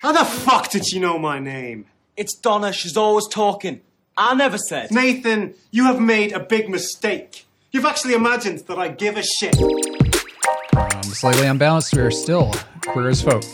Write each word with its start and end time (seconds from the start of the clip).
How 0.00 0.12
the 0.12 0.24
fuck 0.24 0.70
did 0.70 0.88
she 0.88 0.98
know 0.98 1.18
my 1.18 1.38
name? 1.38 1.84
It's 2.16 2.34
Donna. 2.34 2.72
She's 2.72 2.96
always 2.96 3.28
talking. 3.28 3.82
I 4.16 4.34
never 4.34 4.56
said. 4.56 4.90
Nathan, 4.90 5.52
you 5.70 5.84
have 5.84 6.00
made 6.00 6.32
a 6.32 6.40
big 6.40 6.70
mistake. 6.70 7.44
You've 7.70 7.84
actually 7.84 8.14
imagined 8.14 8.60
that 8.60 8.78
I 8.78 8.88
give 8.88 9.18
a 9.18 9.22
shit. 9.22 9.60
Um, 9.60 11.02
slightly 11.02 11.46
unbalanced, 11.46 11.94
we 11.94 12.00
are 12.00 12.10
still 12.10 12.50
queer 12.80 13.10
as 13.10 13.20
folk. 13.20 13.44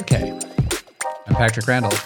Okay. 0.00 0.36
I'm 1.28 1.36
Patrick 1.36 1.68
Randall. 1.68 1.96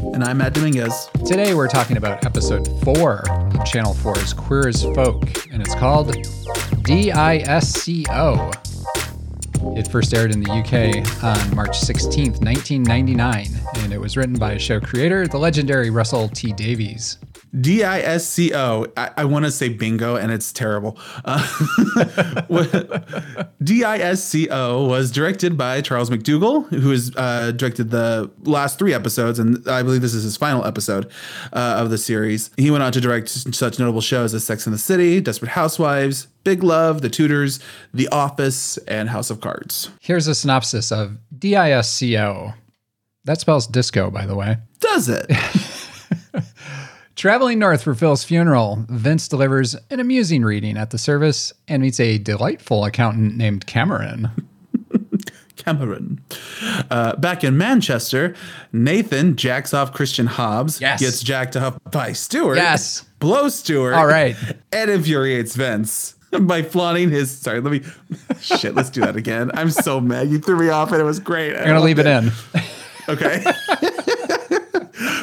And 0.00 0.24
I'm 0.24 0.38
Matt 0.38 0.54
Dominguez. 0.54 1.08
Today 1.24 1.54
we're 1.54 1.68
talking 1.68 1.96
about 1.98 2.26
episode 2.26 2.66
four 2.82 3.22
of 3.30 3.64
Channel 3.64 3.94
4's 3.94 4.32
Queer 4.32 4.66
as 4.66 4.82
Folk, 4.82 5.46
and 5.52 5.62
it's 5.62 5.76
called 5.76 6.08
DISCO. 6.82 8.71
It 9.76 9.88
first 9.88 10.12
aired 10.12 10.32
in 10.32 10.40
the 10.40 10.50
UK 10.50 11.24
on 11.24 11.54
March 11.56 11.80
16th, 11.80 12.42
1999, 12.44 13.48
and 13.76 13.92
it 13.92 13.98
was 13.98 14.16
written 14.16 14.38
by 14.38 14.56
show 14.58 14.78
creator, 14.80 15.26
the 15.26 15.38
legendary 15.38 15.90
Russell 15.90 16.28
T 16.28 16.52
Davies. 16.52 17.18
D 17.60 17.84
I 17.84 18.00
S 18.00 18.26
C 18.26 18.54
O. 18.54 18.86
I, 18.96 19.10
I 19.18 19.24
want 19.26 19.44
to 19.44 19.50
say 19.50 19.68
bingo, 19.68 20.16
and 20.16 20.32
it's 20.32 20.52
terrible. 20.52 20.98
Uh, 21.24 21.46
D 23.62 23.84
I 23.84 23.98
S 23.98 24.24
C 24.24 24.48
O 24.50 24.86
was 24.86 25.10
directed 25.10 25.58
by 25.58 25.82
Charles 25.82 26.08
McDougall, 26.08 26.66
who 26.70 26.90
has 26.90 27.12
uh, 27.16 27.50
directed 27.52 27.90
the 27.90 28.30
last 28.44 28.78
three 28.78 28.94
episodes, 28.94 29.38
and 29.38 29.68
I 29.68 29.82
believe 29.82 30.00
this 30.00 30.14
is 30.14 30.24
his 30.24 30.36
final 30.36 30.64
episode 30.64 31.10
uh, 31.52 31.76
of 31.78 31.90
the 31.90 31.98
series. 31.98 32.50
He 32.56 32.70
went 32.70 32.82
on 32.82 32.92
to 32.92 33.00
direct 33.00 33.28
such 33.28 33.78
notable 33.78 34.00
shows 34.00 34.32
as 34.32 34.44
Sex 34.44 34.66
and 34.66 34.74
the 34.74 34.78
City, 34.78 35.20
Desperate 35.20 35.50
Housewives, 35.50 36.28
Big 36.44 36.62
Love, 36.62 37.02
The 37.02 37.10
Tudors, 37.10 37.60
The 37.92 38.08
Office, 38.08 38.78
and 38.88 39.10
House 39.10 39.30
of 39.30 39.40
Cards. 39.40 39.90
Here's 40.00 40.26
a 40.26 40.34
synopsis 40.34 40.90
of 40.90 41.18
DISCO. 41.38 42.54
That 43.24 43.40
spells 43.40 43.66
disco, 43.66 44.10
by 44.10 44.26
the 44.26 44.34
way. 44.34 44.56
Does 44.80 45.08
it? 45.08 45.30
Traveling 47.22 47.60
north 47.60 47.84
for 47.84 47.94
Phil's 47.94 48.24
funeral, 48.24 48.84
Vince 48.88 49.28
delivers 49.28 49.76
an 49.90 50.00
amusing 50.00 50.42
reading 50.42 50.76
at 50.76 50.90
the 50.90 50.98
service 50.98 51.52
and 51.68 51.80
meets 51.80 52.00
a 52.00 52.18
delightful 52.18 52.84
accountant 52.84 53.36
named 53.36 53.64
Cameron. 53.64 54.28
Cameron. 55.56 56.20
Uh, 56.90 57.14
back 57.14 57.44
in 57.44 57.56
Manchester, 57.56 58.34
Nathan 58.72 59.36
jacks 59.36 59.72
off 59.72 59.92
Christian 59.92 60.26
Hobbs, 60.26 60.80
Yes. 60.80 60.98
gets 61.00 61.22
jacked 61.22 61.54
up 61.54 61.80
by 61.92 62.10
Stuart, 62.12 62.56
Yes. 62.56 63.04
blows 63.20 63.54
Stuart, 63.54 63.94
All 63.94 64.06
right. 64.08 64.34
and 64.72 64.90
infuriates 64.90 65.54
Vince 65.54 66.16
by 66.40 66.62
flaunting 66.64 67.10
his. 67.10 67.30
Sorry, 67.30 67.60
let 67.60 67.70
me. 67.70 67.82
Shit, 68.40 68.74
let's 68.74 68.90
do 68.90 69.00
that 69.02 69.14
again. 69.14 69.52
I'm 69.54 69.70
so 69.70 70.00
mad. 70.00 70.28
You 70.28 70.40
threw 70.40 70.58
me 70.58 70.70
off, 70.70 70.90
and 70.90 71.00
it 71.00 71.04
was 71.04 71.20
great. 71.20 71.54
I'm 71.54 71.66
going 71.66 71.76
to 71.76 71.82
leave 71.82 72.00
it 72.00 72.06
in. 72.06 72.32
Okay. 73.08 73.44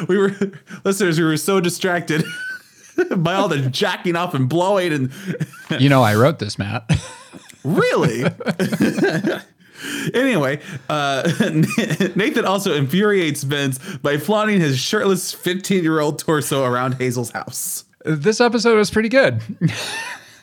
We 0.08 0.18
were 0.18 0.34
listeners. 0.84 1.18
We 1.18 1.24
were 1.24 1.36
so 1.36 1.60
distracted 1.60 2.24
by 3.16 3.34
all 3.34 3.48
the 3.48 3.58
jacking 3.70 4.16
off 4.16 4.34
and 4.34 4.48
blowing, 4.48 4.92
and 4.92 5.12
You 5.80 5.88
know, 5.88 6.02
I 6.02 6.14
wrote 6.16 6.38
this, 6.38 6.58
Matt. 6.58 6.90
Really? 7.62 8.24
anyway, 10.14 10.60
uh, 10.88 11.30
Nathan 12.16 12.46
also 12.46 12.74
infuriates 12.74 13.42
Vince 13.42 13.78
by 13.98 14.16
flaunting 14.16 14.60
his 14.60 14.78
shirtless 14.78 15.32
15 15.32 15.82
year 15.82 16.00
old 16.00 16.18
torso 16.18 16.64
around 16.64 16.94
Hazel's 16.94 17.30
house. 17.30 17.84
this 18.06 18.40
episode 18.40 18.76
was 18.78 18.90
pretty 18.90 19.10
good. 19.10 19.42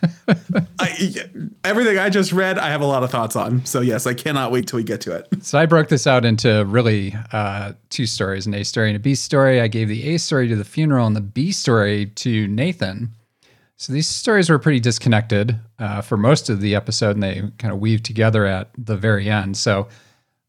I, 0.80 1.16
everything 1.64 1.98
I 1.98 2.09
just 2.09 2.31
read, 2.31 2.58
I 2.58 2.70
have 2.70 2.81
a 2.81 2.86
lot 2.86 3.03
of 3.03 3.12
thoughts 3.12 3.36
on. 3.36 3.66
So, 3.66 3.81
yes, 3.81 4.08
I 4.08 4.14
cannot 4.14 4.52
wait 4.52 4.67
till 4.67 4.78
we 4.78 4.84
get 4.84 5.02
to 5.02 5.16
it. 5.16 5.28
So 5.42 5.58
I 5.58 5.66
broke 5.66 5.89
this 5.89 6.08
out 6.08 6.26
into 6.26 6.66
really 6.66 7.16
uh, 7.31 7.73
two 7.89 8.06
stories 8.06 8.48
an 8.48 8.54
A 8.54 8.64
story 8.64 8.89
and 8.89 8.95
a 8.95 9.00
B 9.00 9.16
story. 9.16 9.62
I 9.62 9.67
gave 9.67 9.88
the 9.88 10.14
A 10.14 10.17
story 10.17 10.48
to 10.48 10.56
the 10.56 10.66
funeral 10.66 11.08
and 11.08 11.16
the 11.16 11.22
B 11.22 11.52
story 11.52 12.08
to 12.08 12.48
Nathan. 12.48 13.12
So 13.78 13.94
these 13.94 14.08
stories 14.08 14.49
were 14.49 14.60
pretty 14.60 14.80
disconnected 14.80 15.60
uh, 15.77 16.02
for 16.02 16.17
most 16.17 16.49
of 16.49 16.61
the 16.61 16.73
episode 16.73 17.11
and 17.11 17.23
they 17.23 17.43
kind 17.60 17.73
of 17.73 17.80
weave 17.80 18.02
together 18.02 18.45
at 18.45 18.72
the 18.77 18.98
very 18.98 19.30
end. 19.30 19.55
So 19.55 19.88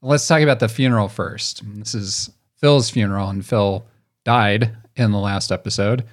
let's 0.00 0.26
talk 0.26 0.40
about 0.40 0.60
the 0.60 0.68
funeral 0.68 1.08
first. 1.08 1.62
This 1.64 1.94
is 1.94 2.30
Phil's 2.56 2.90
funeral, 2.90 3.28
and 3.28 3.44
Phil 3.44 3.86
died 4.24 4.76
in 4.96 5.12
the 5.12 5.18
last 5.18 5.52
episode 5.52 6.04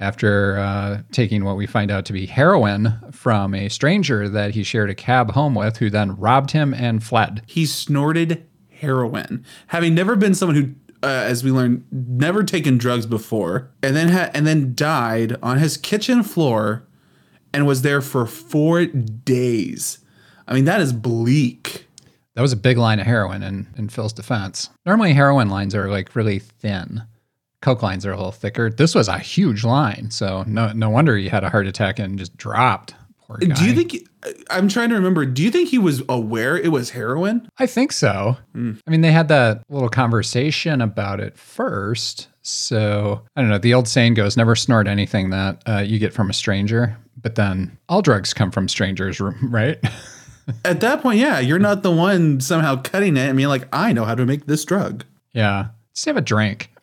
after 0.00 0.58
uh, 0.58 1.02
taking 1.12 1.44
what 1.44 1.56
we 1.56 1.66
find 1.66 1.90
out 1.90 2.04
to 2.06 2.12
be 2.12 2.26
heroin 2.26 2.98
from 3.12 3.54
a 3.54 3.68
stranger 3.68 4.28
that 4.28 4.54
he 4.54 4.62
shared 4.62 4.90
a 4.90 4.94
cab 4.94 5.32
home 5.32 5.54
with, 5.54 5.76
who 5.78 5.90
then 5.90 6.16
robbed 6.16 6.50
him 6.50 6.74
and 6.74 7.02
fled. 7.02 7.42
He 7.46 7.66
snorted 7.66 8.46
heroin, 8.70 9.44
having 9.68 9.94
never 9.94 10.16
been 10.16 10.34
someone 10.34 10.56
who. 10.56 10.74
Uh, 11.02 11.22
as 11.26 11.44
we 11.44 11.50
learned, 11.50 11.84
never 11.92 12.42
taken 12.42 12.78
drugs 12.78 13.04
before, 13.04 13.70
and 13.82 13.94
then 13.94 14.08
ha- 14.08 14.30
and 14.32 14.46
then 14.46 14.74
died 14.74 15.36
on 15.42 15.58
his 15.58 15.76
kitchen 15.76 16.22
floor, 16.22 16.86
and 17.52 17.66
was 17.66 17.82
there 17.82 18.00
for 18.00 18.24
four 18.24 18.86
days. 18.86 19.98
I 20.48 20.54
mean, 20.54 20.64
that 20.64 20.80
is 20.80 20.94
bleak. 20.94 21.86
That 22.36 22.40
was 22.40 22.54
a 22.54 22.56
big 22.56 22.78
line 22.78 23.00
of 23.00 23.06
heroin 23.06 23.42
in, 23.42 23.66
in 23.76 23.90
Phil's 23.90 24.14
defense. 24.14 24.70
Normally, 24.86 25.12
heroin 25.12 25.50
lines 25.50 25.74
are 25.74 25.90
like 25.90 26.16
really 26.16 26.38
thin. 26.38 27.02
Coke 27.64 27.82
lines 27.82 28.04
are 28.04 28.12
a 28.12 28.16
little 28.16 28.30
thicker. 28.30 28.68
This 28.68 28.94
was 28.94 29.08
a 29.08 29.18
huge 29.18 29.64
line, 29.64 30.10
so 30.10 30.44
no 30.46 30.70
no 30.72 30.90
wonder 30.90 31.16
he 31.16 31.28
had 31.28 31.44
a 31.44 31.48
heart 31.50 31.66
attack 31.66 31.98
and 31.98 32.18
just 32.18 32.36
dropped. 32.36 32.94
Poor 33.26 33.38
guy. 33.38 33.54
Do 33.54 33.64
you 33.64 33.72
think? 33.74 34.06
I'm 34.50 34.68
trying 34.68 34.90
to 34.90 34.94
remember. 34.96 35.24
Do 35.24 35.42
you 35.42 35.50
think 35.50 35.70
he 35.70 35.78
was 35.78 36.02
aware 36.10 36.58
it 36.58 36.68
was 36.70 36.90
heroin? 36.90 37.48
I 37.58 37.66
think 37.66 37.92
so. 37.92 38.36
I 38.54 38.90
mean, 38.90 39.00
they 39.00 39.12
had 39.12 39.28
that 39.28 39.62
little 39.70 39.88
conversation 39.88 40.82
about 40.82 41.20
it 41.20 41.38
first. 41.38 42.28
So 42.42 43.22
I 43.34 43.40
don't 43.40 43.48
know. 43.48 43.56
The 43.56 43.72
old 43.72 43.88
saying 43.88 44.12
goes, 44.12 44.36
"Never 44.36 44.54
snort 44.54 44.86
anything 44.86 45.30
that 45.30 45.62
uh, 45.66 45.78
you 45.78 45.98
get 45.98 46.12
from 46.12 46.28
a 46.28 46.34
stranger." 46.34 46.98
But 47.20 47.36
then 47.36 47.78
all 47.88 48.02
drugs 48.02 48.34
come 48.34 48.50
from 48.50 48.68
strangers, 48.68 49.20
right? 49.20 49.78
At 50.66 50.80
that 50.80 51.00
point, 51.00 51.18
yeah, 51.18 51.38
you're 51.40 51.58
not 51.58 51.82
the 51.82 51.90
one 51.90 52.40
somehow 52.40 52.76
cutting 52.82 53.16
it. 53.16 53.26
I 53.30 53.32
mean, 53.32 53.48
like 53.48 53.66
I 53.72 53.94
know 53.94 54.04
how 54.04 54.14
to 54.14 54.26
make 54.26 54.44
this 54.44 54.66
drug. 54.66 55.04
yeah. 55.32 55.68
Just 55.94 56.06
have 56.06 56.16
a 56.16 56.20
drink. 56.20 56.70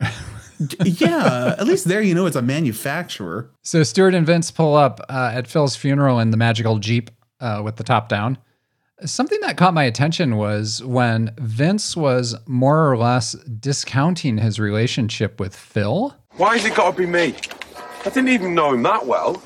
Yeah, 0.84 1.54
at 1.58 1.66
least 1.66 1.86
there 1.86 2.02
you 2.02 2.14
know 2.14 2.26
it's 2.26 2.36
a 2.36 2.42
manufacturer. 2.42 3.50
So 3.62 3.82
Stuart 3.82 4.14
and 4.14 4.26
Vince 4.26 4.50
pull 4.50 4.76
up 4.76 5.00
uh, 5.08 5.32
at 5.34 5.46
Phil's 5.46 5.76
funeral 5.76 6.18
in 6.18 6.30
the 6.30 6.36
magical 6.36 6.78
Jeep 6.78 7.10
uh, 7.40 7.62
with 7.64 7.76
the 7.76 7.84
top 7.84 8.08
down. 8.08 8.38
Something 9.04 9.40
that 9.40 9.56
caught 9.56 9.74
my 9.74 9.82
attention 9.82 10.36
was 10.36 10.82
when 10.84 11.34
Vince 11.38 11.96
was 11.96 12.36
more 12.46 12.88
or 12.90 12.96
less 12.96 13.32
discounting 13.32 14.38
his 14.38 14.60
relationship 14.60 15.40
with 15.40 15.56
Phil. 15.56 16.16
Why 16.36 16.56
has 16.56 16.64
it 16.64 16.76
got 16.76 16.92
to 16.92 16.96
be 16.96 17.06
me? 17.06 17.34
I 18.04 18.10
didn't 18.10 18.28
even 18.28 18.54
know 18.54 18.74
him 18.74 18.82
that 18.84 19.06
well. 19.06 19.42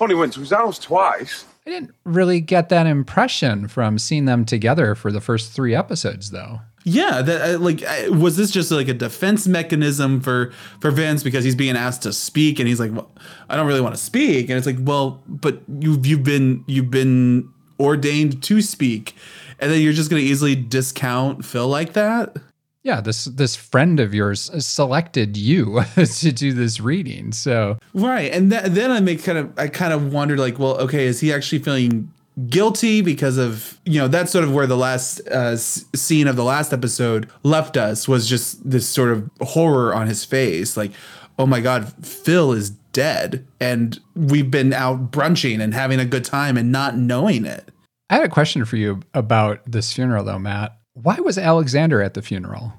Only 0.00 0.14
went 0.14 0.34
to 0.34 0.40
his 0.40 0.50
house 0.50 0.78
twice. 0.78 1.44
I 1.66 1.70
didn't 1.70 1.94
really 2.04 2.40
get 2.40 2.68
that 2.70 2.86
impression 2.86 3.68
from 3.68 3.98
seeing 3.98 4.24
them 4.24 4.44
together 4.44 4.94
for 4.94 5.12
the 5.12 5.20
first 5.20 5.52
three 5.52 5.74
episodes, 5.74 6.30
though. 6.30 6.60
Yeah, 6.84 7.20
that 7.20 7.56
uh, 7.56 7.58
like 7.58 7.82
was 8.10 8.36
this 8.36 8.50
just 8.50 8.70
like 8.70 8.88
a 8.88 8.94
defense 8.94 9.46
mechanism 9.46 10.20
for 10.20 10.52
for 10.80 10.90
Vince 10.90 11.22
because 11.22 11.44
he's 11.44 11.54
being 11.54 11.76
asked 11.76 12.02
to 12.02 12.12
speak 12.12 12.58
and 12.58 12.66
he's 12.66 12.80
like, 12.80 12.92
well, 12.92 13.10
I 13.48 13.56
don't 13.56 13.66
really 13.66 13.82
want 13.82 13.94
to 13.94 14.00
speak, 14.00 14.48
and 14.48 14.56
it's 14.56 14.66
like, 14.66 14.78
well, 14.80 15.22
but 15.28 15.60
you've 15.80 16.06
you've 16.06 16.24
been 16.24 16.64
you've 16.66 16.90
been 16.90 17.50
ordained 17.78 18.42
to 18.44 18.62
speak, 18.62 19.14
and 19.58 19.70
then 19.70 19.82
you're 19.82 19.92
just 19.92 20.08
gonna 20.08 20.22
easily 20.22 20.54
discount 20.54 21.44
Phil 21.44 21.68
like 21.68 21.92
that. 21.92 22.36
Yeah, 22.82 23.02
this 23.02 23.26
this 23.26 23.56
friend 23.56 24.00
of 24.00 24.14
yours 24.14 24.50
selected 24.64 25.36
you 25.36 25.82
to 25.94 26.32
do 26.32 26.54
this 26.54 26.80
reading, 26.80 27.32
so. 27.32 27.78
Right, 27.92 28.32
and 28.32 28.50
th- 28.50 28.64
then 28.64 28.90
I 28.90 29.00
make 29.00 29.22
kind 29.22 29.36
of 29.36 29.58
I 29.58 29.68
kind 29.68 29.92
of 29.92 30.14
wondered 30.14 30.38
like, 30.38 30.58
well, 30.58 30.78
okay, 30.78 31.04
is 31.04 31.20
he 31.20 31.30
actually 31.30 31.58
feeling 31.58 32.10
guilty 32.48 33.00
because 33.02 33.38
of 33.38 33.78
you 33.84 33.98
know 33.98 34.08
that's 34.08 34.32
sort 34.32 34.44
of 34.44 34.52
where 34.52 34.66
the 34.66 34.76
last 34.76 35.20
uh, 35.28 35.56
scene 35.56 36.26
of 36.26 36.36
the 36.36 36.44
last 36.44 36.72
episode 36.72 37.28
left 37.42 37.76
us 37.76 38.08
was 38.08 38.28
just 38.28 38.68
this 38.68 38.88
sort 38.88 39.10
of 39.10 39.30
horror 39.40 39.94
on 39.94 40.06
his 40.06 40.24
face, 40.24 40.76
like, 40.76 40.92
oh 41.38 41.46
my 41.46 41.60
god, 41.60 41.92
Phil 42.04 42.52
is 42.52 42.70
dead, 42.70 43.46
and 43.60 44.00
we've 44.14 44.50
been 44.50 44.72
out 44.72 45.10
brunching 45.10 45.60
and 45.60 45.74
having 45.74 46.00
a 46.00 46.04
good 46.04 46.24
time 46.24 46.56
and 46.56 46.72
not 46.72 46.96
knowing 46.96 47.44
it. 47.44 47.70
I 48.08 48.14
had 48.14 48.24
a 48.24 48.28
question 48.28 48.64
for 48.64 48.76
you 48.76 49.00
about 49.14 49.60
this 49.70 49.92
funeral, 49.92 50.24
though, 50.24 50.38
Matt. 50.38 50.76
Why 50.94 51.16
was 51.16 51.38
Alexander 51.38 52.02
at 52.02 52.14
the 52.14 52.22
funeral? 52.22 52.72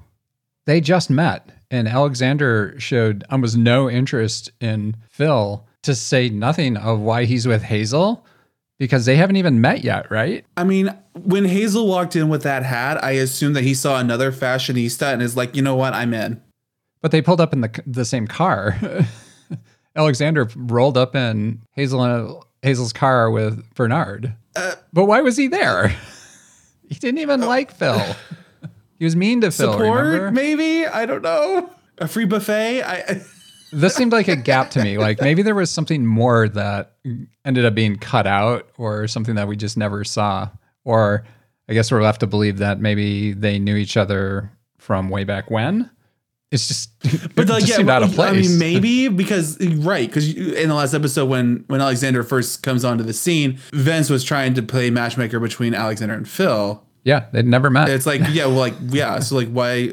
They 0.66 0.80
just 0.80 1.10
met, 1.10 1.48
and 1.70 1.88
Alexander 1.88 2.74
showed 2.78 3.24
almost 3.30 3.56
no 3.56 3.90
interest 3.90 4.50
in 4.60 4.96
Phil 5.10 5.66
to 5.82 5.94
say 5.94 6.28
nothing 6.28 6.76
of 6.76 7.00
why 7.00 7.24
he's 7.24 7.48
with 7.48 7.62
Hazel 7.62 8.24
because 8.82 9.04
they 9.06 9.14
haven't 9.14 9.36
even 9.36 9.60
met 9.60 9.84
yet, 9.84 10.10
right? 10.10 10.44
I 10.56 10.64
mean, 10.64 10.92
when 11.14 11.44
Hazel 11.44 11.86
walked 11.86 12.16
in 12.16 12.28
with 12.28 12.42
that 12.42 12.64
hat, 12.64 13.02
I 13.04 13.12
assumed 13.12 13.54
that 13.54 13.62
he 13.62 13.74
saw 13.74 14.00
another 14.00 14.32
fashionista 14.32 15.12
and 15.12 15.22
is 15.22 15.36
like, 15.36 15.54
you 15.54 15.62
know 15.62 15.76
what, 15.76 15.94
I'm 15.94 16.12
in. 16.12 16.42
But 17.00 17.12
they 17.12 17.22
pulled 17.22 17.40
up 17.40 17.52
in 17.52 17.60
the 17.60 17.82
the 17.86 18.04
same 18.04 18.26
car. 18.26 18.76
Alexander 19.96 20.48
rolled 20.56 20.98
up 20.98 21.14
in 21.14 21.62
Hazel 21.76 22.02
and 22.02 22.42
Hazel's 22.62 22.92
car 22.92 23.30
with 23.30 23.72
Bernard. 23.76 24.34
Uh, 24.56 24.74
but 24.92 25.04
why 25.04 25.20
was 25.20 25.36
he 25.36 25.46
there? 25.46 25.94
He 26.88 26.98
didn't 26.98 27.20
even 27.20 27.40
like 27.40 27.70
Phil. 27.72 28.02
He 28.98 29.04
was 29.04 29.16
mean 29.16 29.40
to 29.42 29.50
Phil. 29.50 29.72
support, 29.72 30.04
remember? 30.04 30.30
maybe. 30.32 30.86
I 30.86 31.06
don't 31.06 31.22
know. 31.22 31.70
A 31.98 32.06
free 32.06 32.24
buffet. 32.26 32.82
I 32.82 33.22
this 33.72 33.94
seemed 33.94 34.12
like 34.12 34.28
a 34.28 34.36
gap 34.36 34.70
to 34.70 34.82
me. 34.82 34.98
Like 34.98 35.20
maybe 35.20 35.42
there 35.42 35.54
was 35.54 35.70
something 35.70 36.06
more 36.06 36.48
that 36.48 36.96
ended 37.44 37.64
up 37.64 37.74
being 37.74 37.96
cut 37.96 38.26
out, 38.26 38.68
or 38.78 39.08
something 39.08 39.34
that 39.34 39.48
we 39.48 39.56
just 39.56 39.76
never 39.76 40.04
saw. 40.04 40.48
Or 40.84 41.24
I 41.68 41.74
guess 41.74 41.90
we're 41.90 42.02
left 42.02 42.20
to 42.20 42.26
believe 42.26 42.58
that 42.58 42.80
maybe 42.80 43.32
they 43.32 43.58
knew 43.58 43.76
each 43.76 43.96
other 43.96 44.50
from 44.78 45.08
way 45.08 45.24
back 45.24 45.50
when. 45.50 45.90
It's 46.50 46.68
just, 46.68 46.90
but 47.34 47.48
it 47.48 47.52
like 47.52 47.64
just 47.64 47.82
yeah, 47.82 47.90
out 47.90 48.02
of 48.02 48.12
place. 48.12 48.30
I 48.30 48.48
mean, 48.48 48.58
maybe 48.58 49.08
because 49.08 49.58
right 49.76 50.06
because 50.06 50.34
in 50.34 50.68
the 50.68 50.74
last 50.74 50.92
episode 50.92 51.26
when 51.26 51.64
when 51.68 51.80
Alexander 51.80 52.22
first 52.22 52.62
comes 52.62 52.84
onto 52.84 53.02
the 53.04 53.14
scene, 53.14 53.58
Vince 53.72 54.10
was 54.10 54.22
trying 54.22 54.52
to 54.54 54.62
play 54.62 54.90
matchmaker 54.90 55.40
between 55.40 55.74
Alexander 55.74 56.14
and 56.14 56.28
Phil. 56.28 56.84
yeah, 57.04 57.26
they'd 57.32 57.46
never 57.46 57.70
met. 57.70 57.88
It's 57.88 58.04
like 58.04 58.20
yeah, 58.30 58.46
well, 58.46 58.56
like 58.56 58.74
yeah, 58.88 59.18
so 59.20 59.36
like 59.36 59.48
why? 59.48 59.92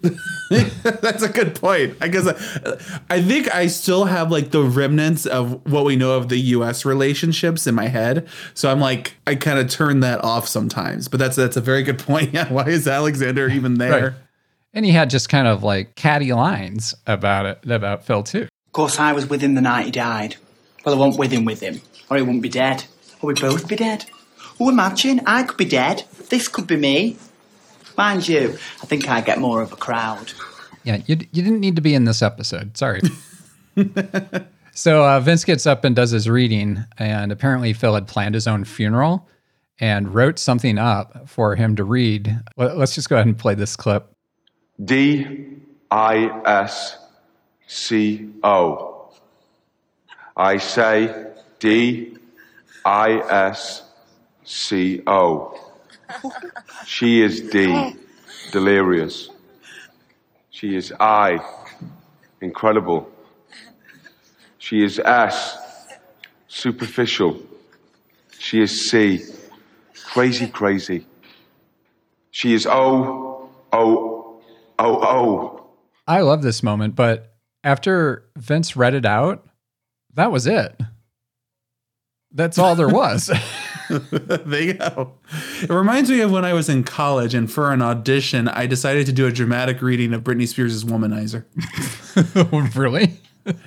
That's 0.50 1.22
a 1.22 1.28
good 1.28 1.54
point. 1.54 1.96
I 2.00 2.08
guess 2.08 2.26
I, 2.26 2.76
I 3.10 3.20
think 3.22 3.52
I 3.54 3.66
still 3.66 4.04
have 4.04 4.30
like 4.30 4.50
the 4.50 4.62
remnants 4.62 5.26
of 5.26 5.64
what 5.70 5.84
we 5.84 5.96
know 5.96 6.16
of 6.16 6.28
the 6.28 6.38
U.S. 6.38 6.84
relationships 6.84 7.66
in 7.66 7.74
my 7.74 7.88
head. 7.88 8.28
So 8.54 8.70
I'm 8.70 8.80
like, 8.80 9.14
I 9.26 9.34
kind 9.34 9.58
of 9.58 9.68
turn 9.68 10.00
that 10.00 10.22
off 10.22 10.46
sometimes. 10.46 11.08
But 11.08 11.18
that's 11.18 11.36
that's 11.36 11.56
a 11.56 11.60
very 11.60 11.82
good 11.82 11.98
point. 12.10 12.32
Yeah, 12.32 12.52
why 12.52 12.66
is 12.68 12.86
Alexander 12.86 13.48
even 13.48 13.74
there? 13.74 14.02
Right. 14.10 14.12
and 14.72 14.84
he 14.84 14.92
had 14.92 15.10
just 15.10 15.28
kind 15.28 15.48
of 15.48 15.62
like 15.62 15.94
catty 15.96 16.32
lines 16.32 16.94
about 17.06 17.46
it 17.46 17.70
about 17.70 18.04
Phil 18.04 18.22
too. 18.22 18.42
Of 18.66 18.72
course, 18.72 18.98
I 18.98 19.12
was 19.12 19.28
with 19.28 19.40
him 19.40 19.54
the 19.54 19.60
night 19.62 19.86
he 19.86 19.90
died. 19.90 20.36
Well, 20.84 20.94
I 20.94 20.98
wasn't 20.98 21.18
with 21.18 21.32
him 21.32 21.44
with 21.44 21.60
him, 21.60 21.80
or 22.08 22.16
he 22.16 22.22
wouldn't 22.22 22.42
be 22.42 22.48
dead. 22.48 22.84
Or 23.20 23.26
we'd 23.28 23.40
both 23.40 23.66
be 23.66 23.74
dead. 23.76 24.04
Oh, 24.60 24.68
imagine, 24.68 25.20
I 25.26 25.42
could 25.42 25.56
be 25.56 25.64
dead. 25.64 26.04
This 26.30 26.46
could 26.48 26.66
be 26.66 26.76
me. 26.76 27.16
Mind 27.98 28.28
you, 28.28 28.56
I 28.80 28.86
think 28.86 29.08
I 29.08 29.20
get 29.20 29.40
more 29.40 29.60
of 29.60 29.72
a 29.72 29.76
crowd. 29.76 30.32
Yeah, 30.84 30.98
you, 31.06 31.16
you 31.32 31.42
didn't 31.42 31.58
need 31.58 31.74
to 31.74 31.82
be 31.82 31.94
in 31.94 32.04
this 32.04 32.22
episode. 32.22 32.76
Sorry. 32.76 33.00
so 34.72 35.04
uh, 35.04 35.18
Vince 35.18 35.44
gets 35.44 35.66
up 35.66 35.82
and 35.82 35.96
does 35.96 36.12
his 36.12 36.28
reading, 36.28 36.84
and 36.96 37.32
apparently 37.32 37.72
Phil 37.72 37.94
had 37.94 38.06
planned 38.06 38.36
his 38.36 38.46
own 38.46 38.62
funeral 38.62 39.28
and 39.80 40.14
wrote 40.14 40.38
something 40.38 40.78
up 40.78 41.28
for 41.28 41.56
him 41.56 41.74
to 41.74 41.82
read. 41.82 42.38
Let- 42.56 42.76
Let's 42.76 42.94
just 42.94 43.08
go 43.10 43.16
ahead 43.16 43.26
and 43.26 43.36
play 43.36 43.56
this 43.56 43.74
clip. 43.74 44.08
D 44.84 45.56
I 45.90 46.40
S 46.46 46.98
C 47.66 48.28
O. 48.44 49.10
I 50.36 50.58
say 50.58 51.32
D 51.58 52.16
I 52.84 53.10
S 53.28 53.82
C 54.44 55.02
O. 55.08 55.67
She 56.86 57.22
is 57.22 57.40
D, 57.40 57.96
delirious. 58.52 59.30
She 60.50 60.76
is 60.76 60.92
I, 60.98 61.38
incredible. 62.40 63.10
She 64.58 64.82
is 64.82 64.98
S, 64.98 65.56
superficial. 66.48 67.40
She 68.38 68.60
is 68.60 68.90
C, 68.90 69.24
crazy, 70.06 70.48
crazy. 70.48 71.06
She 72.30 72.54
is 72.54 72.66
O, 72.66 73.50
O, 73.72 74.40
O, 74.78 75.02
O. 75.02 75.66
I 76.06 76.20
love 76.22 76.42
this 76.42 76.62
moment, 76.62 76.94
but 76.94 77.34
after 77.62 78.24
Vince 78.36 78.76
read 78.76 78.94
it 78.94 79.04
out, 79.04 79.46
that 80.14 80.32
was 80.32 80.46
it. 80.46 80.80
That's 82.32 82.58
all 82.58 82.74
there 82.74 82.88
was. 82.88 83.30
there 84.10 84.62
you 84.62 84.74
go. 84.74 85.12
It 85.62 85.70
reminds 85.70 86.10
me 86.10 86.20
of 86.20 86.30
when 86.30 86.44
I 86.44 86.52
was 86.52 86.68
in 86.68 86.84
college 86.84 87.34
and 87.34 87.50
for 87.50 87.72
an 87.72 87.82
audition, 87.82 88.48
I 88.48 88.66
decided 88.66 89.06
to 89.06 89.12
do 89.12 89.26
a 89.26 89.32
dramatic 89.32 89.80
reading 89.82 90.12
of 90.12 90.22
Britney 90.22 90.46
Spears' 90.46 90.84
Womanizer. 90.84 91.44
really? 92.76 93.20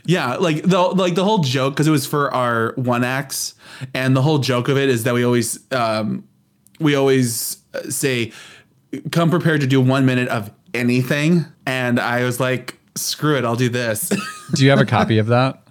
Yeah, 0.06 0.36
like 0.36 0.64
the 0.64 0.80
like 0.80 1.16
the 1.16 1.24
whole 1.24 1.40
joke 1.40 1.74
because 1.74 1.88
it 1.88 1.92
was 1.92 2.06
for 2.06 2.34
our 2.34 2.74
one 2.76 3.04
acts, 3.04 3.56
and 3.94 4.16
the 4.16 4.22
whole 4.22 4.38
joke 4.38 4.68
of 4.68 4.78
it 4.78 4.90
is 4.90 5.04
that 5.04 5.14
we 5.14 5.24
always 5.24 5.60
um, 5.72 6.28
we 6.80 6.96
always 6.96 7.58
uh, 7.74 7.90
say, 7.90 8.32
"Come 9.12 9.30
prepared 9.30 9.62
to 9.62 9.68
do 9.68 9.82
one 9.82 10.06
minute 10.06 10.28
of 10.28 10.52
anything," 10.74 11.46
and 11.66 12.00
I 12.00 12.24
was 12.24 12.40
like, 12.40 12.78
"Screw 12.96 13.38
it, 13.38 13.46
I'll 13.46 13.56
do 13.56 13.70
this." 13.70 14.12
Do 14.54 14.64
you 14.64 14.70
have 14.70 14.80
a 14.80 14.86
copy 14.86 15.18
of 15.18 15.28
that? 15.28 15.64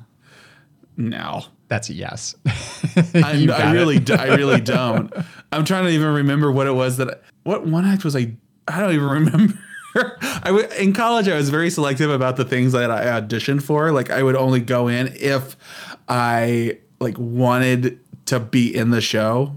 no, 0.96 1.44
That's 1.70 1.88
a 1.88 1.94
yes. 1.94 2.34
I, 3.14 3.46
I 3.48 3.72
really, 3.72 4.02
I 4.10 4.34
really 4.34 4.60
don't. 4.60 5.12
I'm 5.52 5.64
trying 5.64 5.84
to 5.84 5.90
even 5.90 6.12
remember 6.12 6.50
what 6.50 6.66
it 6.66 6.72
was 6.72 6.96
that 6.96 7.08
I, 7.08 7.14
what 7.44 7.64
one 7.64 7.86
act 7.86 8.04
was 8.04 8.16
I. 8.16 8.34
I 8.66 8.80
don't 8.80 8.92
even 8.92 9.08
remember. 9.08 9.54
I 9.94 10.46
w- 10.46 10.68
in 10.78 10.92
college 10.92 11.28
I 11.28 11.36
was 11.36 11.48
very 11.48 11.70
selective 11.70 12.10
about 12.10 12.36
the 12.36 12.44
things 12.44 12.72
that 12.72 12.90
I 12.90 13.20
auditioned 13.20 13.62
for. 13.62 13.92
Like 13.92 14.10
I 14.10 14.20
would 14.22 14.34
only 14.34 14.58
go 14.60 14.88
in 14.88 15.14
if 15.16 15.56
I 16.08 16.78
like 16.98 17.16
wanted 17.18 18.00
to 18.26 18.40
be 18.40 18.74
in 18.74 18.90
the 18.90 19.00
show. 19.00 19.56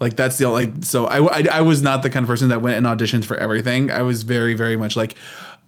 Like 0.00 0.16
that's 0.16 0.38
the 0.38 0.48
like 0.48 0.70
so 0.80 1.04
I, 1.04 1.40
I 1.40 1.46
I 1.52 1.60
was 1.60 1.82
not 1.82 2.02
the 2.02 2.08
kind 2.08 2.24
of 2.24 2.28
person 2.28 2.48
that 2.48 2.62
went 2.62 2.78
and 2.78 2.86
auditioned 2.86 3.26
for 3.26 3.36
everything. 3.36 3.90
I 3.90 4.00
was 4.02 4.22
very 4.22 4.54
very 4.54 4.76
much 4.78 4.96
like, 4.96 5.16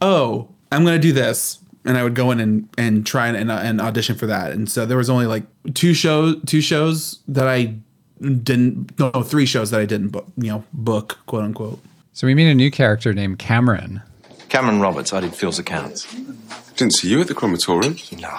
oh, 0.00 0.48
I'm 0.72 0.82
gonna 0.82 0.98
do 0.98 1.12
this, 1.12 1.58
and 1.84 1.98
I 1.98 2.02
would 2.02 2.14
go 2.14 2.30
in 2.30 2.40
and 2.40 2.68
and 2.78 3.06
try 3.06 3.28
and 3.28 3.50
and 3.50 3.80
audition 3.80 4.16
for 4.16 4.26
that. 4.26 4.52
And 4.52 4.70
so 4.70 4.86
there 4.86 4.96
was 4.96 5.10
only 5.10 5.26
like 5.26 5.44
two 5.74 5.94
shows 5.94 6.36
two 6.46 6.60
shows 6.60 7.20
that 7.28 7.48
I 7.48 7.74
didn't 8.20 8.98
no 8.98 9.10
three 9.22 9.46
shows 9.46 9.70
that 9.70 9.80
I 9.80 9.86
didn't 9.86 10.08
book 10.08 10.26
you 10.36 10.50
know 10.50 10.64
book 10.72 11.18
quote 11.26 11.44
unquote. 11.44 11.80
So 12.12 12.26
we 12.26 12.34
meet 12.34 12.50
a 12.50 12.54
new 12.54 12.70
character 12.70 13.12
named 13.12 13.38
Cameron. 13.38 14.02
Cameron 14.48 14.80
Roberts, 14.80 15.12
I 15.12 15.20
did 15.20 15.34
Phil's 15.34 15.58
accounts. 15.58 16.06
Didn't 16.76 16.94
see 16.94 17.08
you 17.08 17.20
at 17.20 17.26
the 17.26 17.34
crematorium. 17.34 17.96
No, 18.20 18.30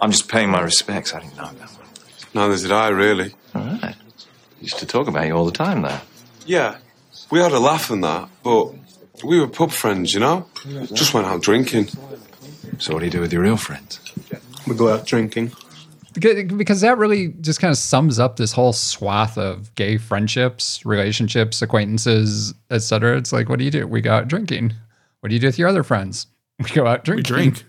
I'm 0.00 0.10
just 0.10 0.28
paying 0.28 0.50
my 0.50 0.62
respects. 0.62 1.14
I 1.14 1.20
didn't 1.20 1.36
know 1.36 1.44
that 1.44 1.68
one. 1.70 1.86
Neither 2.34 2.56
did 2.56 2.72
I, 2.72 2.88
really. 2.88 3.34
All 3.54 3.62
right. 3.62 3.94
Used 4.60 4.78
to 4.78 4.86
talk 4.86 5.08
about 5.08 5.26
you 5.26 5.34
all 5.36 5.44
the 5.44 5.52
time, 5.52 5.82
though. 5.82 5.98
Yeah, 6.46 6.78
we 7.30 7.40
had 7.40 7.52
a 7.52 7.58
laugh 7.58 7.90
and 7.90 8.02
that, 8.02 8.28
but 8.42 8.72
we 9.24 9.38
were 9.40 9.46
pub 9.46 9.72
friends, 9.72 10.14
you 10.14 10.20
know? 10.20 10.46
Just 10.92 11.12
went 11.14 11.26
out 11.26 11.42
drinking. 11.42 11.88
So 12.78 12.92
what 12.94 13.00
do 13.00 13.04
you 13.06 13.10
do 13.12 13.20
with 13.20 13.32
your 13.32 13.42
real 13.42 13.56
friends? 13.56 14.00
We 14.66 14.74
go 14.74 14.88
out 14.92 15.06
drinking. 15.06 15.52
Because 16.14 16.44
because 16.52 16.80
that 16.82 16.98
really 16.98 17.28
just 17.40 17.60
kind 17.60 17.70
of 17.70 17.78
sums 17.78 18.18
up 18.18 18.36
this 18.36 18.52
whole 18.52 18.72
swath 18.72 19.38
of 19.38 19.74
gay 19.76 19.96
friendships, 19.96 20.84
relationships, 20.84 21.62
acquaintances, 21.62 22.52
etc. 22.70 23.16
It's 23.16 23.32
like, 23.32 23.48
what 23.48 23.58
do 23.58 23.64
you 23.64 23.70
do? 23.70 23.86
We 23.86 24.00
go 24.02 24.12
out 24.12 24.28
drinking. 24.28 24.74
What 25.20 25.28
do 25.30 25.34
you 25.34 25.40
do 25.40 25.46
with 25.46 25.58
your 25.58 25.68
other 25.68 25.82
friends? 25.82 26.26
We 26.62 26.70
go 26.70 26.86
out 26.86 27.02
drinking. 27.04 27.34
We 27.34 27.40
drink. 27.42 27.64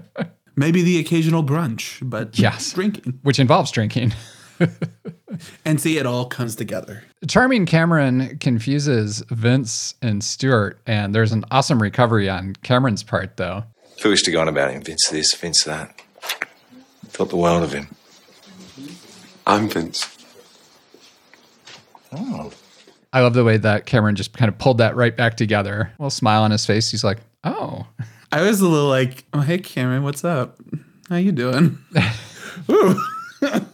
Maybe 0.56 0.82
the 0.82 0.98
occasional 1.00 1.44
brunch, 1.44 1.98
but 2.08 2.38
Yes. 2.38 2.72
drinking. 2.72 3.18
which 3.22 3.38
involves 3.38 3.70
drinking. 3.70 4.14
And 5.64 5.80
see, 5.80 5.98
it 5.98 6.06
all 6.06 6.24
comes 6.26 6.56
together. 6.56 7.04
Charming 7.28 7.66
Cameron 7.66 8.38
confuses 8.38 9.22
Vince 9.30 9.94
and 10.02 10.24
Stuart, 10.24 10.80
and 10.86 11.14
there's 11.14 11.30
an 11.32 11.44
awesome 11.50 11.80
recovery 11.80 12.28
on 12.28 12.54
Cameron's 12.62 13.02
part, 13.04 13.36
though. 13.36 13.62
Phil 13.98 14.12
used 14.12 14.24
to 14.24 14.30
go 14.30 14.40
on 14.40 14.48
about 14.48 14.70
him, 14.70 14.82
Vince 14.82 15.08
this, 15.08 15.34
Vince 15.34 15.64
that. 15.64 16.00
Thought 17.08 17.30
the 17.30 17.36
world 17.36 17.62
of 17.64 17.72
him. 17.72 17.88
I'm 19.46 19.68
Vince. 19.68 20.16
Oh. 22.12 22.52
I 23.12 23.22
love 23.22 23.34
the 23.34 23.44
way 23.44 23.56
that 23.56 23.86
Cameron 23.86 24.14
just 24.14 24.36
kind 24.36 24.48
of 24.48 24.58
pulled 24.58 24.78
that 24.78 24.94
right 24.94 25.16
back 25.16 25.36
together. 25.36 25.90
A 25.98 26.02
little 26.02 26.10
smile 26.10 26.42
on 26.42 26.50
his 26.50 26.64
face. 26.64 26.90
He's 26.90 27.02
like, 27.02 27.18
"Oh, 27.42 27.86
I 28.32 28.42
was 28.42 28.60
a 28.60 28.68
little 28.68 28.88
like, 28.88 29.24
oh 29.32 29.40
hey 29.40 29.58
Cameron, 29.58 30.02
what's 30.04 30.24
up? 30.24 30.58
How 31.08 31.16
you 31.16 31.32
doing? 31.32 31.78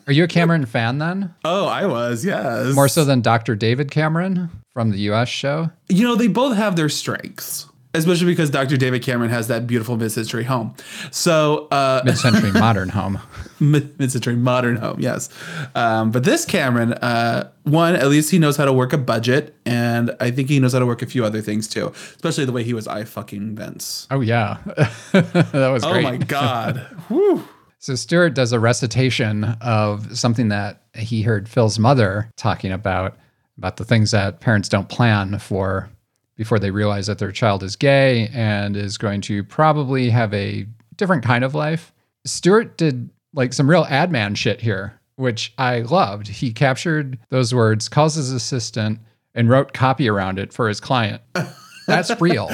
Are 0.06 0.12
you 0.12 0.24
a 0.24 0.28
Cameron 0.28 0.66
fan 0.66 0.98
then? 0.98 1.34
Oh, 1.44 1.66
I 1.66 1.86
was, 1.86 2.24
yes. 2.24 2.74
More 2.74 2.88
so 2.88 3.04
than 3.04 3.22
Dr. 3.22 3.56
David 3.56 3.90
Cameron 3.90 4.50
from 4.72 4.90
the 4.90 4.98
U.S. 5.00 5.28
show." 5.28 5.70
You 5.88 6.04
know, 6.04 6.14
they 6.14 6.28
both 6.28 6.56
have 6.56 6.76
their 6.76 6.88
strengths, 6.88 7.66
especially 7.94 8.26
because 8.26 8.50
Dr. 8.50 8.76
David 8.76 9.02
Cameron 9.02 9.30
has 9.30 9.48
that 9.48 9.66
beautiful 9.66 9.96
mid-century 9.96 10.44
home. 10.44 10.74
So, 11.10 11.68
uh, 11.70 12.02
Mid-century 12.04 12.52
modern 12.52 12.88
home. 12.90 13.18
mid- 13.60 13.98
mid-century 13.98 14.36
modern 14.36 14.76
home, 14.76 14.98
yes. 15.00 15.28
Um, 15.74 16.10
but 16.10 16.24
this 16.24 16.44
Cameron, 16.44 16.94
uh, 16.94 17.50
one, 17.62 17.94
at 17.96 18.08
least 18.08 18.30
he 18.30 18.38
knows 18.38 18.56
how 18.56 18.64
to 18.64 18.72
work 18.72 18.92
a 18.92 18.98
budget, 18.98 19.54
and 19.64 20.14
I 20.20 20.30
think 20.30 20.48
he 20.48 20.58
knows 20.60 20.72
how 20.72 20.80
to 20.80 20.86
work 20.86 21.02
a 21.02 21.06
few 21.06 21.24
other 21.24 21.40
things 21.40 21.68
too, 21.68 21.92
especially 22.16 22.44
the 22.44 22.52
way 22.52 22.62
he 22.64 22.74
was 22.74 22.86
I 22.86 23.04
fucking 23.04 23.54
Vince. 23.56 24.06
Oh 24.10 24.20
yeah, 24.20 24.58
that 25.12 25.70
was 25.72 25.84
Oh 25.84 26.00
my 26.02 26.16
god. 26.18 26.78
Whew. 27.08 27.42
So 27.78 27.94
Stuart 27.94 28.30
does 28.34 28.52
a 28.52 28.58
recitation 28.60 29.44
of 29.60 30.16
something 30.18 30.48
that 30.48 30.80
he 30.94 31.20
heard 31.22 31.48
Phil's 31.48 31.78
mother 31.78 32.30
talking 32.36 32.72
about, 32.72 33.18
about 33.58 33.76
the 33.76 33.84
things 33.84 34.10
that 34.12 34.40
parents 34.40 34.70
don't 34.70 34.88
plan 34.88 35.38
for 35.38 35.90
before 36.36 36.58
they 36.58 36.70
realize 36.70 37.06
that 37.06 37.18
their 37.18 37.32
child 37.32 37.62
is 37.62 37.76
gay 37.76 38.28
and 38.32 38.76
is 38.76 38.98
going 38.98 39.20
to 39.22 39.44
probably 39.44 40.10
have 40.10 40.32
a 40.34 40.66
different 40.96 41.24
kind 41.24 41.44
of 41.44 41.54
life. 41.54 41.92
Stuart 42.24 42.76
did 42.76 43.10
like 43.32 43.52
some 43.52 43.68
real 43.68 43.86
ad 43.88 44.10
man 44.10 44.34
shit 44.34 44.60
here, 44.60 44.98
which 45.16 45.52
I 45.58 45.80
loved. 45.80 46.28
He 46.28 46.52
captured 46.52 47.18
those 47.30 47.54
words, 47.54 47.88
calls 47.88 48.14
his 48.14 48.32
assistant, 48.32 48.98
and 49.34 49.48
wrote 49.48 49.72
copy 49.72 50.08
around 50.08 50.38
it 50.38 50.52
for 50.52 50.68
his 50.68 50.80
client. 50.80 51.20
That's 51.86 52.20
real. 52.20 52.48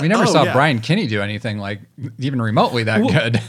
We 0.00 0.08
never 0.08 0.22
Oh, 0.22 0.26
saw 0.26 0.44
yeah. 0.44 0.52
Brian 0.52 0.78
Kinney 0.80 1.06
do 1.06 1.20
anything 1.20 1.58
like 1.58 1.80
even 2.18 2.40
remotely 2.40 2.84
that 2.84 3.00
good. 3.00 3.40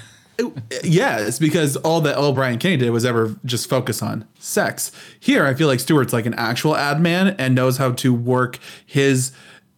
yeah, 0.84 1.20
it's 1.20 1.40
because 1.40 1.76
all 1.78 2.02
that 2.02 2.16
all 2.18 2.34
Brian 2.34 2.58
Kinney 2.58 2.78
did 2.78 2.90
was 2.90 3.06
ever 3.06 3.36
just 3.46 3.70
focus 3.70 4.02
on 4.02 4.28
sex. 4.40 4.92
Here, 5.20 5.46
I 5.46 5.54
feel 5.54 5.68
like 5.68 5.80
Stuart's 5.80 6.12
like 6.14 6.26
an 6.26 6.34
actual 6.34 6.76
ad 6.76 7.00
man 7.00 7.36
and 7.38 7.54
knows 7.54 7.78
how 7.78 7.92
to 7.94 8.14
work 8.14 8.58
his 8.86 9.32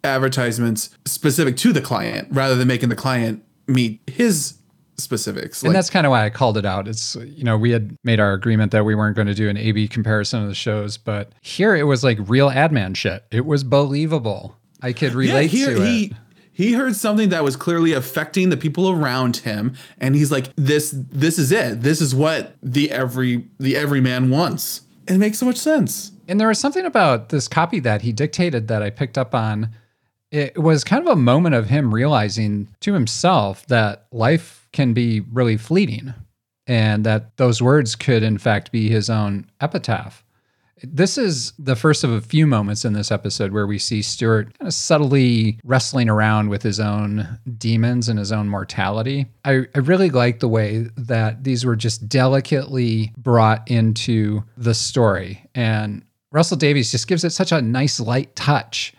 advertisements 0.05 0.89
specific 1.05 1.57
to 1.57 1.73
the 1.73 1.81
client 1.81 2.27
rather 2.31 2.55
than 2.55 2.67
making 2.67 2.89
the 2.89 2.95
client 2.95 3.43
meet 3.67 4.01
his 4.07 4.55
specifics. 4.97 5.63
and 5.63 5.75
that's 5.75 5.89
kind 5.89 6.05
of 6.05 6.11
why 6.11 6.25
I 6.25 6.29
called 6.29 6.57
it 6.57 6.65
out. 6.65 6.87
It's 6.87 7.15
you 7.15 7.43
know 7.43 7.57
we 7.57 7.71
had 7.71 7.97
made 8.03 8.19
our 8.19 8.33
agreement 8.33 8.71
that 8.71 8.85
we 8.85 8.95
weren't 8.95 9.15
going 9.15 9.27
to 9.27 9.33
do 9.33 9.49
an 9.49 9.57
A/B 9.57 9.87
comparison 9.87 10.41
of 10.41 10.47
the 10.47 10.55
shows, 10.55 10.97
but 10.97 11.31
here 11.41 11.75
it 11.75 11.83
was 11.83 12.03
like 12.03 12.17
real 12.27 12.49
ad 12.49 12.71
man 12.71 12.93
shit. 12.93 13.25
It 13.31 13.45
was 13.45 13.63
believable. 13.63 14.55
I 14.81 14.93
could 14.93 15.13
relate 15.13 15.51
yeah, 15.51 15.65
to 15.67 15.81
he, 15.81 16.05
it. 16.05 16.13
He 16.51 16.73
heard 16.73 16.95
something 16.95 17.29
that 17.29 17.43
was 17.43 17.57
clearly 17.57 17.91
affecting 17.91 18.49
the 18.49 18.55
people 18.55 18.89
around 18.89 19.37
him, 19.37 19.75
and 19.99 20.15
he's 20.15 20.31
like, 20.31 20.55
"This, 20.55 20.93
this 20.95 21.37
is 21.37 21.51
it. 21.51 21.81
This 21.81 21.99
is 21.99 22.15
what 22.15 22.55
the 22.63 22.91
every 22.91 23.45
the 23.59 23.75
everyman 23.75 24.29
wants." 24.29 24.81
It 25.07 25.17
makes 25.17 25.37
so 25.39 25.45
much 25.45 25.57
sense. 25.57 26.11
And 26.27 26.39
there 26.39 26.47
was 26.47 26.57
something 26.57 26.85
about 26.85 27.29
this 27.29 27.47
copy 27.47 27.79
that 27.81 28.01
he 28.01 28.11
dictated 28.11 28.67
that 28.69 28.81
I 28.81 28.89
picked 28.89 29.17
up 29.17 29.35
on. 29.35 29.69
It 30.35 30.57
was 30.57 30.83
kind 30.83 31.01
of 31.01 31.13
a 31.13 31.15
moment 31.15 31.55
of 31.55 31.69
him 31.69 31.93
realizing 31.93 32.67
to 32.81 32.93
himself 32.93 33.65
that 33.67 34.05
life 34.11 34.67
can 34.73 34.93
be 34.93 35.21
really 35.21 35.55
fleeting 35.55 36.13
and 36.67 37.05
that 37.05 37.37
those 37.37 37.61
words 37.61 37.95
could, 37.95 38.21
in 38.21 38.37
fact, 38.37 38.69
be 38.73 38.89
his 38.89 39.09
own 39.09 39.49
epitaph. 39.61 40.25
This 40.83 41.17
is 41.17 41.53
the 41.57 41.77
first 41.77 42.03
of 42.03 42.11
a 42.11 42.19
few 42.19 42.45
moments 42.45 42.83
in 42.83 42.91
this 42.91 43.13
episode 43.13 43.53
where 43.53 43.65
we 43.65 43.79
see 43.79 44.01
Stuart 44.01 44.57
kind 44.59 44.67
of 44.67 44.73
subtly 44.73 45.57
wrestling 45.63 46.09
around 46.09 46.49
with 46.49 46.63
his 46.63 46.81
own 46.81 47.39
demons 47.57 48.09
and 48.09 48.19
his 48.19 48.33
own 48.33 48.49
mortality. 48.49 49.27
I, 49.45 49.67
I 49.73 49.79
really 49.79 50.09
like 50.09 50.41
the 50.41 50.49
way 50.49 50.89
that 50.97 51.45
these 51.45 51.65
were 51.65 51.77
just 51.77 52.09
delicately 52.09 53.13
brought 53.17 53.65
into 53.71 54.43
the 54.57 54.73
story. 54.73 55.45
And 55.55 56.03
Russell 56.33 56.57
Davies 56.57 56.91
just 56.91 57.07
gives 57.07 57.23
it 57.23 57.29
such 57.29 57.53
a 57.53 57.61
nice 57.61 58.01
light 58.01 58.35
touch. 58.35 58.93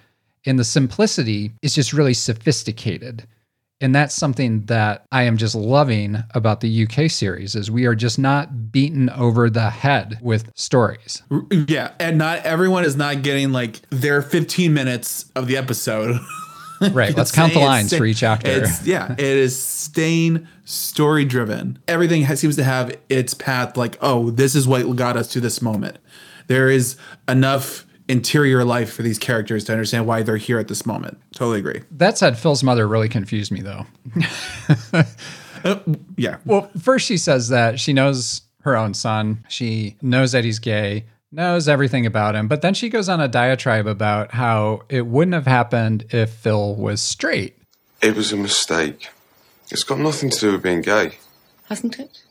And 0.46 0.58
the 0.58 0.64
simplicity 0.64 1.52
is 1.60 1.74
just 1.74 1.92
really 1.92 2.14
sophisticated. 2.14 3.26
And 3.80 3.94
that's 3.94 4.14
something 4.14 4.64
that 4.66 5.04
I 5.12 5.24
am 5.24 5.36
just 5.36 5.54
loving 5.54 6.22
about 6.30 6.60
the 6.60 6.86
UK 6.86 7.10
series 7.10 7.54
is 7.54 7.70
we 7.70 7.84
are 7.84 7.94
just 7.94 8.18
not 8.18 8.72
beaten 8.72 9.10
over 9.10 9.50
the 9.50 9.68
head 9.68 10.18
with 10.22 10.50
stories. 10.54 11.22
Yeah, 11.68 11.92
and 12.00 12.16
not 12.16 12.38
everyone 12.38 12.84
is 12.84 12.96
not 12.96 13.20
getting 13.20 13.52
like 13.52 13.82
their 13.90 14.22
15 14.22 14.72
minutes 14.72 15.30
of 15.34 15.46
the 15.46 15.56
episode. 15.56 16.18
Right. 16.92 17.16
Let's 17.16 17.32
count 17.32 17.54
the 17.54 17.60
lines 17.60 17.88
sta- 17.88 17.96
for 17.96 18.04
each 18.04 18.22
actor. 18.22 18.66
Yeah, 18.84 19.12
it 19.12 19.18
is 19.18 19.58
staying 19.58 20.46
story 20.66 21.24
driven. 21.24 21.78
Everything 21.88 22.20
has, 22.22 22.40
seems 22.40 22.56
to 22.56 22.64
have 22.64 22.94
its 23.08 23.32
path. 23.32 23.78
Like, 23.78 23.96
oh, 24.02 24.30
this 24.30 24.54
is 24.54 24.68
what 24.68 24.94
got 24.94 25.16
us 25.16 25.28
to 25.28 25.40
this 25.40 25.62
moment. 25.62 25.96
There 26.48 26.68
is 26.68 26.98
enough 27.28 27.85
interior 28.08 28.64
life 28.64 28.92
for 28.92 29.02
these 29.02 29.18
characters 29.18 29.64
to 29.64 29.72
understand 29.72 30.06
why 30.06 30.22
they're 30.22 30.36
here 30.36 30.58
at 30.58 30.68
this 30.68 30.86
moment. 30.86 31.18
Totally 31.34 31.58
agree. 31.58 31.82
That 31.90 32.16
said, 32.18 32.38
Phil's 32.38 32.62
mother 32.62 32.86
really 32.86 33.08
confused 33.08 33.50
me 33.52 33.60
though. 33.62 33.86
Uh, 35.64 35.80
yeah. 36.16 36.36
Well, 36.44 36.70
first 36.80 37.06
she 37.06 37.16
says 37.16 37.48
that 37.48 37.80
she 37.80 37.92
knows 37.92 38.42
her 38.60 38.76
own 38.76 38.94
son. 38.94 39.44
She 39.48 39.96
knows 40.00 40.30
that 40.32 40.44
he's 40.44 40.60
gay, 40.60 41.06
knows 41.32 41.66
everything 41.66 42.06
about 42.06 42.36
him. 42.36 42.46
But 42.46 42.62
then 42.62 42.74
she 42.74 42.88
goes 42.88 43.08
on 43.08 43.20
a 43.20 43.26
diatribe 43.26 43.86
about 43.88 44.32
how 44.32 44.82
it 44.88 45.06
wouldn't 45.06 45.34
have 45.34 45.46
happened 45.46 46.06
if 46.10 46.30
Phil 46.30 46.76
was 46.76 47.00
straight. 47.02 47.56
It 48.00 48.14
was 48.14 48.32
a 48.32 48.36
mistake. 48.36 49.08
It's 49.70 49.82
got 49.82 49.98
nothing 49.98 50.30
to 50.30 50.38
do 50.38 50.52
with 50.52 50.62
being 50.62 50.82
gay. 50.82 51.18
hasn't 51.64 51.98
it? 51.98 52.22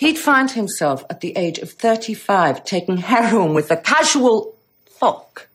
He'd 0.00 0.18
find 0.18 0.50
himself 0.50 1.04
at 1.10 1.20
the 1.20 1.36
age 1.36 1.58
of 1.58 1.70
35 1.72 2.64
taking 2.64 2.96
heroin 2.96 3.52
with 3.52 3.70
a 3.70 3.76
casual 3.76 4.54
fuck. 4.86 5.48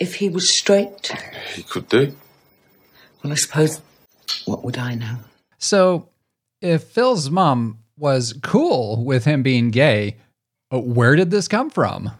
If 0.00 0.16
he 0.16 0.28
was 0.28 0.58
straight, 0.58 1.12
He 1.54 1.62
could 1.62 1.88
do. 1.88 2.16
well, 3.22 3.32
I 3.32 3.36
suppose, 3.36 3.80
what 4.44 4.64
would 4.64 4.76
I 4.76 4.96
know? 4.96 5.18
So 5.58 6.08
if 6.60 6.82
Phil's 6.82 7.30
mom 7.30 7.78
was 7.96 8.32
cool 8.42 9.04
with 9.04 9.24
him 9.24 9.44
being 9.44 9.70
gay, 9.70 10.16
uh, 10.72 10.80
where 10.80 11.14
did 11.14 11.30
this 11.30 11.46
come 11.46 11.70
from? 11.70 12.10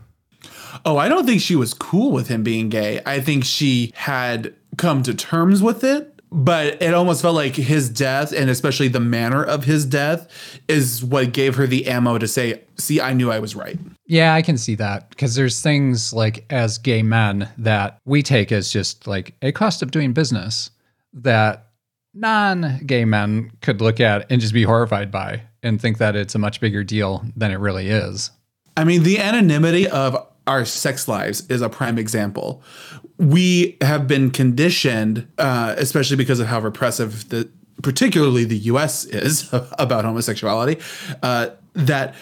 Oh, 0.84 0.96
I 0.98 1.08
don't 1.08 1.26
think 1.26 1.40
she 1.40 1.56
was 1.56 1.74
cool 1.74 2.12
with 2.12 2.28
him 2.28 2.44
being 2.44 2.68
gay. 2.68 3.00
I 3.04 3.18
think 3.20 3.44
she 3.44 3.90
had 3.96 4.54
come 4.76 5.02
to 5.02 5.14
terms 5.14 5.60
with 5.60 5.82
it, 5.82 6.13
but 6.34 6.82
it 6.82 6.92
almost 6.92 7.22
felt 7.22 7.36
like 7.36 7.54
his 7.54 7.88
death 7.88 8.32
and 8.32 8.50
especially 8.50 8.88
the 8.88 8.98
manner 8.98 9.42
of 9.42 9.64
his 9.64 9.86
death 9.86 10.28
is 10.66 11.02
what 11.02 11.32
gave 11.32 11.54
her 11.54 11.66
the 11.66 11.86
ammo 11.86 12.18
to 12.18 12.26
say, 12.26 12.60
"See, 12.76 13.00
I 13.00 13.12
knew 13.12 13.30
I 13.30 13.38
was 13.38 13.54
right." 13.54 13.78
Yeah, 14.06 14.34
I 14.34 14.42
can 14.42 14.58
see 14.58 14.74
that 14.74 15.10
because 15.10 15.36
there's 15.36 15.60
things 15.60 16.12
like 16.12 16.44
as 16.50 16.76
gay 16.78 17.02
men 17.02 17.48
that 17.56 18.00
we 18.04 18.22
take 18.22 18.50
as 18.50 18.72
just 18.72 19.06
like 19.06 19.34
a 19.42 19.52
cost 19.52 19.80
of 19.80 19.92
doing 19.92 20.12
business 20.12 20.70
that 21.12 21.68
non 22.12 22.80
gay 22.84 23.04
men 23.04 23.52
could 23.62 23.80
look 23.80 24.00
at 24.00 24.26
and 24.28 24.40
just 24.40 24.52
be 24.52 24.64
horrified 24.64 25.12
by 25.12 25.42
and 25.62 25.80
think 25.80 25.98
that 25.98 26.16
it's 26.16 26.34
a 26.34 26.38
much 26.38 26.60
bigger 26.60 26.82
deal 26.82 27.24
than 27.36 27.52
it 27.52 27.60
really 27.60 27.88
is. 27.88 28.32
I 28.76 28.82
mean, 28.82 29.04
the 29.04 29.20
anonymity 29.20 29.88
of 29.88 30.26
our 30.46 30.64
sex 30.64 31.08
lives 31.08 31.48
is 31.48 31.62
a 31.62 31.68
prime 31.68 31.98
example. 31.98 32.62
We 33.18 33.76
have 33.80 34.06
been 34.06 34.30
conditioned, 34.30 35.26
uh, 35.38 35.74
especially 35.78 36.16
because 36.16 36.40
of 36.40 36.46
how 36.46 36.60
repressive 36.60 37.28
the, 37.28 37.48
particularly 37.82 38.44
the 38.44 38.58
U.S. 38.58 39.04
is 39.04 39.48
about 39.78 40.04
homosexuality, 40.04 40.80
uh, 41.22 41.50
that 41.74 42.14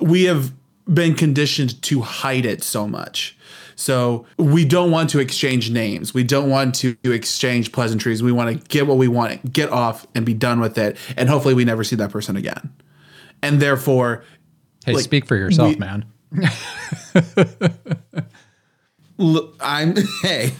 we 0.00 0.24
have 0.24 0.52
been 0.92 1.14
conditioned 1.14 1.80
to 1.82 2.00
hide 2.02 2.44
it 2.44 2.62
so 2.62 2.88
much. 2.88 3.36
So 3.74 4.26
we 4.36 4.64
don't 4.64 4.90
want 4.90 5.10
to 5.10 5.18
exchange 5.18 5.70
names. 5.70 6.12
We 6.12 6.24
don't 6.24 6.50
want 6.50 6.74
to 6.76 6.96
exchange 7.04 7.72
pleasantries. 7.72 8.22
We 8.22 8.30
want 8.30 8.60
to 8.60 8.68
get 8.68 8.86
what 8.86 8.98
we 8.98 9.08
want, 9.08 9.52
get 9.52 9.70
off, 9.70 10.06
and 10.14 10.26
be 10.26 10.34
done 10.34 10.60
with 10.60 10.76
it. 10.76 10.96
And 11.16 11.28
hopefully, 11.28 11.54
we 11.54 11.64
never 11.64 11.82
see 11.82 11.96
that 11.96 12.10
person 12.10 12.36
again. 12.36 12.72
And 13.42 13.60
therefore, 13.60 14.24
Hey, 14.84 14.94
Like, 14.94 15.04
speak 15.04 15.26
for 15.26 15.36
yourself, 15.36 15.70
we- 15.74 15.76
man. 15.76 16.04
Look, 19.18 19.54
I'm 19.60 19.94
hey, 20.22 20.52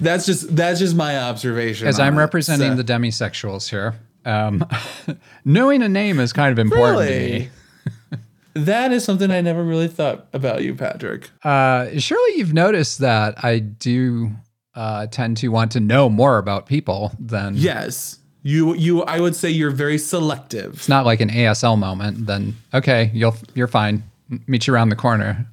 that's 0.00 0.26
just 0.26 0.54
that's 0.54 0.78
just 0.80 0.94
my 0.96 1.18
observation. 1.18 1.86
As 1.88 1.98
I'm 2.00 2.14
it. 2.16 2.20
representing 2.20 2.72
So- 2.76 2.82
the 2.82 2.84
demisexuals 2.92 3.70
here, 3.70 3.94
um, 4.24 4.64
knowing 5.44 5.82
a 5.82 5.88
name 5.88 6.20
is 6.20 6.32
kind 6.32 6.52
of 6.52 6.58
important 6.58 6.98
to 7.08 7.14
Really? 7.14 7.38
me. 7.40 8.18
that 8.54 8.92
is 8.92 9.04
something 9.04 9.30
I 9.30 9.40
never 9.40 9.62
really 9.64 9.88
thought 9.88 10.26
about 10.32 10.62
you, 10.62 10.74
Patrick. 10.74 11.30
Uh, 11.42 11.98
surely 11.98 12.36
you've 12.38 12.52
noticed 12.52 12.98
that 12.98 13.42
I 13.44 13.60
do 13.60 14.32
uh, 14.74 15.06
tend 15.06 15.36
to 15.38 15.48
want 15.48 15.72
to 15.72 15.80
know 15.80 16.08
more 16.10 16.38
about 16.38 16.66
people 16.66 17.12
than 17.18 17.54
Yes, 17.56 18.18
you 18.42 18.74
you. 18.74 19.02
I 19.04 19.20
would 19.20 19.36
say 19.36 19.48
you're 19.50 19.70
very 19.70 19.98
selective. 19.98 20.74
it's 20.74 20.88
not 20.88 21.06
like 21.06 21.20
an 21.20 21.30
ASL 21.30 21.78
moment, 21.78 22.26
then 22.26 22.56
okay, 22.74 23.10
you'll 23.14 23.36
you're 23.54 23.68
fine. 23.68 24.02
Meet 24.28 24.66
you 24.66 24.74
around 24.74 24.88
the 24.88 24.96
corner. 24.96 25.46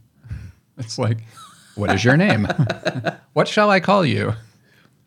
It's 0.77 0.97
like, 0.97 1.19
what 1.75 1.91
is 1.91 2.03
your 2.03 2.17
name? 2.17 2.47
what 3.33 3.47
shall 3.47 3.69
I 3.69 3.79
call 3.79 4.05
you? 4.05 4.33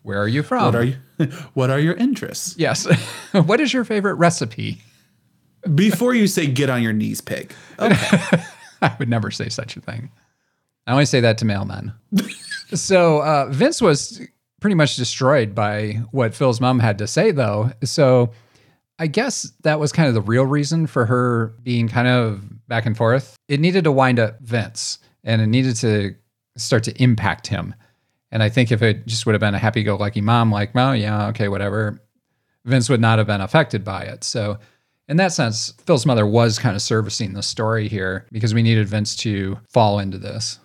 Where 0.03 0.21
are 0.21 0.27
you 0.27 0.43
from? 0.43 0.65
What 0.65 0.75
are 0.75 0.83
you? 0.83 0.97
What 1.53 1.69
are 1.69 1.79
your 1.79 1.93
interests? 1.93 2.55
Yes. 2.57 2.85
what 3.31 3.61
is 3.61 3.73
your 3.73 3.85
favorite 3.85 4.15
recipe? 4.15 4.81
Before 5.73 6.13
you 6.13 6.27
say 6.27 6.45
"get 6.45 6.69
on 6.69 6.83
your 6.83 6.91
knees, 6.91 7.21
pig." 7.21 7.53
Okay. 7.79 8.43
I 8.81 8.95
would 8.99 9.07
never 9.07 9.31
say 9.31 9.47
such 9.47 9.77
a 9.77 9.81
thing. 9.81 10.11
I 10.85 10.91
only 10.91 11.05
say 11.05 11.21
that 11.21 11.37
to 11.39 11.45
mailmen. 11.45 11.93
so 12.73 13.23
uh, 13.23 13.47
Vince 13.49 13.81
was 13.81 14.21
pretty 14.59 14.75
much 14.75 14.97
destroyed 14.97 15.55
by 15.55 16.01
what 16.11 16.35
Phil's 16.35 16.59
mom 16.59 16.79
had 16.79 16.97
to 16.97 17.07
say, 17.07 17.31
though. 17.31 17.71
So 17.83 18.31
I 18.97 19.07
guess 19.07 19.51
that 19.63 19.79
was 19.79 19.91
kind 19.91 20.07
of 20.07 20.13
the 20.13 20.21
real 20.21 20.45
reason 20.45 20.87
for 20.87 21.05
her 21.05 21.53
being 21.63 21.87
kind 21.87 22.07
of 22.07 22.67
back 22.67 22.85
and 22.85 22.95
forth. 22.95 23.35
It 23.47 23.59
needed 23.59 23.83
to 23.83 23.91
wind 23.91 24.19
up 24.19 24.39
Vince 24.41 24.99
and 25.23 25.41
it 25.41 25.47
needed 25.47 25.75
to 25.77 26.15
start 26.57 26.83
to 26.83 27.03
impact 27.03 27.47
him. 27.47 27.75
And 28.31 28.41
I 28.41 28.49
think 28.49 28.71
if 28.71 28.81
it 28.81 29.05
just 29.05 29.25
would 29.25 29.33
have 29.33 29.39
been 29.39 29.55
a 29.55 29.59
happy 29.59 29.83
go 29.83 29.95
lucky 29.95 30.21
mom, 30.21 30.51
like, 30.51 30.71
oh, 30.75 30.93
yeah, 30.93 31.27
okay, 31.27 31.47
whatever, 31.47 32.01
Vince 32.65 32.89
would 32.89 33.01
not 33.01 33.17
have 33.17 33.27
been 33.27 33.41
affected 33.41 33.83
by 33.83 34.03
it. 34.03 34.23
So, 34.23 34.57
in 35.07 35.17
that 35.17 35.33
sense, 35.33 35.71
Phil's 35.85 36.05
mother 36.05 36.25
was 36.25 36.57
kind 36.57 36.75
of 36.75 36.81
servicing 36.81 37.33
the 37.33 37.43
story 37.43 37.87
here 37.87 38.25
because 38.31 38.55
we 38.55 38.63
needed 38.63 38.87
Vince 38.87 39.15
to 39.17 39.59
fall 39.69 39.99
into 39.99 40.17
this. 40.17 40.59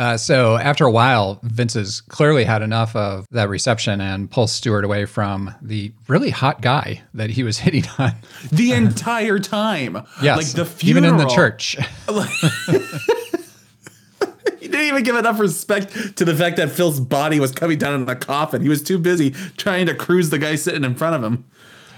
Uh, 0.00 0.16
so 0.16 0.56
after 0.56 0.86
a 0.86 0.90
while, 0.90 1.38
Vince 1.42 1.74
has 1.74 2.00
clearly 2.00 2.44
had 2.44 2.62
enough 2.62 2.96
of 2.96 3.26
that 3.32 3.50
reception 3.50 4.00
and 4.00 4.30
pulls 4.30 4.50
Stuart 4.50 4.82
away 4.82 5.04
from 5.04 5.54
the 5.60 5.92
really 6.08 6.30
hot 6.30 6.62
guy 6.62 7.02
that 7.12 7.28
he 7.28 7.42
was 7.42 7.58
hitting 7.66 7.84
on. 7.98 8.12
the 8.50 8.72
entire 8.72 9.38
time. 9.38 10.02
Yes, 10.22 10.38
like 10.38 10.66
the 10.66 10.86
even 10.86 11.04
in 11.04 11.18
the 11.18 11.26
church. 11.26 11.76
he 14.58 14.68
didn't 14.68 14.86
even 14.86 15.02
give 15.02 15.16
enough 15.16 15.38
respect 15.38 16.16
to 16.16 16.24
the 16.24 16.34
fact 16.34 16.56
that 16.56 16.70
Phil's 16.70 16.98
body 16.98 17.38
was 17.38 17.52
coming 17.52 17.76
down 17.76 18.00
in 18.00 18.08
a 18.08 18.16
coffin. 18.16 18.62
He 18.62 18.70
was 18.70 18.82
too 18.82 18.98
busy 18.98 19.32
trying 19.58 19.84
to 19.84 19.94
cruise 19.94 20.30
the 20.30 20.38
guy 20.38 20.54
sitting 20.54 20.82
in 20.82 20.94
front 20.94 21.14
of 21.14 21.22
him. 21.22 21.44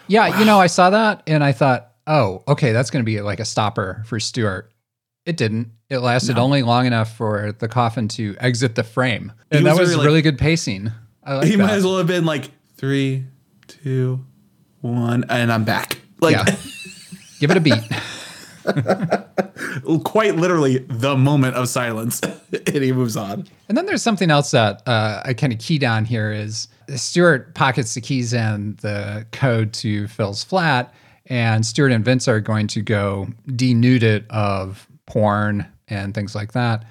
Yeah, 0.09 0.41
you 0.41 0.45
know, 0.45 0.59
I 0.59 0.67
saw 0.67 0.91
that 0.91 1.23
and 1.29 1.45
I 1.45 1.53
thought, 1.53 1.93
oh, 2.09 2.43
okay, 2.49 2.73
that's 2.73 2.91
going 2.91 3.05
to 3.05 3.07
be 3.07 3.21
like 3.21 3.39
a 3.39 3.45
stopper 3.45 4.03
for 4.07 4.19
Stuart. 4.19 4.72
It 5.25 5.37
didn't. 5.37 5.71
It 5.88 5.99
lasted 5.99 6.38
only 6.38 6.62
long 6.62 6.87
enough 6.87 7.17
for 7.17 7.52
the 7.52 7.69
coffin 7.69 8.09
to 8.09 8.35
exit 8.41 8.75
the 8.75 8.83
frame, 8.83 9.33
He 9.50 9.59
and 9.59 9.67
that 9.67 9.73
was 9.73 9.81
was 9.81 9.88
very, 9.91 9.99
like- 9.99 10.07
really 10.07 10.23
good 10.23 10.38
pacing. 10.38 10.91
I 11.25 11.35
like 11.37 11.47
he 11.47 11.57
that. 11.57 11.62
might 11.64 11.75
as 11.75 11.85
well 11.85 11.99
have 11.99 12.09
been 12.09 12.25
like 12.25 12.50
three, 12.76 13.25
two, 13.69 14.25
one, 14.81 15.25
and 15.29 15.52
I'm 15.52 15.62
back. 15.64 15.99
Like 16.21 16.35
yeah, 16.37 16.57
give 17.41 17.50
it 17.52 17.57
a 17.57 17.61
beat. 17.61 17.83
quite 20.05 20.37
literally 20.37 20.79
the 20.79 21.17
moment 21.17 21.57
of 21.57 21.69
silence, 21.69 22.21
and 22.52 22.83
he 22.83 22.93
moves 22.93 23.17
on. 23.17 23.47
And 23.69 23.76
then 23.76 23.87
there's 23.87 24.02
something 24.02 24.31
else 24.31 24.50
that 24.52 24.83
uh, 24.87 25.23
I 25.25 25.35
kind 25.35 25.52
of 25.52 25.59
keyed 25.59 25.85
on 25.85 26.05
here 26.05 26.33
is 26.33 26.69
Stuart 26.95 27.55
pockets 27.55 27.95
the 27.95 28.00
keys 28.00 28.35
and 28.35 28.76
the 28.79 29.26
code 29.33 29.73
to 29.75 30.07
Phil's 30.09 30.43
flat, 30.45 30.93
and 31.26 31.64
Stuart 31.64 31.93
and 31.93 32.05
Vince 32.05 32.29
are 32.29 32.41
going 32.41 32.67
to 32.69 32.83
go 32.83 33.29
denude 33.49 34.02
it 34.02 34.25
of 34.31 34.87
porn 35.07 35.67
and 35.89 36.15
things 36.15 36.35
like 36.35 36.53
that. 36.53 36.85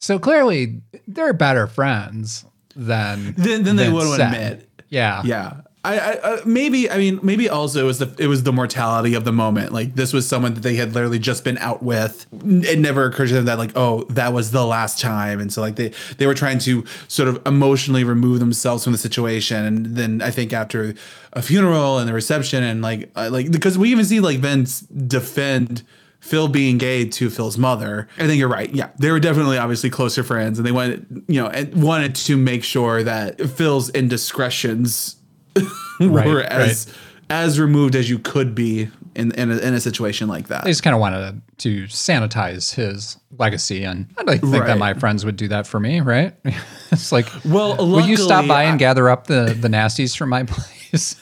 So 0.00 0.18
clearly, 0.18 0.80
they're 1.06 1.32
better 1.32 1.66
friends 1.66 2.44
than 2.74 3.34
than, 3.36 3.64
then 3.64 3.76
they 3.76 3.90
would 3.90 4.16
said. 4.16 4.32
admit. 4.32 4.68
Yeah, 4.88 5.22
Yeah. 5.24 5.60
I, 5.84 5.98
I 5.98 6.12
uh, 6.18 6.40
maybe 6.44 6.88
I 6.88 6.96
mean 6.96 7.18
maybe 7.22 7.48
also 7.48 7.80
it 7.80 7.86
was 7.86 7.98
the 7.98 8.14
it 8.16 8.28
was 8.28 8.44
the 8.44 8.52
mortality 8.52 9.14
of 9.14 9.24
the 9.24 9.32
moment. 9.32 9.72
Like 9.72 9.96
this 9.96 10.12
was 10.12 10.28
someone 10.28 10.54
that 10.54 10.60
they 10.60 10.76
had 10.76 10.94
literally 10.94 11.18
just 11.18 11.42
been 11.42 11.58
out 11.58 11.82
with. 11.82 12.26
It 12.44 12.78
never 12.78 13.04
occurred 13.06 13.28
to 13.28 13.34
them 13.34 13.46
that 13.46 13.58
like 13.58 13.72
oh 13.74 14.04
that 14.10 14.32
was 14.32 14.52
the 14.52 14.64
last 14.64 15.00
time, 15.00 15.40
and 15.40 15.52
so 15.52 15.60
like 15.60 15.74
they 15.74 15.92
they 16.18 16.26
were 16.26 16.34
trying 16.34 16.60
to 16.60 16.84
sort 17.08 17.28
of 17.28 17.42
emotionally 17.46 18.04
remove 18.04 18.38
themselves 18.38 18.84
from 18.84 18.92
the 18.92 18.98
situation. 18.98 19.64
And 19.64 19.96
then 19.96 20.22
I 20.22 20.30
think 20.30 20.52
after 20.52 20.94
a 21.32 21.42
funeral 21.42 21.98
and 21.98 22.08
the 22.08 22.12
reception 22.12 22.62
and 22.62 22.80
like 22.80 23.10
uh, 23.16 23.30
like 23.32 23.50
because 23.50 23.76
we 23.76 23.90
even 23.90 24.04
see 24.04 24.20
like 24.20 24.38
Vince 24.38 24.80
defend. 24.80 25.82
Phil 26.22 26.48
being 26.48 26.78
gay 26.78 27.04
to 27.04 27.28
Phil's 27.28 27.58
mother. 27.58 28.08
I 28.16 28.26
think 28.26 28.38
you're 28.38 28.48
right. 28.48 28.72
Yeah, 28.74 28.88
they 28.98 29.10
were 29.10 29.20
definitely 29.20 29.58
obviously 29.58 29.90
closer 29.90 30.22
friends, 30.22 30.58
and 30.58 30.64
they 30.66 30.72
wanted, 30.72 31.04
you 31.28 31.42
know, 31.42 31.48
and 31.48 31.82
wanted 31.82 32.14
to 32.14 32.36
make 32.36 32.64
sure 32.64 33.02
that 33.02 33.40
Phil's 33.50 33.90
indiscretions 33.90 35.16
Right, 36.00 36.26
were 36.26 36.40
as 36.42 36.86
as 37.28 37.58
removed 37.60 37.94
as 37.94 38.08
you 38.08 38.18
could 38.18 38.54
be 38.54 38.88
in 39.14 39.32
in 39.32 39.50
a, 39.50 39.56
in 39.58 39.74
a 39.74 39.80
situation 39.80 40.28
like 40.28 40.48
that. 40.48 40.64
They 40.64 40.70
just 40.70 40.82
kind 40.82 40.94
of 40.94 41.00
wanted 41.00 41.42
to 41.58 41.84
sanitize 41.84 42.74
his 42.74 43.18
legacy, 43.38 43.84
and 43.84 44.06
I 44.16 44.22
don't 44.24 44.40
think 44.40 44.54
Right. 44.54 44.66
that 44.68 44.78
my 44.78 44.94
friends 44.94 45.24
would 45.24 45.36
do 45.36 45.48
that 45.48 45.66
for 45.66 45.78
me, 45.80 46.00
right? 46.00 46.34
it's 46.92 47.12
like, 47.12 47.26
Well, 47.44 47.76
will 47.76 48.06
you 48.06 48.16
stop 48.16 48.30
luckily, 48.46 48.48
by 48.48 48.62
and 48.64 48.74
I- 48.74 48.78
gather 48.78 49.08
up 49.10 49.26
the 49.26 49.56
the 49.60 49.68
nasties 49.68 50.16
from 50.16 50.28
my 50.30 50.42
place? 50.48 51.16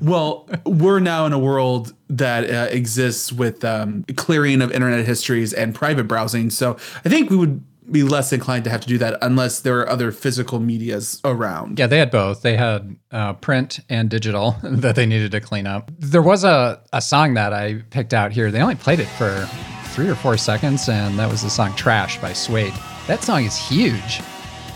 Well, 0.00 0.48
we're 0.64 1.00
now 1.00 1.26
in 1.26 1.32
a 1.32 1.38
world 1.38 1.94
that 2.08 2.50
uh, 2.50 2.68
exists 2.70 3.32
with 3.32 3.64
um, 3.64 4.04
clearing 4.16 4.62
of 4.62 4.72
internet 4.72 5.04
histories 5.04 5.52
and 5.52 5.74
private 5.74 6.04
browsing. 6.04 6.50
So 6.50 6.76
I 7.04 7.08
think 7.08 7.30
we 7.30 7.36
would 7.36 7.62
be 7.90 8.02
less 8.02 8.32
inclined 8.32 8.64
to 8.64 8.70
have 8.70 8.80
to 8.80 8.88
do 8.88 8.98
that 8.98 9.18
unless 9.22 9.60
there 9.60 9.78
are 9.80 9.88
other 9.88 10.12
physical 10.12 10.60
medias 10.60 11.20
around. 11.24 11.78
Yeah, 11.78 11.86
they 11.86 11.98
had 11.98 12.10
both. 12.10 12.42
They 12.42 12.56
had 12.56 12.96
uh, 13.10 13.34
print 13.34 13.80
and 13.88 14.08
digital 14.08 14.56
that 14.62 14.96
they 14.96 15.06
needed 15.06 15.32
to 15.32 15.40
clean 15.40 15.66
up. 15.66 15.90
There 15.98 16.22
was 16.22 16.44
a, 16.44 16.82
a 16.92 17.00
song 17.00 17.34
that 17.34 17.52
I 17.52 17.82
picked 17.90 18.14
out 18.14 18.32
here. 18.32 18.50
They 18.50 18.60
only 18.60 18.76
played 18.76 19.00
it 19.00 19.08
for 19.08 19.48
three 19.86 20.08
or 20.08 20.14
four 20.14 20.36
seconds, 20.36 20.88
and 20.88 21.18
that 21.18 21.30
was 21.30 21.42
the 21.42 21.50
song 21.50 21.74
Trash 21.74 22.20
by 22.20 22.32
Suede. 22.32 22.74
That 23.06 23.22
song 23.24 23.44
is 23.44 23.56
huge, 23.56 24.20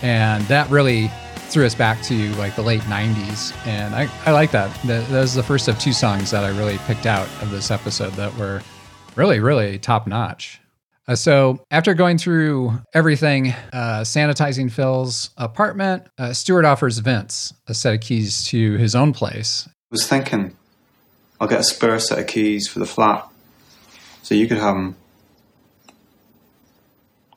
and 0.02 0.44
that 0.44 0.68
really 0.70 1.10
threw 1.54 1.64
us 1.64 1.74
back 1.74 2.02
to 2.02 2.34
like 2.34 2.56
the 2.56 2.62
late 2.62 2.80
90s. 2.82 3.56
And 3.64 3.94
I, 3.94 4.10
I 4.26 4.32
like 4.32 4.50
that. 4.50 4.74
that. 4.86 5.08
Was 5.08 5.34
the 5.34 5.42
first 5.42 5.68
of 5.68 5.78
two 5.78 5.92
songs 5.92 6.32
that 6.32 6.42
I 6.42 6.48
really 6.48 6.78
picked 6.78 7.06
out 7.06 7.28
of 7.40 7.52
this 7.52 7.70
episode 7.70 8.12
that 8.14 8.36
were 8.36 8.60
really, 9.14 9.38
really 9.38 9.78
top 9.78 10.08
notch. 10.08 10.60
Uh, 11.06 11.14
so 11.14 11.64
after 11.70 11.94
going 11.94 12.18
through 12.18 12.72
everything, 12.92 13.54
uh, 13.72 14.00
sanitizing 14.00 14.68
Phil's 14.68 15.30
apartment, 15.36 16.08
uh, 16.18 16.32
Stuart 16.32 16.64
offers 16.64 16.98
Vince 16.98 17.52
a 17.68 17.74
set 17.74 17.94
of 17.94 18.00
keys 18.00 18.42
to 18.48 18.72
his 18.72 18.96
own 18.96 19.12
place. 19.12 19.68
I 19.68 19.72
was 19.92 20.08
thinking 20.08 20.56
I'll 21.40 21.46
get 21.46 21.60
a 21.60 21.64
spare 21.64 22.00
set 22.00 22.18
of 22.18 22.26
keys 22.26 22.66
for 22.66 22.80
the 22.80 22.86
flat 22.86 23.28
so 24.22 24.34
you 24.34 24.48
could 24.48 24.58
have 24.58 24.74
them. 24.74 24.96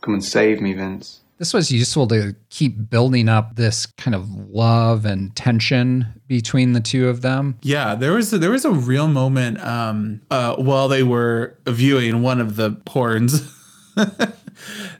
Come 0.01 0.15
and 0.15 0.25
save 0.25 0.60
me, 0.60 0.73
Vince. 0.73 1.21
This 1.38 1.54
was 1.54 1.71
useful 1.71 2.08
to 2.08 2.36
keep 2.50 2.89
building 2.89 3.30
up 3.30 3.56
this 3.56 3.86
kind 3.86 4.15
of 4.15 4.28
love 4.50 5.06
and 5.06 5.36
tension 5.36 6.08
between 6.28 6.73
the 6.73 6.80
two 6.80 7.08
of 7.10 7.21
them. 7.21 7.60
Yeah, 7.62 7.93
there 7.93 8.13
was 8.13 8.34
a, 8.34 8.39
there 8.39 8.50
was 8.52 8.65
a 8.65 8.71
real 8.71 9.08
moment 9.08 9.63
um, 9.63 10.21
uh, 10.32 10.56
while 10.56 10.88
they 10.88 11.04
were 11.04 11.56
viewing 11.67 12.23
one 12.23 12.41
of 12.41 12.56
the 12.56 12.71
porns. 12.71 13.54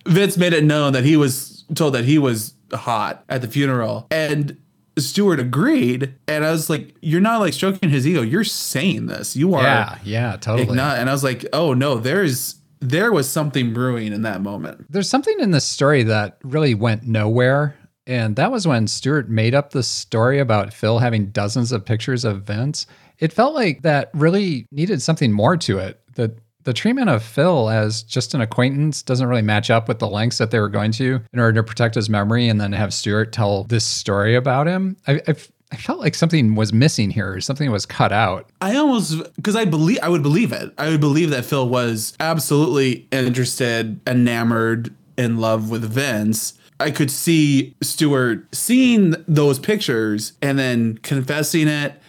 Vince 0.06 0.38
made 0.38 0.54
it 0.54 0.64
known 0.64 0.94
that 0.94 1.04
he 1.04 1.18
was 1.18 1.66
told 1.76 1.94
that 1.96 2.06
he 2.06 2.18
was 2.18 2.54
hot 2.74 3.24
at 3.30 3.42
the 3.42 3.48
funeral, 3.48 4.08
and 4.12 4.58
Stuart 4.98 5.40
agreed. 5.40 6.14
And 6.28 6.46
I 6.46 6.52
was 6.52 6.70
like, 6.70 6.96
"You're 7.02 7.22
not 7.22 7.40
like 7.40 7.54
stroking 7.54 7.90
his 7.90 8.06
ego. 8.08 8.22
You're 8.22 8.44
saying 8.44 9.08
this. 9.08 9.36
You 9.36 9.56
are." 9.56 9.64
Yeah, 9.64 9.98
yeah, 10.04 10.36
totally. 10.38 10.68
igno- 10.68 10.98
and 10.98 11.10
I 11.10 11.14
was 11.14 11.24
like, 11.24 11.46
"Oh 11.54 11.74
no, 11.74 11.96
there's 11.98 12.57
there 12.80 13.12
was 13.12 13.30
something 13.30 13.74
brewing 13.74 14.14
in 14.14 14.22
that 14.24 14.42
moment." 14.42 14.86
There's 14.90 15.10
something 15.10 15.40
in 15.40 15.52
this 15.52 15.66
story 15.66 16.04
that 16.04 16.38
really 16.44 16.74
went 16.74 17.04
nowhere. 17.04 17.76
And 18.08 18.38
that 18.38 18.52
was 18.52 18.66
when 18.66 18.88
Stuart 18.88 19.30
made 19.30 19.54
up 19.54 19.72
the 19.72 19.84
story 19.84 20.40
about 20.40 20.74
Phil 20.74 21.00
having 21.00 21.28
dozens 21.28 21.74
of 21.74 21.84
pictures 21.84 22.24
of 22.24 22.44
Vince. 22.44 22.88
It 23.20 23.34
felt 23.34 23.54
like 23.54 23.82
that 23.82 24.10
really 24.14 24.66
needed 24.72 25.02
something 25.02 25.32
more 25.32 25.58
to 25.58 25.80
it. 25.80 26.00
The 26.16 26.34
the 26.64 26.74
treatment 26.74 27.10
of 27.10 27.24
Phil 27.24 27.70
as 27.70 28.04
just 28.04 28.34
an 28.34 28.42
acquaintance 28.42 29.02
doesn't 29.02 29.28
really 29.30 29.42
match 29.42 29.70
up 29.70 29.88
with 29.88 30.00
the 30.00 30.08
lengths 30.08 30.38
that 30.38 30.52
they 30.52 30.60
were 30.60 30.68
going 30.68 30.92
to 30.92 31.22
in 31.32 31.40
order 31.40 31.54
to 31.54 31.64
protect 31.64 31.96
his 31.96 32.10
memory 32.10 32.50
and 32.50 32.60
then 32.60 32.74
have 32.74 32.94
Stuart 32.94 33.32
tell 33.32 33.64
this 33.64 33.86
story 33.86 34.36
about 34.36 34.68
him. 34.68 34.98
I, 35.08 35.22
I, 35.30 35.36
I 35.72 35.76
felt 35.76 36.00
like 36.00 36.16
something 36.16 36.56
was 36.56 36.72
missing 36.72 37.10
here, 37.10 37.34
or 37.34 37.42
something 37.42 37.70
was 37.72 37.86
cut 37.86 38.12
out. 38.12 38.50
I 38.62 38.76
almost 38.78 39.22
because 39.36 39.56
I 39.56 39.66
believe 39.66 40.00
I 40.02 40.10
would 40.10 40.24
believe 40.24 40.52
it. 40.52 40.74
I 40.78 40.90
would 40.90 41.02
believe 41.02 41.30
that 41.32 41.46
Phil 41.46 41.68
was 41.68 42.14
absolutely 42.20 43.08
interested, 43.12 44.00
enamored, 44.08 44.94
in 45.18 45.38
love 45.38 45.70
with 45.70 45.84
Vince. 45.84 46.54
I 46.80 46.92
could 46.92 47.12
see 47.12 47.76
Stuart 47.82 48.54
seeing 48.56 49.16
those 49.28 49.60
pictures 49.60 50.34
and 50.42 50.58
then 50.58 51.00
confessing 51.00 51.68
it, 51.68 52.00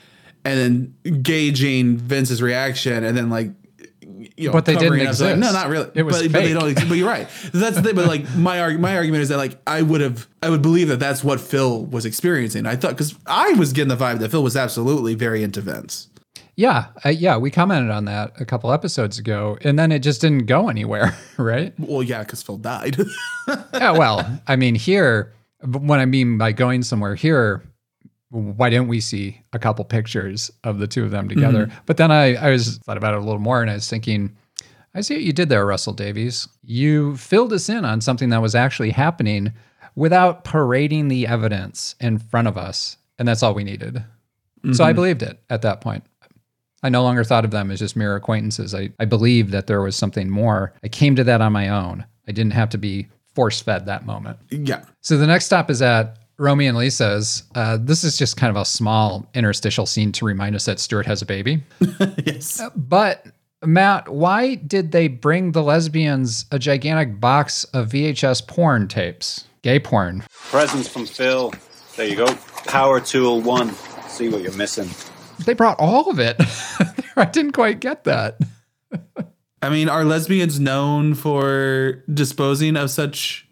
and 0.44 0.94
then 1.04 1.22
gauging 1.22 1.96
Vince's 1.96 2.40
reaction, 2.40 3.02
and 3.02 3.16
then 3.16 3.28
like. 3.30 3.50
You 4.36 4.48
know, 4.48 4.52
But 4.52 4.64
they 4.64 4.74
didn't 4.74 4.92
so, 4.92 4.98
like, 4.98 5.08
exist. 5.08 5.38
no, 5.38 5.52
not 5.52 5.68
really. 5.68 5.90
It 5.94 6.02
was 6.02 6.22
but, 6.22 6.32
but 6.32 6.42
they 6.42 6.52
don't. 6.52 6.74
But 6.88 6.94
you're 6.96 7.08
right. 7.08 7.28
That's 7.52 7.76
the 7.76 7.82
thing. 7.82 7.94
But 7.94 8.06
like 8.06 8.34
my 8.36 8.60
arg- 8.60 8.80
my 8.80 8.96
argument 8.96 9.22
is 9.22 9.28
that 9.28 9.36
like 9.36 9.58
I 9.66 9.82
would 9.82 10.00
have 10.00 10.26
I 10.42 10.50
would 10.50 10.62
believe 10.62 10.88
that 10.88 10.98
that's 10.98 11.22
what 11.22 11.40
Phil 11.40 11.84
was 11.86 12.04
experiencing. 12.04 12.66
I 12.66 12.76
thought 12.76 12.90
because 12.92 13.14
I 13.26 13.52
was 13.52 13.72
getting 13.72 13.88
the 13.88 13.96
vibe 13.96 14.18
that 14.20 14.30
Phil 14.30 14.42
was 14.42 14.56
absolutely 14.56 15.14
very 15.14 15.42
into 15.42 15.60
Vince. 15.60 16.08
Yeah, 16.56 16.86
uh, 17.04 17.10
yeah, 17.10 17.36
we 17.36 17.52
commented 17.52 17.92
on 17.92 18.06
that 18.06 18.32
a 18.40 18.44
couple 18.44 18.72
episodes 18.72 19.16
ago, 19.16 19.56
and 19.62 19.78
then 19.78 19.92
it 19.92 20.00
just 20.00 20.20
didn't 20.20 20.46
go 20.46 20.68
anywhere, 20.68 21.16
right? 21.38 21.72
Well, 21.78 22.02
yeah, 22.02 22.24
because 22.24 22.42
Phil 22.42 22.56
died. 22.56 22.96
yeah, 23.72 23.92
well, 23.92 24.40
I 24.48 24.56
mean, 24.56 24.74
here, 24.74 25.32
what 25.62 26.00
I 26.00 26.04
mean 26.04 26.36
by 26.36 26.50
going 26.50 26.82
somewhere 26.82 27.14
here, 27.14 27.62
why 28.30 28.68
didn't 28.70 28.88
we 28.88 29.00
see 29.00 29.42
a 29.52 29.58
couple 29.58 29.84
pictures 29.84 30.50
of 30.64 30.78
the 30.78 30.86
two 30.86 31.04
of 31.04 31.10
them 31.10 31.28
together? 31.28 31.66
Mm-hmm. 31.66 31.78
But 31.86 31.96
then 31.96 32.10
I, 32.10 32.34
I 32.34 32.50
was 32.50 32.78
thought 32.78 32.96
about 32.96 33.14
it 33.14 33.18
a 33.18 33.24
little 33.24 33.38
more, 33.40 33.62
and 33.62 33.70
I 33.70 33.74
was 33.74 33.88
thinking, 33.88 34.36
I 34.94 35.00
see 35.00 35.14
what 35.14 35.22
you 35.22 35.32
did 35.32 35.48
there, 35.48 35.64
Russell 35.64 35.92
Davies. 35.92 36.48
You 36.62 37.16
filled 37.16 37.52
us 37.52 37.68
in 37.68 37.84
on 37.84 38.00
something 38.00 38.28
that 38.30 38.42
was 38.42 38.54
actually 38.54 38.90
happening 38.90 39.52
without 39.94 40.44
parading 40.44 41.08
the 41.08 41.26
evidence 41.26 41.94
in 42.00 42.18
front 42.18 42.48
of 42.48 42.56
us, 42.58 42.96
and 43.18 43.26
that's 43.26 43.42
all 43.42 43.54
we 43.54 43.64
needed. 43.64 44.04
So 44.64 44.70
Mm-hmm. 44.70 44.82
I 44.82 44.92
believed 44.92 45.22
it 45.22 45.38
at 45.50 45.62
that 45.62 45.80
point. 45.80 46.04
I 46.82 46.88
no 46.88 47.02
longer 47.02 47.24
thought 47.24 47.44
of 47.44 47.50
them 47.50 47.70
as 47.70 47.78
just 47.78 47.96
mere 47.96 48.14
acquaintances. 48.16 48.74
I, 48.74 48.90
I 49.00 49.04
believed 49.04 49.50
that 49.52 49.66
there 49.66 49.80
was 49.80 49.96
something 49.96 50.28
more. 50.28 50.72
I 50.82 50.88
came 50.88 51.16
to 51.16 51.24
that 51.24 51.40
on 51.40 51.52
my 51.52 51.68
own. 51.68 52.04
I 52.28 52.32
didn't 52.32 52.52
have 52.52 52.68
to 52.70 52.78
be 52.78 53.08
force 53.34 53.60
fed 53.60 53.86
that 53.86 54.04
moment. 54.04 54.38
yeah. 54.50 54.84
So 55.00 55.16
the 55.16 55.26
next 55.26 55.46
stop 55.46 55.70
is 55.70 55.80
at 55.82 56.18
Romey 56.38 56.66
and 56.66 56.78
Lisa's. 56.78 57.42
Uh, 57.54 57.78
this 57.80 58.04
is 58.04 58.16
just 58.16 58.36
kind 58.36 58.50
of 58.50 58.60
a 58.60 58.64
small 58.64 59.28
interstitial 59.34 59.86
scene 59.86 60.12
to 60.12 60.24
remind 60.24 60.54
us 60.54 60.64
that 60.66 60.78
Stuart 60.78 61.06
has 61.06 61.22
a 61.22 61.26
baby. 61.26 61.62
Yes. 62.24 62.60
But 62.76 63.26
Matt, 63.64 64.08
why 64.08 64.54
did 64.54 64.92
they 64.92 65.08
bring 65.08 65.52
the 65.52 65.62
lesbians 65.62 66.44
a 66.52 66.58
gigantic 66.58 67.20
box 67.20 67.64
of 67.64 67.88
VHS 67.88 68.46
porn 68.46 68.86
tapes? 68.86 69.46
Gay 69.62 69.80
porn. 69.80 70.22
Presents 70.30 70.88
from 70.88 71.06
Phil. 71.06 71.52
There 71.96 72.06
you 72.06 72.14
go. 72.16 72.32
Power 72.66 73.00
tool 73.00 73.40
one. 73.40 73.74
See 74.08 74.28
what 74.28 74.42
you're 74.42 74.52
missing. 74.52 74.88
They 75.44 75.54
brought 75.54 75.80
all 75.80 76.10
of 76.10 76.20
it. 76.20 76.36
I 77.16 77.24
didn't 77.24 77.52
quite 77.52 77.80
get 77.80 78.04
that. 78.04 78.38
I 79.60 79.70
mean, 79.70 79.88
are 79.88 80.04
lesbians 80.04 80.60
known 80.60 81.14
for 81.14 82.04
disposing 82.12 82.76
of 82.76 82.90
such 82.90 83.47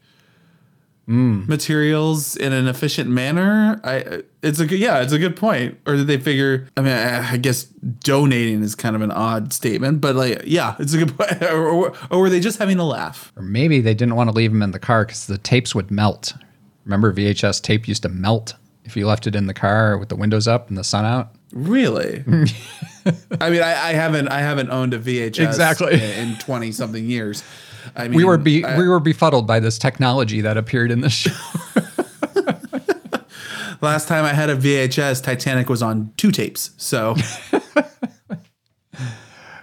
Mm. 1.08 1.46
materials 1.46 2.34
in 2.34 2.52
an 2.52 2.66
efficient 2.66 3.08
manner. 3.08 3.80
I 3.84 4.24
it's 4.42 4.58
a 4.58 4.66
good 4.66 4.80
yeah, 4.80 5.02
it's 5.02 5.12
a 5.12 5.20
good 5.20 5.36
point. 5.36 5.78
Or 5.86 5.94
did 5.94 6.08
they 6.08 6.18
figure? 6.18 6.66
I 6.76 6.80
mean, 6.80 6.92
I, 6.92 7.32
I 7.34 7.36
guess 7.36 7.62
donating 7.64 8.60
is 8.62 8.74
kind 8.74 8.96
of 8.96 9.02
an 9.02 9.12
odd 9.12 9.52
statement, 9.52 10.00
but 10.00 10.16
like 10.16 10.42
yeah, 10.46 10.74
it's 10.80 10.94
a 10.94 10.98
good 10.98 11.16
point. 11.18 11.40
or, 11.44 11.68
or, 11.68 11.92
or 12.10 12.18
were 12.18 12.28
they 12.28 12.40
just 12.40 12.58
having 12.58 12.80
a 12.80 12.84
laugh? 12.84 13.32
Or 13.36 13.42
maybe 13.42 13.80
they 13.80 13.94
didn't 13.94 14.16
want 14.16 14.30
to 14.30 14.34
leave 14.34 14.50
them 14.50 14.62
in 14.62 14.72
the 14.72 14.80
car 14.80 15.04
because 15.04 15.28
the 15.28 15.38
tapes 15.38 15.76
would 15.76 15.92
melt. 15.92 16.32
Remember, 16.84 17.12
VHS 17.12 17.62
tape 17.62 17.86
used 17.86 18.02
to 18.02 18.08
melt 18.08 18.54
if 18.84 18.96
you 18.96 19.06
left 19.06 19.28
it 19.28 19.36
in 19.36 19.46
the 19.46 19.54
car 19.54 19.98
with 19.98 20.08
the 20.08 20.16
windows 20.16 20.48
up 20.48 20.68
and 20.68 20.76
the 20.76 20.84
sun 20.84 21.04
out. 21.04 21.30
Really? 21.52 22.24
I 23.40 23.50
mean, 23.50 23.62
I, 23.62 23.90
I 23.90 23.92
haven't 23.92 24.26
I 24.28 24.40
haven't 24.40 24.70
owned 24.70 24.92
a 24.92 24.98
VHS 24.98 25.46
Exactly. 25.46 26.02
in 26.02 26.36
twenty 26.38 26.72
something 26.72 27.04
years. 27.08 27.44
I 27.94 28.08
mean, 28.08 28.16
we 28.16 28.24
were 28.24 28.38
be, 28.38 28.64
I- 28.64 28.78
we 28.78 28.88
were 28.88 29.00
befuddled 29.00 29.46
by 29.46 29.60
this 29.60 29.78
technology 29.78 30.40
that 30.40 30.56
appeared 30.56 30.90
in 30.90 31.00
the 31.00 31.10
show. 31.10 31.30
last 33.80 34.08
time 34.08 34.24
I 34.24 34.32
had 34.32 34.50
a 34.50 34.56
VHS, 34.56 35.22
Titanic 35.22 35.68
was 35.68 35.82
on 35.82 36.12
two 36.16 36.30
tapes. 36.30 36.70
So 36.76 37.16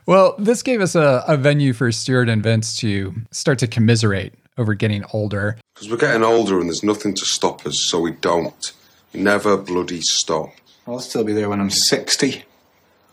well, 0.06 0.36
this 0.38 0.64
gave 0.64 0.82
us 0.82 0.96
a, 0.96 1.24
a 1.28 1.38
venue 1.38 1.74
for 1.74 1.92
Stuart 1.92 2.30
and 2.30 2.44
Vince 2.44 2.78
to 2.78 3.14
start 3.32 3.60
to 3.60 3.68
commiserate 3.68 4.34
over 4.58 4.74
getting 4.74 5.04
older. 5.14 5.58
Because 5.74 5.90
we're 5.90 5.98
getting 5.98 6.24
older 6.24 6.60
and 6.60 6.70
there's 6.70 6.84
nothing 6.84 7.14
to 7.16 7.26
stop 7.26 7.66
us, 7.66 7.86
so 7.88 8.00
we 8.00 8.12
don't. 8.12 8.74
We 9.14 9.22
never 9.22 9.58
bloody 9.58 10.02
stop. 10.02 10.50
I'll 10.86 11.00
still 11.00 11.24
be 11.24 11.34
there 11.34 11.50
when 11.50 11.60
I'm 11.60 11.70
60. 11.70 12.44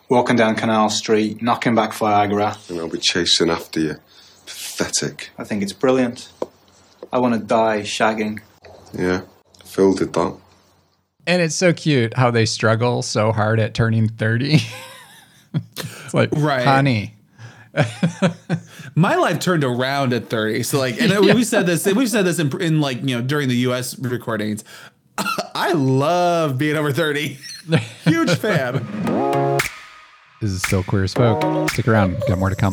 Walking 0.09 0.37
down 0.37 0.57
Canal 0.57 0.90
Street, 0.90 1.40
knocking 1.40 1.77
back 1.77 1.92
Viagra. 1.92 2.68
And 2.68 2.81
I'll 2.81 2.88
be 2.88 2.99
chasing 2.99 3.49
after 3.49 3.81
you. 3.81 3.94
Pathetic. 4.81 5.31
I 5.37 5.45
think 5.45 5.62
it's 5.62 5.75
brilliant. 5.75 6.31
I 7.12 7.19
want 7.19 7.35
to 7.35 7.40
die 7.40 7.81
shagging. 7.83 8.40
Yeah. 8.95 9.21
Phil 9.64 9.93
did 9.93 10.14
that. 10.14 10.37
And 11.27 11.43
it's 11.43 11.55
so 11.55 11.75
cute 11.75 12.14
how 12.14 12.31
they 12.31 12.47
struggle 12.47 13.03
so 13.03 13.31
hard 13.31 13.61
at 13.61 13.75
turning 13.75 14.09
30. 14.09 14.59
it's 15.55 16.14
like, 16.14 16.31
Right. 16.33 16.64
honey. 16.64 17.14
my 18.95 19.16
life 19.16 19.38
turned 19.38 19.64
around 19.64 20.14
at 20.14 20.31
30. 20.31 20.62
So 20.62 20.79
like, 20.79 20.99
and 21.01 21.12
we 21.35 21.45
said 21.45 21.66
this, 21.66 21.85
we've 21.87 22.09
said 22.09 22.25
this 22.25 22.38
in, 22.38 22.61
in 22.62 22.81
like, 22.81 23.03
you 23.03 23.16
know, 23.16 23.23
during 23.23 23.49
the 23.49 23.57
US 23.69 23.99
recordings. 23.99 24.64
I 25.55 25.73
love 25.73 26.57
being 26.57 26.77
over 26.77 26.90
30. 26.90 27.37
Huge 28.05 28.35
fan. 28.37 29.59
This 30.40 30.51
is 30.53 30.62
still 30.62 30.83
Queer 30.83 31.05
as 31.05 31.12
Folk. 31.12 31.69
Stick 31.71 31.87
around, 31.87 32.16
got 32.27 32.38
more 32.38 32.49
to 32.49 32.57
come. 32.57 32.73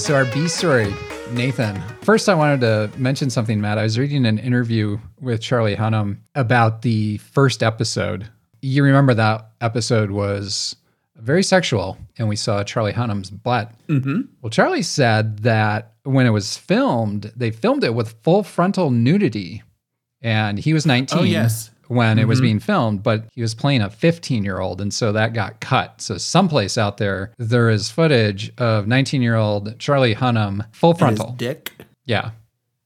So 0.00 0.14
our 0.14 0.24
B 0.24 0.48
story, 0.48 0.94
Nathan. 1.32 1.80
First, 2.00 2.30
I 2.30 2.34
wanted 2.34 2.60
to 2.62 2.90
mention 2.98 3.28
something, 3.28 3.60
Matt. 3.60 3.76
I 3.76 3.82
was 3.82 3.98
reading 3.98 4.24
an 4.24 4.38
interview 4.38 4.98
with 5.20 5.42
Charlie 5.42 5.76
Hunnam 5.76 6.18
about 6.34 6.80
the 6.82 7.18
first 7.18 7.62
episode. 7.62 8.26
You 8.62 8.82
remember 8.82 9.12
that 9.14 9.50
episode 9.60 10.10
was 10.10 10.74
very 11.16 11.42
sexual, 11.42 11.98
and 12.18 12.28
we 12.28 12.36
saw 12.36 12.64
Charlie 12.64 12.94
Hunnam's 12.94 13.30
butt. 13.30 13.72
Mm-hmm. 13.88 14.22
Well, 14.40 14.48
Charlie 14.50 14.82
said 14.82 15.40
that 15.40 15.92
when 16.04 16.26
it 16.26 16.30
was 16.30 16.56
filmed, 16.56 17.30
they 17.36 17.50
filmed 17.50 17.84
it 17.84 17.94
with 17.94 18.16
full 18.22 18.42
frontal 18.42 18.90
nudity, 18.90 19.62
and 20.22 20.58
he 20.58 20.72
was 20.72 20.86
19 20.86 21.18
Oh, 21.18 21.22
yes. 21.22 21.70
When 21.90 22.20
it 22.20 22.28
was 22.28 22.38
Mhm. 22.38 22.42
being 22.42 22.58
filmed, 22.60 23.02
but 23.02 23.24
he 23.34 23.42
was 23.42 23.52
playing 23.54 23.82
a 23.82 23.90
15 23.90 24.44
year 24.44 24.60
old, 24.60 24.80
and 24.80 24.94
so 24.94 25.10
that 25.12 25.34
got 25.34 25.60
cut. 25.60 26.00
So 26.00 26.16
someplace 26.18 26.78
out 26.78 26.98
there, 26.98 27.32
there 27.36 27.68
is 27.68 27.90
footage 27.90 28.52
of 28.58 28.86
19 28.86 29.22
year 29.22 29.34
old 29.34 29.76
Charlie 29.80 30.14
Hunnam 30.14 30.64
full 30.72 30.94
frontal. 30.94 31.34
dick. 31.36 31.72
Yeah, 32.06 32.30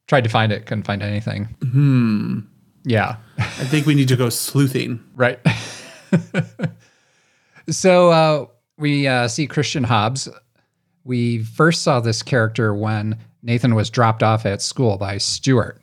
tried 0.09 0.25
to 0.25 0.31
find 0.31 0.51
it, 0.53 0.65
couldn't 0.65 0.85
find 0.85 1.03
anything. 1.03 1.55
Hmm. 1.63 2.39
Yeah, 2.85 3.17
I 3.39 3.43
think 3.67 3.85
we 3.87 3.95
need 3.95 4.09
to 4.09 4.17
go 4.17 4.31
sleuthing. 4.31 5.01
right. 5.17 5.39
so 7.71 8.11
uh, 8.11 8.47
we 8.79 9.07
uh, 9.07 9.29
see 9.29 9.47
Christian 9.47 9.85
Hobbs. 9.85 10.29
We 11.05 11.43
first 11.45 11.83
saw 11.83 12.01
this 12.01 12.23
character 12.23 12.75
when 12.75 13.19
Nathan 13.43 13.75
was 13.75 13.91
dropped 13.91 14.23
off 14.23 14.47
at 14.47 14.63
school 14.63 14.97
by 14.97 15.19
Stuart, 15.19 15.81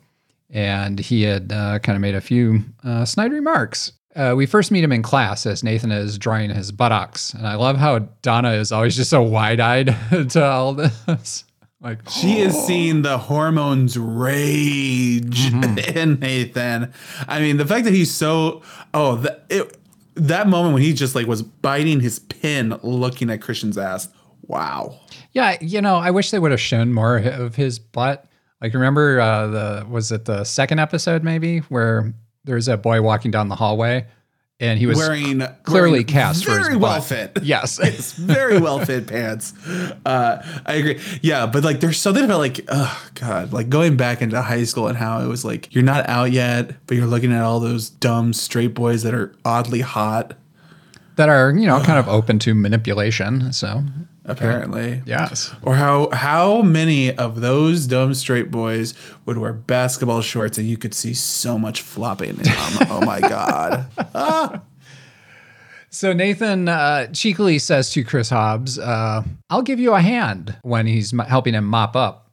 and 0.52 1.00
he 1.00 1.22
had 1.22 1.50
uh, 1.50 1.78
kind 1.80 1.96
of 1.96 2.02
made 2.02 2.14
a 2.14 2.20
few 2.20 2.62
uh, 2.84 3.04
snide 3.04 3.32
remarks. 3.32 3.92
Uh, 4.14 4.34
we 4.36 4.44
first 4.44 4.70
meet 4.70 4.84
him 4.84 4.92
in 4.92 5.02
class 5.02 5.46
as 5.46 5.64
Nathan 5.64 5.90
is 5.90 6.18
drawing 6.18 6.50
his 6.50 6.70
buttocks, 6.70 7.32
and 7.32 7.46
I 7.46 7.54
love 7.54 7.78
how 7.78 8.00
Donna 8.20 8.52
is 8.52 8.70
always 8.70 8.94
just 8.94 9.08
so 9.08 9.22
wide-eyed 9.22 9.96
to 10.30 10.44
all 10.44 10.74
this. 10.74 11.44
Like 11.80 12.08
She 12.08 12.38
is 12.38 12.54
seeing 12.54 13.02
the 13.02 13.18
hormones 13.18 13.98
rage 13.98 15.52
in 15.96 16.20
Nathan. 16.20 16.92
I 17.26 17.40
mean, 17.40 17.56
the 17.56 17.66
fact 17.66 17.84
that 17.86 17.94
he's 17.94 18.12
so 18.12 18.62
oh 18.94 19.16
that 19.16 19.46
it, 19.48 19.78
that 20.14 20.46
moment 20.46 20.74
when 20.74 20.82
he 20.82 20.92
just 20.92 21.14
like 21.14 21.26
was 21.26 21.42
biting 21.42 22.00
his 22.00 22.18
pin, 22.20 22.78
looking 22.82 23.30
at 23.30 23.40
Christian's 23.40 23.78
ass. 23.78 24.08
Wow. 24.42 25.00
Yeah, 25.32 25.56
you 25.60 25.80
know, 25.80 25.96
I 25.96 26.10
wish 26.10 26.30
they 26.30 26.38
would 26.38 26.50
have 26.50 26.60
shown 26.60 26.92
more 26.92 27.16
of 27.16 27.56
his 27.56 27.78
butt. 27.78 28.26
Like, 28.62 28.74
remember 28.74 29.20
uh, 29.20 29.46
the 29.48 29.86
was 29.90 30.12
it 30.12 30.24
the 30.24 30.44
second 30.44 30.78
episode 30.78 31.24
maybe 31.24 31.58
where 31.68 32.14
there's 32.44 32.68
a 32.68 32.76
boy 32.76 33.02
walking 33.02 33.30
down 33.30 33.48
the 33.48 33.56
hallway 33.56 34.06
and 34.60 34.78
he 34.78 34.86
was 34.86 34.96
wearing 34.96 35.40
clearly 35.64 35.90
wearing 35.90 36.06
cast 36.06 36.44
for 36.44 36.52
his 36.52 36.66
very 36.68 36.76
well 36.76 36.98
butt. 37.00 37.04
fit. 37.04 37.38
Yes, 37.42 37.78
it's 37.82 38.12
very 38.12 38.60
well 38.60 38.78
fit 38.84 39.08
pants. 39.08 39.52
Uh, 40.06 40.46
I 40.64 40.74
agree. 40.74 41.00
Yeah, 41.20 41.46
but 41.46 41.64
like 41.64 41.80
there's 41.80 41.98
something 42.00 42.24
about 42.24 42.38
like 42.38 42.64
oh 42.68 43.08
god, 43.14 43.52
like 43.52 43.68
going 43.68 43.96
back 43.96 44.22
into 44.22 44.40
high 44.40 44.62
school 44.62 44.86
and 44.86 44.96
how 44.96 45.20
it 45.20 45.26
was 45.26 45.44
like 45.44 45.74
you're 45.74 45.82
not 45.82 46.08
out 46.08 46.30
yet, 46.30 46.76
but 46.86 46.96
you're 46.96 47.06
looking 47.08 47.32
at 47.32 47.42
all 47.42 47.58
those 47.58 47.90
dumb 47.90 48.32
straight 48.32 48.74
boys 48.74 49.02
that 49.02 49.12
are 49.14 49.34
oddly 49.44 49.80
hot. 49.80 50.34
that 51.16 51.28
are 51.28 51.50
you 51.52 51.66
know 51.66 51.80
kind 51.82 51.98
of 51.98 52.06
open 52.08 52.38
to 52.40 52.54
manipulation. 52.54 53.52
So 53.52 53.82
Apparently, 54.24 55.02
yes. 55.04 55.52
Or 55.62 55.74
how 55.74 56.08
how 56.12 56.62
many 56.62 57.12
of 57.16 57.40
those 57.40 57.86
dumb 57.86 58.14
straight 58.14 58.50
boys 58.50 58.94
would 59.26 59.36
wear 59.38 59.52
basketball 59.52 60.20
shorts 60.22 60.58
and 60.58 60.66
you 60.68 60.76
could 60.76 60.94
see 60.94 61.12
so 61.12 61.58
much 61.58 61.82
flopping? 61.82 62.30
in 62.30 62.36
them. 62.36 62.86
oh 62.90 63.00
my 63.04 63.20
god! 63.20 63.90
So 65.94 66.14
Nathan 66.14 66.68
uh, 66.70 67.08
cheekily 67.08 67.58
says 67.58 67.90
to 67.90 68.02
Chris 68.02 68.30
Hobbs, 68.30 68.78
uh, 68.78 69.22
"I'll 69.50 69.60
give 69.60 69.78
you 69.78 69.92
a 69.92 70.00
hand" 70.00 70.56
when 70.62 70.86
he's 70.86 71.12
m- 71.12 71.18
helping 71.18 71.52
him 71.52 71.66
mop 71.66 71.94
up. 71.96 72.30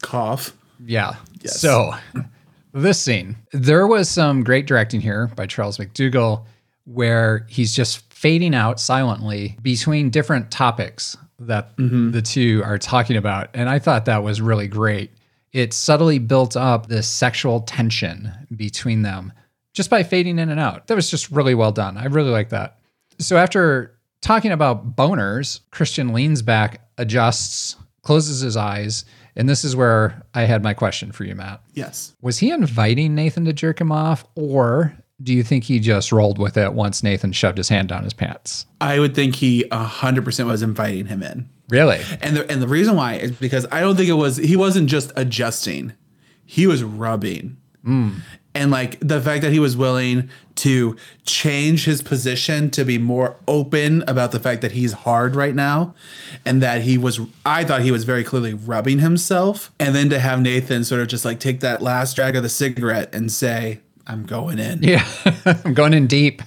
Cough. 0.00 0.56
Yeah. 0.82 1.16
Yes. 1.42 1.60
So 1.60 1.92
this 2.72 2.98
scene, 2.98 3.36
there 3.52 3.86
was 3.86 4.08
some 4.08 4.42
great 4.42 4.66
directing 4.66 5.02
here 5.02 5.30
by 5.36 5.46
Charles 5.46 5.76
McDougall, 5.76 6.46
where 6.84 7.44
he's 7.50 7.76
just 7.76 8.10
fading 8.10 8.54
out 8.54 8.80
silently 8.80 9.58
between 9.60 10.08
different 10.08 10.50
topics 10.50 11.14
that 11.46 11.76
mm-hmm. 11.76 12.10
the 12.10 12.22
two 12.22 12.62
are 12.64 12.78
talking 12.78 13.16
about, 13.16 13.50
and 13.54 13.68
I 13.68 13.78
thought 13.78 14.06
that 14.06 14.22
was 14.22 14.40
really 14.40 14.68
great. 14.68 15.10
It 15.52 15.72
subtly 15.72 16.18
built 16.18 16.56
up 16.56 16.86
this 16.86 17.06
sexual 17.06 17.60
tension 17.60 18.32
between 18.54 19.02
them 19.02 19.32
just 19.74 19.90
by 19.90 20.02
fading 20.02 20.38
in 20.38 20.48
and 20.48 20.60
out. 20.60 20.86
That 20.86 20.94
was 20.94 21.10
just 21.10 21.30
really 21.30 21.54
well 21.54 21.72
done. 21.72 21.96
I 21.96 22.06
really 22.06 22.30
like 22.30 22.50
that. 22.50 22.78
So 23.18 23.36
after 23.36 23.98
talking 24.20 24.52
about 24.52 24.96
boners, 24.96 25.60
Christian 25.70 26.12
leans 26.12 26.42
back, 26.42 26.88
adjusts, 26.98 27.76
closes 28.02 28.40
his 28.40 28.56
eyes, 28.56 29.04
and 29.36 29.48
this 29.48 29.64
is 29.64 29.74
where 29.74 30.22
I 30.34 30.42
had 30.42 30.62
my 30.62 30.74
question 30.74 31.12
for 31.12 31.24
you, 31.24 31.34
Matt. 31.34 31.62
Yes. 31.74 32.14
Was 32.20 32.38
he 32.38 32.50
inviting 32.50 33.14
Nathan 33.14 33.44
to 33.46 33.52
jerk 33.52 33.80
him 33.80 33.92
off, 33.92 34.24
or 34.34 34.96
do 35.22 35.32
you 35.32 35.42
think 35.42 35.64
he 35.64 35.78
just 35.78 36.12
rolled 36.12 36.38
with 36.38 36.56
it 36.56 36.72
once 36.74 37.02
Nathan 37.02 37.32
shoved 37.32 37.58
his 37.58 37.68
hand 37.68 37.88
down 37.88 38.04
his 38.04 38.12
pants? 38.12 38.66
I 38.80 38.98
would 38.98 39.14
think 39.14 39.36
he 39.36 39.66
hundred 39.70 40.24
percent 40.24 40.48
was 40.48 40.62
inviting 40.62 41.06
him 41.06 41.22
in. 41.22 41.48
Really? 41.68 42.00
And 42.20 42.36
the 42.36 42.50
and 42.50 42.60
the 42.60 42.68
reason 42.68 42.96
why 42.96 43.14
is 43.14 43.32
because 43.32 43.66
I 43.72 43.80
don't 43.80 43.96
think 43.96 44.08
it 44.08 44.14
was 44.14 44.36
he 44.36 44.56
wasn't 44.56 44.88
just 44.88 45.12
adjusting, 45.16 45.92
he 46.44 46.66
was 46.66 46.82
rubbing. 46.82 47.56
Hmm. 47.84 48.10
And 48.54 48.70
like 48.70 49.00
the 49.00 49.20
fact 49.20 49.40
that 49.42 49.52
he 49.52 49.58
was 49.58 49.78
willing 49.78 50.28
to 50.56 50.96
change 51.24 51.86
his 51.86 52.02
position 52.02 52.70
to 52.72 52.84
be 52.84 52.98
more 52.98 53.36
open 53.48 54.04
about 54.06 54.32
the 54.32 54.38
fact 54.38 54.60
that 54.60 54.72
he's 54.72 54.92
hard 54.92 55.34
right 55.34 55.54
now 55.54 55.94
and 56.44 56.60
that 56.62 56.82
he 56.82 56.98
was 56.98 57.20
I 57.46 57.64
thought 57.64 57.80
he 57.80 57.90
was 57.90 58.04
very 58.04 58.24
clearly 58.24 58.52
rubbing 58.52 58.98
himself 58.98 59.72
and 59.80 59.94
then 59.94 60.10
to 60.10 60.18
have 60.18 60.42
Nathan 60.42 60.84
sort 60.84 61.00
of 61.00 61.08
just 61.08 61.24
like 61.24 61.40
take 61.40 61.60
that 61.60 61.80
last 61.80 62.14
drag 62.14 62.36
of 62.36 62.42
the 62.42 62.50
cigarette 62.50 63.14
and 63.14 63.32
say 63.32 63.80
I'm 64.06 64.24
going 64.24 64.58
in. 64.58 64.82
Yeah, 64.82 65.06
I'm 65.64 65.74
going 65.74 65.94
in 65.94 66.06
deep. 66.06 66.42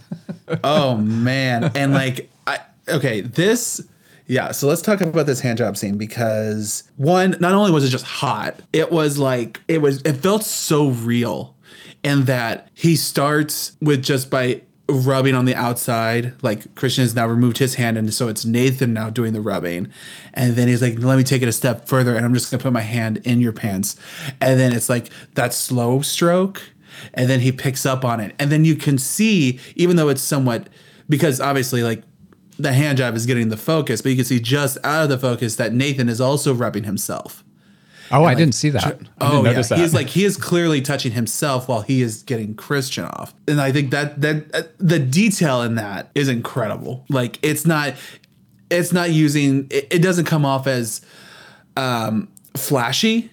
oh 0.63 0.95
man 0.97 1.71
and 1.75 1.91
like 1.91 2.29
i 2.45 2.59
okay 2.87 3.21
this 3.21 3.81
Yeah, 4.27 4.51
so 4.51 4.67
let's 4.67 4.81
talk 4.81 5.01
about 5.01 5.27
this 5.27 5.39
hand 5.39 5.57
job 5.59 5.77
scene 5.77 5.97
because 5.97 6.83
one, 6.97 7.35
not 7.39 7.53
only 7.53 7.71
was 7.71 7.85
it 7.85 7.89
just 7.89 8.05
hot, 8.05 8.59
it 8.73 8.91
was 8.91 9.17
like 9.19 9.61
it 9.67 9.81
was 9.81 10.01
it 10.01 10.13
felt 10.13 10.43
so 10.43 10.89
real 10.89 11.55
in 12.03 12.25
that 12.25 12.69
he 12.73 12.95
starts 12.95 13.77
with 13.81 14.03
just 14.03 14.29
by 14.29 14.61
rubbing 14.89 15.35
on 15.35 15.45
the 15.45 15.55
outside. 15.55 16.33
Like 16.43 16.73
Christian 16.75 17.03
has 17.03 17.15
now 17.15 17.27
removed 17.27 17.57
his 17.59 17.75
hand, 17.75 17.97
and 17.97 18.11
so 18.13 18.27
it's 18.27 18.45
Nathan 18.45 18.93
now 18.93 19.09
doing 19.11 19.33
the 19.33 19.41
rubbing. 19.41 19.91
And 20.33 20.55
then 20.55 20.67
he's 20.67 20.81
like, 20.81 20.97
"Let 20.99 21.17
me 21.17 21.23
take 21.23 21.41
it 21.43 21.47
a 21.47 21.51
step 21.51 21.87
further, 21.87 22.15
and 22.15 22.25
I'm 22.25 22.33
just 22.33 22.49
gonna 22.49 22.63
put 22.63 22.73
my 22.73 22.81
hand 22.81 23.17
in 23.25 23.41
your 23.41 23.53
pants." 23.53 23.95
And 24.41 24.59
then 24.59 24.73
it's 24.73 24.89
like 24.89 25.09
that 25.35 25.53
slow 25.53 26.01
stroke, 26.01 26.61
and 27.13 27.29
then 27.29 27.39
he 27.39 27.51
picks 27.51 27.86
up 27.86 28.05
on 28.05 28.19
it, 28.19 28.36
and 28.39 28.51
then 28.51 28.65
you 28.65 28.75
can 28.75 28.97
see, 28.97 29.60
even 29.75 29.95
though 29.95 30.10
it's 30.10 30.21
somewhat 30.21 30.69
because 31.08 31.39
obviously 31.39 31.84
like 31.84 32.03
the 32.58 32.73
hand 32.73 32.97
job 32.97 33.15
is 33.15 33.25
getting 33.25 33.49
the 33.49 33.58
focus, 33.58 34.01
but 34.01 34.10
you 34.10 34.15
can 34.15 34.25
see 34.25 34.39
just 34.39 34.77
out 34.84 35.03
of 35.03 35.10
the 35.10 35.17
focus 35.17 35.58
that 35.58 35.73
Nathan 35.73 36.10
is 36.10 36.21
also 36.21 36.53
rubbing 36.53 36.84
himself. 36.84 37.43
Oh, 38.12 38.23
I 38.23 38.36
didn't 38.36 38.53
see 38.53 38.69
that. 38.69 38.99
Oh 39.19 39.43
yeah, 39.43 39.53
that. 39.53 39.79
he's 39.79 39.93
like 39.93 40.08
he 40.08 40.25
is 40.25 40.38
clearly 40.38 40.81
touching 40.81 41.13
himself 41.13 41.67
while 41.67 41.81
he 41.81 42.01
is 42.01 42.21
getting 42.21 42.53
Christian 42.55 43.05
off, 43.05 43.34
and 43.47 43.60
I 43.60 43.71
think 43.71 43.91
that 43.91 44.21
that 44.21 44.53
uh, 44.53 44.63
the 44.77 44.99
detail 44.99 45.63
in 45.63 45.75
that 45.75 46.12
is 46.13 46.29
incredible. 46.29 47.03
Like 47.10 47.39
it's 47.41 47.65
not, 47.65 47.95
it's 48.69 48.93
not 48.93 49.12
using. 49.12 49.67
It, 49.71 49.88
it 49.89 49.99
doesn't 50.03 50.25
come 50.25 50.45
off 50.45 50.67
as 50.67 51.01
um, 51.77 52.27
flashy. 52.55 53.31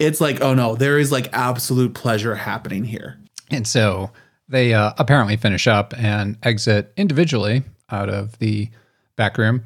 It's 0.00 0.20
like 0.20 0.40
oh 0.40 0.54
no, 0.54 0.74
there 0.74 0.98
is 0.98 1.12
like 1.12 1.28
absolute 1.32 1.94
pleasure 1.94 2.34
happening 2.34 2.84
here. 2.84 3.18
And 3.50 3.66
so 3.66 4.10
they 4.48 4.74
uh, 4.74 4.92
apparently 4.98 5.36
finish 5.36 5.66
up 5.68 5.94
and 5.96 6.36
exit 6.42 6.92
individually 6.96 7.62
out 7.90 8.08
of 8.08 8.38
the 8.40 8.68
back 9.16 9.38
room. 9.38 9.62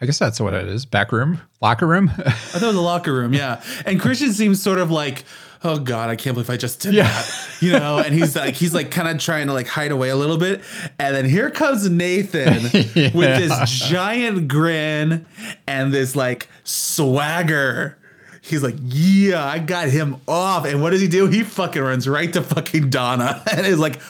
I 0.00 0.06
guess 0.06 0.18
that's 0.18 0.40
what 0.40 0.52
it 0.54 0.68
is. 0.68 0.84
Back 0.86 1.12
room, 1.12 1.40
locker 1.62 1.86
room. 1.86 2.10
I 2.18 2.30
thought 2.30 2.62
it 2.62 2.66
was 2.66 2.76
a 2.76 2.80
locker 2.80 3.12
room, 3.12 3.32
yeah. 3.32 3.62
And 3.86 3.98
Christian 4.00 4.32
seems 4.32 4.60
sort 4.62 4.78
of 4.78 4.90
like, 4.90 5.24
oh 5.62 5.78
god, 5.78 6.10
I 6.10 6.16
can't 6.16 6.34
believe 6.34 6.50
I 6.50 6.56
just 6.56 6.80
did 6.80 6.94
Yeah. 6.94 7.04
that, 7.04 7.48
you 7.60 7.72
know. 7.72 7.98
And 7.98 8.12
he's 8.12 8.36
like, 8.36 8.54
he's 8.54 8.74
like 8.74 8.90
kind 8.90 9.08
of 9.08 9.18
trying 9.18 9.46
to 9.46 9.52
like 9.54 9.68
hide 9.68 9.92
away 9.92 10.10
a 10.10 10.16
little 10.16 10.36
bit. 10.36 10.60
And 10.98 11.14
then 11.16 11.24
here 11.24 11.48
comes 11.50 11.88
Nathan 11.88 12.64
with 13.14 13.14
this 13.38 13.70
giant 13.70 14.48
grin 14.48 15.24
and 15.66 15.94
this 15.94 16.14
like 16.16 16.48
swagger. 16.64 17.96
He's 18.44 18.62
like, 18.62 18.74
yeah, 18.82 19.42
I 19.42 19.58
got 19.58 19.88
him 19.88 20.16
off. 20.28 20.66
And 20.66 20.82
what 20.82 20.90
does 20.90 21.00
he 21.00 21.08
do? 21.08 21.26
He 21.28 21.42
fucking 21.42 21.80
runs 21.80 22.06
right 22.06 22.30
to 22.34 22.42
fucking 22.42 22.90
Donna 22.90 23.42
and 23.50 23.66
is 23.66 23.78
like, 23.78 24.00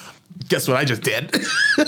guess 0.48 0.66
what 0.66 0.76
I 0.76 0.84
just 0.84 1.02
did. 1.02 1.36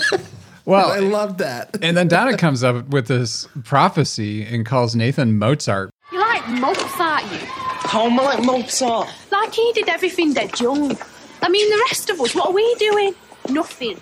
well, 0.65 0.89
I 0.89 0.99
love 0.99 1.39
that. 1.39 1.77
and 1.81 1.97
then 1.97 2.07
Donna 2.07 2.37
comes 2.37 2.63
up 2.63 2.87
with 2.87 3.07
this 3.07 3.47
prophecy 3.65 4.45
and 4.45 4.65
calls 4.65 4.95
Nathan 4.95 5.37
Mozart. 5.37 5.89
You 6.13 6.19
like 6.19 6.47
Mozart, 6.47 7.23
you? 7.23 7.37
How 7.41 8.05
am 8.05 8.17
I 8.19 8.23
like 8.23 8.43
Mozart? 8.45 9.09
Like 9.29 9.53
he 9.53 9.73
did 9.73 9.89
everything 9.89 10.33
that 10.35 10.57
young. 10.61 10.97
I 11.41 11.49
mean, 11.49 11.69
the 11.69 11.83
rest 11.89 12.09
of 12.09 12.19
us, 12.21 12.33
what 12.33 12.47
are 12.47 12.53
we 12.53 12.75
doing? 12.75 13.13
Nothing. 13.49 13.99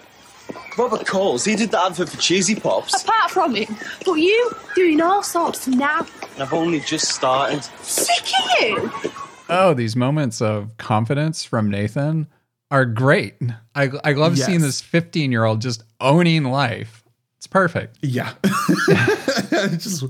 Robert 0.78 1.06
Coles, 1.06 1.46
he 1.46 1.56
did 1.56 1.72
the 1.72 1.80
advert 1.80 2.10
for 2.10 2.18
Cheesy 2.18 2.56
Pops. 2.56 3.04
Apart 3.04 3.32
from 3.32 3.56
it. 3.56 3.70
But 4.06 4.16
you, 4.16 4.52
doing 4.76 5.02
all 5.02 5.24
sorts 5.24 5.68
now. 5.68 6.06
I've 6.38 6.54
only 6.54 6.82
just 6.82 7.10
started. 7.10 7.64
Sick 7.82 8.26
of 8.40 8.62
you! 8.62 9.12
Oh, 9.48 9.74
these 9.74 9.96
moments 9.96 10.42
of 10.42 10.76
confidence 10.78 11.44
from 11.46 11.70
Nathan 11.70 12.28
are 12.72 12.86
great. 12.86 13.36
I, 13.74 13.92
I 14.04 14.14
love 14.14 14.38
seeing 14.38 14.62
this 14.62 14.82
15 14.82 15.32
year 15.32 15.46
old 15.46 15.62
just 15.62 15.84
owning 16.02 16.44
life. 16.46 17.04
It's 17.38 17.48
perfect. 17.48 17.98
Yeah. 18.02 18.34
just 19.78 20.04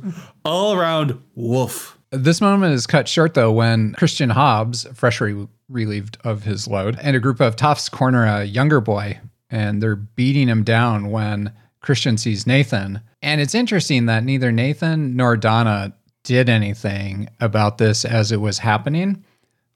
all 0.44 0.74
around 0.74 1.22
woof. 1.36 1.98
This 2.12 2.40
moment 2.40 2.74
is 2.74 2.88
cut 2.88 3.08
short 3.08 3.34
though 3.34 3.52
when 3.52 3.94
Christian 3.94 4.30
Hobbs, 4.30 4.88
freshly 4.94 5.48
relieved 5.68 6.18
of 6.24 6.44
his 6.44 6.68
load, 6.68 6.98
and 7.02 7.16
a 7.16 7.20
group 7.20 7.42
of 7.42 7.56
toughs 7.56 7.90
corner 7.90 8.26
a 8.26 8.46
younger 8.46 8.80
boy 8.80 9.20
and 9.50 9.82
they're 9.82 9.96
beating 9.96 10.48
him 10.48 10.64
down 10.64 11.12
when 11.12 11.54
Christian 11.82 12.18
sees 12.18 12.48
Nathan. 12.48 13.02
And 13.22 13.42
it's 13.42 13.56
interesting 13.56 14.08
that 14.08 14.24
neither 14.24 14.52
Nathan 14.52 15.16
nor 15.16 15.38
Donna 15.38 15.94
did 16.24 16.50
anything 16.50 17.30
about 17.40 17.78
this 17.78 18.04
as 18.04 18.32
it 18.32 18.42
was 18.42 18.58
happening. 18.58 19.24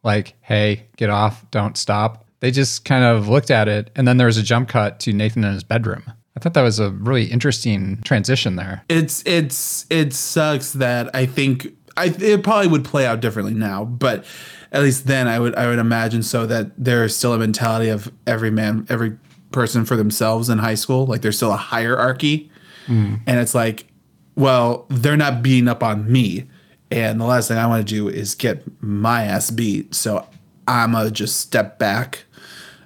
Like, 0.04 0.36
hey, 0.42 0.88
get 0.98 1.10
off, 1.10 1.50
don't 1.52 1.78
stop. 1.78 2.26
They 2.40 2.52
just 2.52 2.86
kind 2.86 3.04
of 3.04 3.28
looked 3.28 3.52
at 3.52 3.68
it 3.68 3.92
and 3.96 4.08
then 4.08 4.18
there 4.18 4.28
was 4.28 4.38
a 4.38 4.44
jump 4.44 4.70
cut 4.70 5.00
to 5.02 5.14
Nathan 5.14 5.44
in 5.44 5.54
his 5.54 5.64
bedroom. 5.64 6.04
I 6.36 6.40
thought 6.40 6.54
that 6.54 6.62
was 6.62 6.80
a 6.80 6.92
really 6.92 7.26
interesting 7.26 8.02
transition 8.04 8.56
there. 8.56 8.84
It's 8.88 9.22
it's 9.26 9.86
it 9.90 10.14
sucks 10.14 10.72
that 10.74 11.14
I 11.14 11.26
think 11.26 11.68
I 11.98 12.06
it 12.06 12.44
probably 12.44 12.68
would 12.68 12.86
play 12.86 13.06
out 13.06 13.20
differently 13.20 13.54
now, 13.54 13.84
but 13.84 14.26
at 14.72 14.82
least 14.82 15.06
then 15.06 15.28
I 15.28 15.38
would 15.38 15.54
I 15.56 15.68
would 15.68 15.80
imagine 15.80 16.24
so 16.24 16.46
that 16.46 16.72
there's 16.78 17.16
still 17.16 17.34
a 17.34 17.38
mentality 17.38 17.90
of 17.90 18.12
every 18.26 18.52
man 18.52 18.86
every 18.90 19.18
person 19.52 19.86
for 19.86 19.96
themselves 19.96 20.50
in 20.50 20.58
high 20.58 20.76
school. 20.76 21.06
Like 21.06 21.22
there's 21.22 21.38
still 21.38 21.52
a 21.52 21.58
hierarchy, 21.58 22.52
hmm. 22.86 23.16
and 23.26 23.40
it's 23.40 23.56
like, 23.56 23.88
well, 24.36 24.86
they're 24.90 25.18
not 25.18 25.42
beating 25.42 25.68
up 25.68 25.84
on 25.84 26.12
me, 26.12 26.48
and 26.92 27.20
the 27.20 27.26
last 27.26 27.48
thing 27.48 27.58
I 27.58 27.68
want 27.68 27.88
to 27.88 27.94
do 27.94 28.08
is 28.08 28.36
get 28.36 28.64
my 28.82 29.24
ass 29.24 29.52
beat. 29.52 29.96
So 29.96 30.28
I'm 30.68 30.94
gonna 30.94 31.12
just 31.12 31.40
step 31.40 31.80
back 31.80 32.26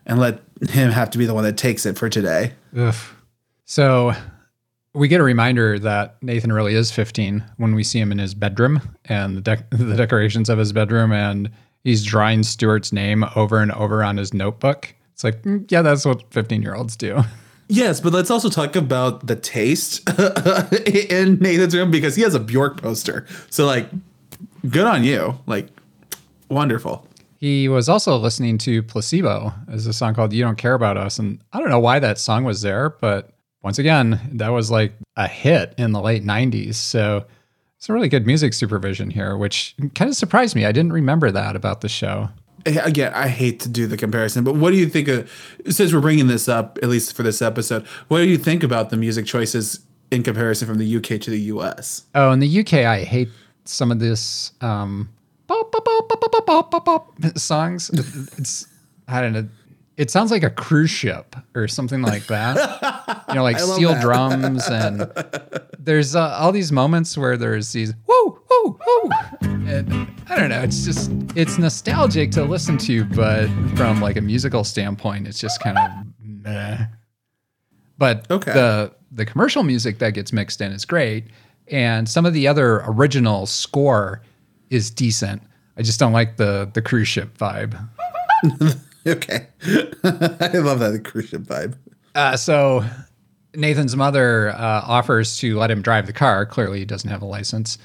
and 0.06 0.19
let 0.19 0.41
him 0.69 0.91
have 0.91 1.10
to 1.12 1.17
be 1.17 1.26
the 1.26 1.34
one 1.34 1.43
that 1.43 1.58
takes 1.58 1.86
it 1.86 1.97
for 1.97 2.10
today. 2.10 2.54
Ugh. 2.76 2.95
So 3.65 4.13
we 4.93 5.08
get 5.08 5.19
a 5.19 5.23
reminder 5.23 5.80
that 5.80 6.17
Nathan 6.21 6.52
really 6.52 6.76
is 6.76 6.91
15 6.91 7.43
when 7.58 7.76
we 7.76 7.84
see 7.84 7.99
him 7.99 8.12
in 8.12 8.19
his 8.19 8.34
bedroom 8.34 8.82
and 9.06 9.38
the, 9.38 9.41
dec- 9.41 9.69
the 9.71 9.95
decorations 9.95 10.49
of 10.49 10.58
his 10.58 10.71
bedroom, 10.71 11.12
and 11.12 11.49
he's 11.84 12.04
drawing 12.04 12.43
Stuart's 12.43 12.93
name 12.93 13.26
over 13.36 13.60
and 13.60 13.71
over 13.71 14.04
on 14.04 14.17
his 14.17 14.34
notebook. 14.34 14.93
It's 15.23 15.36
like, 15.36 15.43
mm, 15.43 15.71
yeah, 15.71 15.81
that's 15.81 16.05
what 16.05 16.31
15 16.31 16.62
year 16.62 16.75
olds 16.75 16.95
do. 16.95 17.21
Yes, 17.69 18.01
but 18.01 18.12
let's 18.12 18.29
also 18.29 18.49
talk 18.49 18.75
about 18.75 19.25
the 19.25 19.38
taste 19.38 20.07
in 20.86 21.39
Nathan's 21.39 21.73
room 21.73 21.91
because 21.91 22.15
he 22.15 22.21
has 22.21 22.36
a 22.36 22.39
Bjork 22.39 22.79
poster. 22.79 23.25
So 23.49 23.65
like 23.65 23.89
good 24.69 24.86
on 24.86 25.05
you. 25.05 25.39
Like 25.47 25.69
wonderful. 26.49 27.07
He 27.38 27.69
was 27.69 27.88
also 27.88 28.17
listening 28.17 28.57
to 28.59 28.83
Placebo 28.83 29.53
as 29.71 29.88
a 29.88 29.93
song 29.93 30.13
called 30.13 30.33
You 30.33 30.43
Don't 30.43 30.57
Care 30.57 30.73
About 30.73 30.97
Us. 30.97 31.17
And 31.17 31.39
I 31.53 31.59
don't 31.59 31.69
know 31.69 31.79
why 31.79 31.99
that 31.99 32.19
song 32.19 32.43
was 32.43 32.62
there, 32.62 32.89
but 32.89 33.31
once 33.63 33.79
again, 33.79 34.19
that 34.33 34.49
was 34.49 34.69
like 34.69 34.93
a 35.15 35.27
hit 35.27 35.73
in 35.77 35.93
the 35.93 36.01
late 36.01 36.23
90s. 36.23 36.75
So 36.75 37.25
it's 37.77 37.89
a 37.89 37.93
really 37.93 38.09
good 38.09 38.27
music 38.27 38.53
supervision 38.53 39.09
here, 39.09 39.38
which 39.38 39.73
kind 39.95 40.09
of 40.09 40.17
surprised 40.17 40.53
me. 40.53 40.65
I 40.65 40.73
didn't 40.73 40.93
remember 40.93 41.31
that 41.31 41.55
about 41.55 41.79
the 41.81 41.89
show 41.89 42.29
again, 42.65 43.13
I 43.13 43.28
hate 43.28 43.60
to 43.62 43.69
do 43.69 43.88
the 43.88 43.97
comparison, 43.97 44.43
but 44.43 44.56
what 44.56 44.71
do 44.71 44.78
you 44.78 44.88
think 44.88 45.08
of 45.08 45.30
since 45.69 45.93
we're 45.93 46.02
bringing 46.02 46.28
this 46.28 46.47
up 46.47 46.80
at 46.82 46.89
least 46.89 47.15
for 47.15 47.23
this 47.23 47.41
episode? 47.41 47.86
What 48.08 48.19
do 48.19 48.28
you 48.28 48.38
think 48.38 48.63
about 48.63 48.89
the 48.89 48.97
music 48.97 49.26
choices 49.26 49.80
in 50.12 50.23
comparison 50.23 50.67
from 50.67 50.78
the 50.78 50.97
UK 50.97 51.19
to 51.21 51.30
the 51.30 51.39
US? 51.41 52.04
Oh, 52.15 52.32
in 52.32 52.39
the 52.39 52.60
UK, 52.60 52.73
I 52.86 53.04
hate 53.04 53.30
some 53.65 53.91
of 53.91 53.99
this 53.99 54.52
um, 54.62 55.10
songs. 57.36 57.89
It's 58.38 58.67
I 59.08 59.21
don't 59.21 59.34
know. 59.34 59.47
It 59.95 60.10
sounds 60.10 60.32
like 60.32 60.41
a 60.43 60.49
cruise 60.49 60.89
ship 60.89 61.36
or 61.53 61.67
something 61.67 62.01
like 62.01 62.25
that. 62.27 63.23
You 63.29 63.36
know, 63.36 63.43
like 63.43 63.60
steel 63.60 63.93
that. 63.93 64.01
drums 64.01 64.67
and 64.67 65.12
there's 65.77 66.15
uh, 66.15 66.29
all 66.39 66.51
these 66.51 66.71
moments 66.71 67.15
where 67.17 67.38
there's 67.38 67.71
these 67.73 67.93
woo 68.08 68.39
woo 68.49 68.79
woo, 68.88 69.10
and 69.41 70.08
I 70.29 70.36
don't 70.39 70.49
know. 70.49 70.62
It's 70.62 70.84
just 70.84 71.12
it's 71.36 71.58
nostalgic 71.60 72.32
to 72.32 72.43
listen 72.43 72.77
to, 72.79 73.03
but 73.06 73.47
from 73.75 74.01
like 74.01 74.15
a 74.17 74.21
musical 74.21 74.63
standpoint, 74.63 75.27
it's 75.27 75.38
just 75.39 75.62
kind 75.62 75.77
of 75.77 75.91
meh. 76.19 76.86
But 77.97 78.29
Okay. 78.32 78.51
the 78.53 78.93
the 79.12 79.25
commercial 79.25 79.62
music 79.62 79.99
that 79.99 80.12
gets 80.15 80.34
mixed 80.34 80.60
in 80.60 80.71
is 80.71 80.86
great, 80.86 81.27
and 81.67 82.10
some 82.10 82.25
of 82.25 82.34
the 82.34 82.47
other 82.47 82.82
original 82.88 83.45
score 83.45 84.21
is 84.71 84.89
decent. 84.89 85.43
I 85.77 85.84
just 85.84 85.99
don't 85.99 86.13
like 86.13 86.38
the 86.38 86.67
the 86.73 86.82
cruise 86.82 87.08
ship 87.08 87.38
vibe. 87.38 87.77
Okay. 89.08 89.48
I 90.04 90.58
love 90.60 90.80
that 90.80 91.02
cruise 91.04 91.28
ship 91.28 91.42
vibe. 91.42 91.76
Uh, 92.16 92.38
so 92.38 92.86
Nathan's 93.54 93.96
mother 93.96 94.52
uh, 94.52 94.82
offers 94.86 95.38
to 95.39 95.58
let 95.58 95.70
him 95.70 95.82
drive 95.82 96.08
the 96.08 96.13
car. 96.13 96.46
Clearly, 96.46 96.80
he 96.80 96.86
doesn't 96.86 97.10
have 97.10 97.22
a 97.22 97.26
license. 97.26 97.78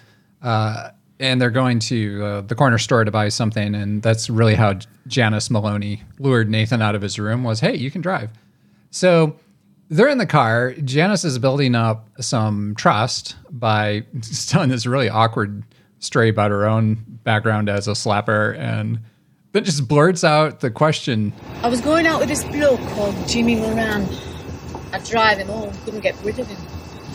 Uh, 0.42 0.90
and 1.20 1.40
they're 1.40 1.50
going 1.50 1.78
to 1.80 2.24
uh, 2.24 2.40
the 2.42 2.54
corner 2.54 2.78
store 2.78 3.04
to 3.04 3.10
buy 3.10 3.28
something, 3.28 3.74
and 3.74 4.02
that's 4.02 4.30
really 4.30 4.54
how 4.54 4.78
Janice 5.06 5.50
Maloney 5.50 6.02
lured 6.18 6.48
Nathan 6.48 6.80
out 6.80 6.94
of 6.94 7.02
his 7.02 7.18
room. 7.18 7.42
Was 7.44 7.60
hey, 7.60 7.76
you 7.76 7.90
can 7.90 8.00
drive. 8.00 8.30
So 8.90 9.36
they're 9.88 10.08
in 10.08 10.18
the 10.18 10.26
car. 10.26 10.74
Janice 10.84 11.24
is 11.24 11.38
building 11.38 11.74
up 11.74 12.08
some 12.20 12.74
trust 12.76 13.36
by 13.50 14.04
telling 14.46 14.68
this 14.68 14.86
really 14.86 15.08
awkward 15.08 15.64
story 15.98 16.28
about 16.28 16.50
her 16.50 16.66
own 16.66 17.04
background 17.24 17.68
as 17.68 17.88
a 17.88 17.92
slapper, 17.92 18.56
and 18.56 19.00
then 19.52 19.64
just 19.64 19.88
blurts 19.88 20.24
out 20.24 20.60
the 20.60 20.70
question 20.70 21.32
I 21.62 21.68
was 21.68 21.80
going 21.80 22.06
out 22.06 22.20
with 22.20 22.28
this 22.28 22.44
bloke 22.44 22.80
called 22.90 23.16
Jimmy 23.26 23.56
Moran. 23.56 24.06
I'd 24.92 25.04
drive 25.04 25.38
him 25.38 25.48
home, 25.48 25.72
couldn't 25.84 26.00
get 26.00 26.16
rid 26.22 26.38
of 26.38 26.46
him. 26.46 26.58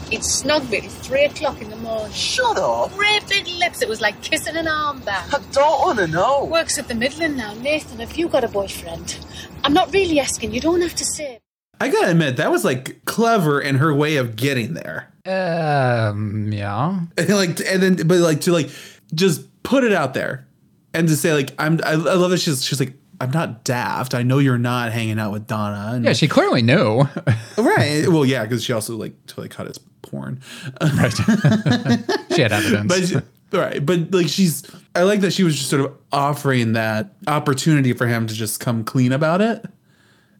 He'd 0.10 0.24
snug 0.24 0.69
me 0.69 0.82
till 0.82 0.91
three 0.91 1.24
o'clock 1.26 1.60
in 1.62 1.69
the 1.72 1.76
morning. 1.78 2.12
Shut 2.12 2.58
up. 2.58 2.93
Great 2.93 3.28
big 3.28 3.48
lips. 3.48 3.82
It 3.82 3.89
was 3.89 4.00
like 4.00 4.22
kissing 4.22 4.56
an 4.56 4.65
armband. 4.67 5.34
I 5.34 5.41
don't 5.52 5.82
want 5.82 5.98
to 6.00 6.08
know. 6.08 6.46
Works 6.46 6.78
at 6.78 6.88
the 6.88 6.93
Midland 6.93 7.36
now. 7.36 7.54
Nathan, 7.56 8.00
have 8.00 8.15
you 8.15 8.28
got 8.28 8.43
a 8.43 8.48
boyfriend? 8.48 9.17
I'm 9.63 9.74
not 9.74 9.91
really 9.91 10.19
asking. 10.19 10.54
You 10.54 10.62
don't 10.62 10.82
have 10.82 10.93
to 10.96 11.06
say. 11.06 11.39
I 11.82 11.89
gotta 11.89 12.12
admit 12.12 12.38
that 12.38 12.52
was 12.52 12.63
like 12.63 13.04
clever 13.06 13.60
in 13.60 13.76
her 13.76 13.93
way 13.93 14.17
of 14.17 14.36
getting 14.36 14.76
there. 14.76 15.12
Um, 15.26 16.52
yeah. 16.54 17.00
And 17.17 17.30
like, 17.30 17.60
and 17.62 17.82
then, 17.82 17.96
but 18.08 18.19
like 18.19 18.41
to 18.41 18.52
like 18.52 18.69
just 19.15 19.63
put 19.63 19.84
it 19.84 19.93
out 19.93 20.13
there 20.13 20.48
and 20.93 21.08
to 21.08 21.15
say 21.15 21.34
like, 21.34 21.51
I'm, 21.60 21.79
I, 21.86 21.91
I 21.91 21.95
love 21.95 22.32
that 22.32 22.39
she's, 22.39 22.63
she's 22.63 22.79
like, 22.79 22.93
I'm 23.21 23.32
not 23.32 23.63
daft. 23.63 24.13
I 24.15 24.23
know 24.23 24.39
you're 24.39 24.58
not 24.58 24.91
hanging 24.91 25.19
out 25.19 25.32
with 25.32 25.47
Donna. 25.47 25.91
And, 25.95 26.03
Yeah, 26.06 26.13
she 26.13 26.27
clearly 26.27 26.62
knew. 26.62 27.03
right. 27.58 28.06
Well, 28.08 28.25
yeah, 28.25 28.43
because 28.43 28.63
she 28.63 28.73
also 28.73 28.97
like 28.97 29.13
totally 29.27 29.49
cut 29.49 29.67
his 29.67 29.77
porn. 30.01 30.41
Right. 30.82 31.13
she 32.36 32.41
had 32.41 32.51
evidence. 32.51 32.88
But 32.88 33.08
she- 33.08 33.58
right, 33.58 33.86
but 33.86 34.12
like 34.12 34.27
she's, 34.27 34.63
I 34.95 35.03
like 35.03 35.21
that 35.21 35.32
she 35.32 35.43
was 35.43 35.56
just 35.56 35.69
sort 35.69 35.86
of 35.86 35.93
offering 36.12 36.73
that 36.73 37.13
opportunity 37.27 37.93
for 37.93 38.08
him 38.08 38.27
to 38.27 38.34
just 38.34 38.60
come 38.60 38.84
clean 38.84 39.12
about 39.12 39.41
it. 39.41 39.63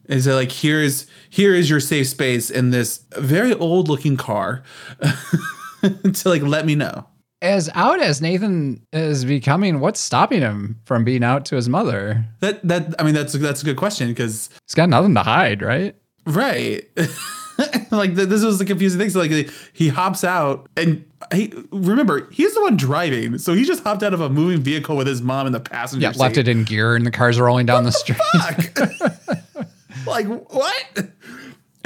And 0.10 0.22
say 0.22 0.34
like, 0.34 0.52
here's 0.52 1.08
here 1.30 1.56
is 1.56 1.70
your 1.70 1.80
safe 1.80 2.08
space 2.08 2.50
in 2.50 2.72
this 2.72 3.06
very 3.18 3.54
old 3.54 3.88
looking 3.88 4.18
car 4.18 4.64
to 5.82 6.30
like 6.30 6.42
let 6.42 6.66
me 6.66 6.76
know. 6.76 7.08
As 7.44 7.70
out 7.76 8.02
as 8.02 8.22
Nathan 8.22 8.86
is 8.94 9.26
becoming, 9.26 9.80
what's 9.80 10.00
stopping 10.00 10.42
him 10.42 10.80
from 10.86 11.04
being 11.04 11.24
out 11.24 11.46
to 11.46 11.56
his 11.56 11.70
mother? 11.70 12.26
That 12.40 12.66
that 12.68 12.96
I 12.98 13.04
mean 13.04 13.14
that's 13.14 13.34
that's 13.34 13.62
a 13.62 13.66
good 13.66 13.78
question 13.78 14.08
because 14.10 14.50
He's 14.66 14.74
got 14.74 14.90
nothing 14.90 15.14
to 15.16 15.22
hide, 15.24 15.62
right? 15.62 15.96
right. 16.26 16.84
like 17.92 18.16
this 18.16 18.44
was 18.44 18.58
the 18.60 18.66
confusing 18.66 19.00
thing. 19.00 19.10
So 19.10 19.20
like 19.20 19.50
he 19.74 19.90
hops 19.90 20.24
out 20.24 20.68
and 20.78 21.06
he 21.34 21.54
remember 21.72 22.30
he's 22.32 22.54
the 22.56 22.62
one 22.62 22.78
driving, 22.78 23.38
so 23.38 23.54
he 23.54 23.64
just 23.66 23.84
hopped 23.84 24.04
out 24.04 24.14
of 24.14 24.22
a 24.22 24.30
moving 24.30 24.62
vehicle 24.62 24.96
with 24.96 25.06
his 25.08 25.22
mom 25.22 25.46
in 25.46 25.54
the 25.54 25.60
passenger 25.60 26.02
Yeah, 26.04 26.12
seat. 26.14 26.20
left 26.20 26.38
it 26.38 26.48
in 26.48 26.64
gear 26.64 26.96
and 26.96 27.06
the 27.06 27.12
car's 27.12 27.40
rolling 27.40 27.66
down 27.66 27.84
the 27.84 27.92
street. 27.92 28.18
like 30.08 30.26
what? 30.28 30.86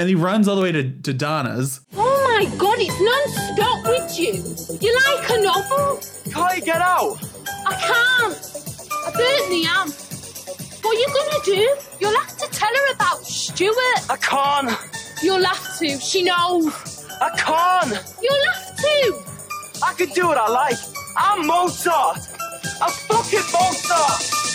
And 0.00 0.08
he 0.08 0.14
runs 0.14 0.46
all 0.46 0.54
the 0.54 0.62
way 0.62 0.70
to, 0.70 0.90
to 0.90 1.12
Donna's. 1.12 1.80
Oh 1.96 2.38
my 2.38 2.44
god, 2.56 2.76
it's 2.78 3.00
non-stop 3.00 3.77
with 3.77 3.77
you. 4.18 4.32
You 4.80 4.94
like 5.06 5.30
a 5.30 5.42
novel? 5.42 6.00
Can't 6.30 6.56
you 6.58 6.64
get 6.64 6.80
out? 6.80 7.18
I 7.66 7.74
can't. 7.74 8.36
I 9.06 9.10
burnt 9.12 9.48
the 9.48 9.64
amp. 9.68 9.94
What 10.82 10.96
are 10.96 11.00
you 11.00 11.06
gonna 11.06 11.44
do? 11.44 11.76
You'll 12.00 12.18
have 12.18 12.36
to 12.38 12.48
tell 12.50 12.68
her 12.68 12.94
about 12.94 13.24
Stuart. 13.24 14.10
I 14.10 14.16
can't. 14.20 14.76
You'll 15.22 15.44
have 15.44 15.78
to. 15.78 15.98
She 15.98 16.22
knows. 16.24 17.06
I 17.20 17.30
can't. 17.36 18.14
You'll 18.22 18.44
have 18.52 18.76
to. 18.76 19.24
I 19.84 19.94
can 19.94 20.08
do 20.10 20.26
what 20.26 20.38
I 20.38 20.48
like. 20.48 20.78
I'm 21.16 21.46
Mozart. 21.46 22.18
I'm 22.80 22.90
fucking 22.90 23.46
Mozart. 23.52 24.47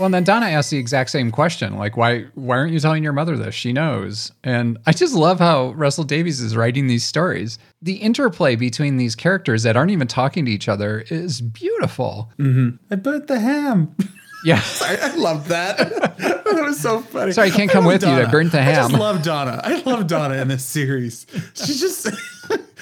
Well, 0.00 0.06
and 0.06 0.14
then 0.14 0.24
Donna 0.24 0.46
asked 0.46 0.70
the 0.70 0.78
exact 0.78 1.10
same 1.10 1.30
question, 1.30 1.76
like, 1.76 1.94
why 1.96 2.22
why 2.34 2.56
aren't 2.56 2.72
you 2.72 2.80
telling 2.80 3.04
your 3.04 3.12
mother 3.12 3.36
this? 3.36 3.54
She 3.54 3.72
knows. 3.72 4.32
And 4.42 4.78
I 4.86 4.92
just 4.92 5.14
love 5.14 5.38
how 5.38 5.72
Russell 5.72 6.04
Davies 6.04 6.40
is 6.40 6.56
writing 6.56 6.86
these 6.86 7.04
stories. 7.04 7.58
The 7.82 7.96
interplay 7.96 8.56
between 8.56 8.96
these 8.96 9.14
characters 9.14 9.62
that 9.64 9.76
aren't 9.76 9.90
even 9.90 10.08
talking 10.08 10.46
to 10.46 10.50
each 10.50 10.68
other 10.68 11.04
is 11.10 11.42
beautiful. 11.42 12.32
Mm-hmm. 12.38 12.76
I 12.90 12.96
burnt 12.96 13.26
the 13.28 13.38
ham. 13.38 13.94
Yeah. 14.42 14.62
I, 14.80 14.96
I 15.02 15.14
love 15.16 15.48
that. 15.48 15.76
that 16.16 16.44
was 16.64 16.80
so 16.80 17.00
funny. 17.02 17.32
Sorry, 17.32 17.48
I 17.48 17.54
can't 17.54 17.70
come 17.70 17.84
love 17.84 18.00
with 18.00 18.08
you 18.08 18.22
to 18.24 18.28
burnt 18.30 18.52
the 18.52 18.62
ham. 18.62 18.86
I 18.86 18.88
just 18.88 18.98
love 18.98 19.22
Donna. 19.22 19.60
I 19.62 19.82
love 19.82 20.06
Donna 20.06 20.36
in 20.36 20.48
this 20.48 20.64
series. 20.64 21.26
She's 21.52 21.78
just. 21.78 22.06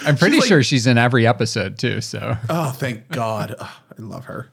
I'm 0.07 0.17
pretty 0.17 0.37
She's 0.37 0.43
like- 0.43 0.49
sure 0.49 0.63
she's 0.63 0.87
in 0.87 0.99
every 0.99 1.27
episode 1.27 1.77
too. 1.77 2.01
So, 2.01 2.37
oh, 2.49 2.71
thank 2.71 3.09
God. 3.09 3.57
Oh, 3.59 3.65
I 3.99 4.01
love 4.01 4.27
her. 4.27 4.51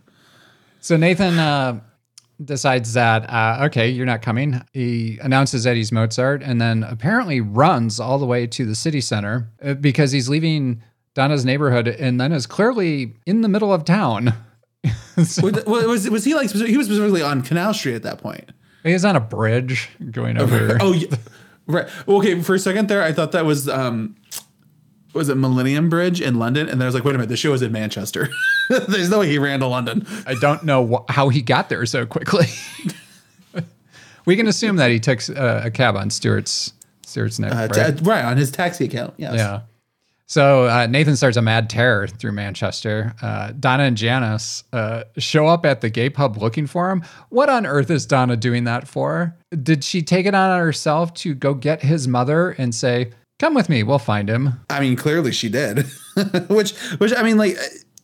so 0.80 0.98
Nathan 0.98 1.38
uh, 1.38 1.80
decides 2.44 2.94
that 2.94 3.30
uh, 3.30 3.66
okay, 3.66 3.90
you're 3.90 4.06
not 4.06 4.22
coming. 4.22 4.62
He 4.74 5.18
announces 5.22 5.64
that 5.64 5.76
he's 5.76 5.92
Mozart, 5.92 6.44
and 6.44 6.60
then 6.60 6.84
apparently 6.84 7.42
runs 7.42 8.00
all 8.00 8.18
the 8.20 8.26
way 8.26 8.48
to 8.48 8.66
the 8.66 8.76
city 8.76 9.02
center 9.02 9.50
uh, 9.64 9.74
because 9.76 10.12
he's 10.12 10.28
leaving 10.30 10.82
Donna's 11.14 11.46
neighborhood, 11.46 11.88
and 11.88 12.20
then 12.20 12.32
is 12.32 12.46
clearly 12.46 13.16
in 13.26 13.42
the 13.42 13.50
middle 13.50 13.74
of 13.74 13.86
town. 13.86 14.34
Was, 15.18 15.42
was, 15.42 16.10
was 16.10 16.26
he 16.26 16.36
like, 16.36 16.52
he 16.52 16.76
was 16.78 16.88
specifically 16.88 17.22
on 17.22 17.42
Canal 17.42 17.74
Street 17.74 17.96
at 17.96 18.04
that 18.04 18.18
point? 18.18 18.52
He 18.84 18.92
was 18.92 19.06
on 19.06 19.16
a 19.16 19.22
bridge 19.22 19.90
going 20.12 20.38
over. 20.38 20.78
Oh, 20.82 20.92
yeah. 20.92 21.08
right. 21.68 21.88
Okay, 22.06 22.42
for 22.42 22.54
a 22.54 22.60
second 22.60 22.90
there, 22.90 23.02
I 23.02 23.14
thought 23.14 23.32
that 23.32 23.46
was 23.46 23.70
um, 23.70 24.16
was 25.16 25.30
it 25.30 25.36
Millennium 25.38 25.90
Bridge 25.90 26.22
in 26.22 26.38
London? 26.38 26.68
And 26.70 26.80
then 26.80 26.84
I 26.84 26.86
was 26.86 26.94
like, 26.94 27.04
wait 27.06 27.16
a 27.16 27.18
minute, 27.18 27.30
the 27.30 27.38
show 27.38 27.54
is 27.54 27.62
in 27.62 27.72
Manchester. 27.72 28.30
There's 28.70 29.10
no 29.10 29.20
way 29.20 29.30
he 29.30 29.40
ran 29.40 29.62
to 29.62 29.68
London. 29.68 30.06
I 30.28 30.36
don't 30.36 30.64
know 30.64 30.86
wh- 31.08 31.12
how 31.12 31.30
he 31.30 31.42
got 31.42 31.70
there 31.70 31.86
so 31.86 32.06
quickly. 32.06 32.46
we 34.26 34.36
can 34.36 34.48
assume 34.48 34.76
that 34.78 34.92
he 34.92 35.00
took 35.00 35.22
uh, 35.30 35.62
a 35.64 35.72
cab 35.72 35.96
on 35.96 36.10
Stuart's 36.10 36.74
Stuart's 37.06 37.40
neck, 37.40 37.52
Uh, 37.54 37.68
right? 37.76 37.98
ta- 37.98 38.04
right 38.04 38.26
on 38.26 38.38
his 38.38 38.52
taxi 38.52 38.86
account. 38.86 39.14
Yes. 39.18 39.36
Yeah. 39.36 39.62
So 40.28 40.68
uh, 40.68 40.88
Nathan 40.88 41.16
starts 41.16 41.38
a 41.38 41.42
mad 41.44 41.70
terror 41.70 42.08
through 42.08 42.32
Manchester. 42.32 43.14
Uh, 43.22 43.52
Donna 43.60 43.84
and 43.84 43.96
Janice 43.96 44.64
uh, 44.74 45.04
show 45.20 45.46
up 45.46 45.68
at 45.68 45.82
the 45.82 45.90
gay 45.92 46.10
pub 46.10 46.38
looking 46.38 46.66
for 46.66 46.90
him. 46.90 47.04
What 47.30 47.48
on 47.48 47.68
earth 47.68 47.92
is 47.92 48.08
Donna 48.08 48.36
doing 48.36 48.64
that 48.64 48.88
for? 48.88 49.36
Did 49.62 49.84
she 49.84 50.02
take 50.02 50.26
it 50.26 50.34
on 50.34 50.60
herself 50.60 51.14
to 51.16 51.36
go 51.36 51.54
get 51.54 51.84
his 51.84 52.08
mother 52.08 52.50
and 52.58 52.74
say, 52.74 53.12
"Come 53.40 53.54
with 53.54 53.70
me, 53.70 53.84
we'll 53.84 54.00
find 54.00 54.30
him"? 54.30 54.62
I 54.70 54.80
mean, 54.80 54.96
clearly 54.96 55.32
she 55.32 55.50
did. 55.50 55.86
which, 56.48 56.76
which 56.98 57.14
I 57.16 57.24
mean, 57.24 57.38
like, 57.38 57.58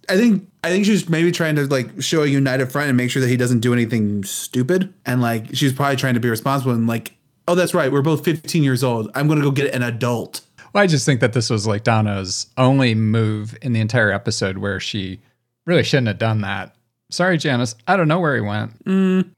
I 0.10 0.18
think, 0.18 0.50
I 0.64 0.70
think 0.70 0.86
she's 0.86 1.08
maybe 1.10 1.32
trying 1.32 1.56
to 1.56 1.66
like 1.68 2.02
show 2.02 2.24
a 2.24 2.28
united 2.28 2.72
front 2.72 2.90
and 2.90 2.98
make 2.98 3.12
sure 3.12 3.22
that 3.22 3.30
he 3.30 3.38
doesn't 3.38 3.60
do 3.60 3.74
anything 3.74 4.24
stupid. 4.24 4.94
And 5.06 5.22
like, 5.22 5.56
she's 5.56 5.74
probably 5.74 5.96
trying 5.96 6.16
to 6.16 6.20
be 6.20 6.30
responsible 6.30 6.74
and 6.74 6.88
like, 6.88 7.16
oh, 7.48 7.56
that's 7.56 7.74
right, 7.74 7.92
we're 7.92 8.02
both 8.02 8.24
15 8.24 8.64
years 8.64 8.84
old. 8.84 9.10
I'm 9.16 9.28
gonna 9.28 9.42
go 9.42 9.52
get 9.52 9.74
an 9.74 9.84
adult. 9.84 10.42
Well, 10.74 10.84
I 10.84 10.88
just 10.88 11.06
think 11.06 11.20
that 11.20 11.34
this 11.34 11.50
was 11.50 11.68
like 11.68 11.84
Donna's 11.84 12.48
only 12.58 12.96
move 12.96 13.58
in 13.62 13.74
the 13.74 13.82
entire 13.82 14.12
episode 14.12 14.58
where 14.58 14.80
she 14.80 15.20
really 15.66 15.84
shouldn't 15.84 16.08
have 16.08 16.18
done 16.18 16.42
that. 16.42 16.76
Sorry, 17.12 17.38
Janice. 17.38 17.76
I 17.88 17.98
don't 17.98 18.08
know 18.08 18.20
where 18.20 18.36
he 18.36 18.42
went. 18.42 18.72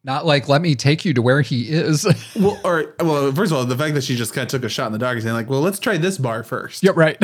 Not 0.04 0.26
like, 0.26 0.48
let 0.48 0.62
me 0.62 0.76
take 0.76 1.04
you 1.06 1.14
to 1.16 1.22
where 1.22 1.42
he 1.42 1.70
is. 1.70 2.06
Well, 2.40 2.60
or 2.64 2.96
well, 3.00 3.32
first 3.32 3.52
of 3.52 3.58
all, 3.58 3.66
the 3.66 3.78
fact 3.78 3.96
that 3.96 4.04
she 4.04 4.16
just 4.16 4.34
kind 4.34 4.46
of 4.46 4.50
took 4.50 4.64
a 4.64 4.70
shot 4.70 4.88
in 4.88 4.94
the 4.94 5.00
dark 5.00 5.16
and 5.16 5.24
saying 5.24 5.36
like, 5.36 5.50
well, 5.50 5.62
let's 5.62 5.80
try 5.80 5.98
this 5.98 6.18
bar 6.18 6.44
first. 6.44 6.84
Yep, 6.84 6.96
right. 6.96 7.18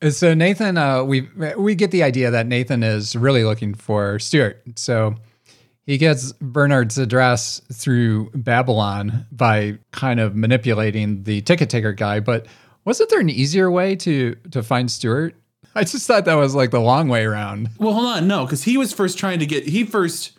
so 0.10 0.34
Nathan, 0.34 0.76
uh, 0.78 1.04
we 1.04 1.28
we 1.56 1.74
get 1.74 1.90
the 1.90 2.02
idea 2.02 2.30
that 2.30 2.46
Nathan 2.46 2.82
is 2.82 3.16
really 3.16 3.44
looking 3.44 3.74
for 3.74 4.18
Stuart. 4.18 4.62
So 4.76 5.14
he 5.84 5.98
gets 5.98 6.32
Bernard's 6.32 6.98
address 6.98 7.60
through 7.72 8.30
Babylon 8.34 9.26
by 9.30 9.78
kind 9.92 10.20
of 10.20 10.34
manipulating 10.34 11.22
the 11.24 11.42
ticket 11.42 11.70
taker 11.70 11.92
guy. 11.92 12.20
But 12.20 12.46
wasn't 12.84 13.10
there 13.10 13.20
an 13.20 13.30
easier 13.30 13.70
way 13.70 13.94
to 13.96 14.34
to 14.52 14.62
find 14.62 14.90
Stuart? 14.90 15.34
I 15.76 15.84
just 15.84 16.06
thought 16.06 16.24
that 16.24 16.34
was 16.34 16.54
like 16.54 16.70
the 16.70 16.80
long 16.80 17.08
way 17.08 17.24
around. 17.24 17.68
Well, 17.78 17.92
hold 17.92 18.06
on, 18.06 18.26
no, 18.26 18.46
because 18.46 18.62
he 18.62 18.78
was 18.78 18.92
first 18.94 19.18
trying 19.18 19.38
to 19.40 19.46
get. 19.46 19.66
He 19.66 19.84
first. 19.84 20.32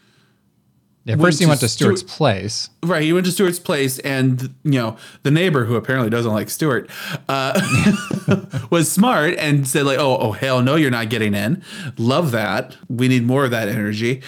Yeah, 1.04 1.16
first 1.16 1.40
he 1.40 1.46
went 1.46 1.62
to 1.62 1.70
Stuart's 1.70 2.04
place. 2.04 2.70
Right, 2.84 3.04
he 3.04 3.14
went 3.14 3.26
to 3.28 3.32
Stuart's 3.32 3.60
place, 3.60 3.98
and 4.00 4.54
you 4.64 4.72
know 4.72 4.98
the 5.24 5.32
neighbor, 5.32 5.64
who 5.64 5.76
apparently 5.76 6.10
doesn't 6.10 6.34
like 6.34 6.50
Stuart, 6.50 6.90
uh, 7.30 7.54
was 8.72 8.92
smart 8.92 9.36
and 9.36 9.66
said 9.66 9.86
like, 9.86 10.00
"Oh, 10.00 10.18
oh, 10.18 10.32
hell 10.34 10.62
no, 10.62 10.76
you're 10.76 10.92
not 10.92 11.10
getting 11.10 11.34
in." 11.34 11.64
Love 11.98 12.32
that. 12.32 12.76
We 12.90 13.08
need 13.08 13.26
more 13.26 13.46
of 13.46 13.52
that 13.52 13.70
energy. 13.70 14.22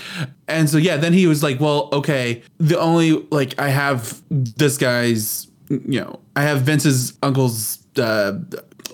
And 0.47 0.69
so 0.69 0.77
yeah, 0.77 0.95
then 0.95 1.11
he 1.11 1.27
was 1.27 1.43
like, 1.43 1.59
"Well, 1.59 1.89
okay, 1.91 2.43
the 2.59 2.79
only 2.79 3.11
like 3.31 3.59
I 3.59 3.69
have 3.69 4.21
this 4.29 4.77
guy's, 4.77 5.47
you 5.69 5.99
know, 5.99 6.19
I 6.35 6.43
have 6.43 6.61
Vince's 6.61 7.17
uncle's 7.21 7.79
uh, 7.97 8.33